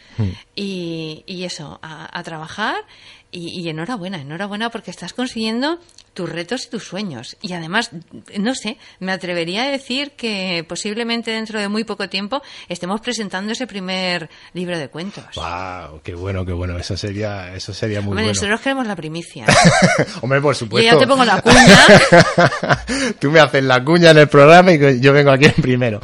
y, 0.55 1.23
y, 1.25 1.45
eso, 1.45 1.79
a, 1.81 2.15
a 2.15 2.21
trabajar 2.21 2.75
Y, 3.29 3.67
enhorabuena, 3.67 4.21
enhorabuena 4.21 4.69
porque 4.69 4.89
estás 4.89 5.11
consiguiendo 5.11 5.79
tus 6.13 6.29
retos 6.29 6.65
y 6.65 6.69
tus 6.69 6.85
sueños. 6.85 7.35
Y 7.41 7.53
además, 7.53 7.91
no 8.39 8.55
sé, 8.55 8.77
me 8.99 9.11
atrevería 9.11 9.63
a 9.63 9.67
decir 9.69 10.11
que 10.11 10.65
posiblemente 10.67 11.31
dentro 11.31 11.59
de 11.59 11.67
muy 11.67 11.83
poco 11.83 12.07
tiempo 12.07 12.41
estemos 12.69 13.01
presentando 13.01 13.51
ese 13.51 13.67
primer 13.67 14.29
libro 14.53 14.79
de 14.79 14.87
cuentos. 14.87 15.25
¡Wow! 15.35 16.01
¡Qué 16.03 16.15
bueno, 16.15 16.45
qué 16.45 16.53
bueno! 16.53 16.77
Eso 16.79 16.95
sería, 16.95 17.53
eso 17.53 17.73
sería 17.73 17.99
muy 17.99 18.11
Hombre, 18.11 18.23
bueno. 18.23 18.33
nosotros 18.33 18.61
queremos 18.61 18.87
la 18.87 18.95
primicia. 18.95 19.45
Hombre, 20.21 20.39
por 20.41 20.55
supuesto. 20.55 20.87
Yo 20.87 20.93
ya 20.93 20.99
te 20.99 21.05
pongo 21.05 21.25
la 21.25 21.41
cuña. 21.41 22.85
Tú 23.19 23.29
me 23.29 23.41
haces 23.41 23.63
la 23.63 23.83
cuña 23.83 24.11
en 24.11 24.19
el 24.19 24.29
programa 24.29 24.71
y 24.71 24.99
yo 25.01 25.11
vengo 25.11 25.31
aquí 25.31 25.45
en 25.45 25.61
primero. 25.61 25.99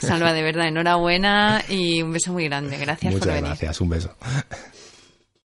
Salva, 0.00 0.32
de 0.32 0.42
verdad, 0.42 0.66
enhorabuena 0.68 1.62
y 1.68 2.02
un 2.02 2.12
beso 2.12 2.32
muy 2.32 2.46
grande. 2.46 2.78
Gracias 2.78 3.12
Muchas 3.12 3.26
por 3.26 3.34
venir. 3.34 3.48
gracias, 3.50 3.80
un 3.80 3.88
beso. 3.90 4.14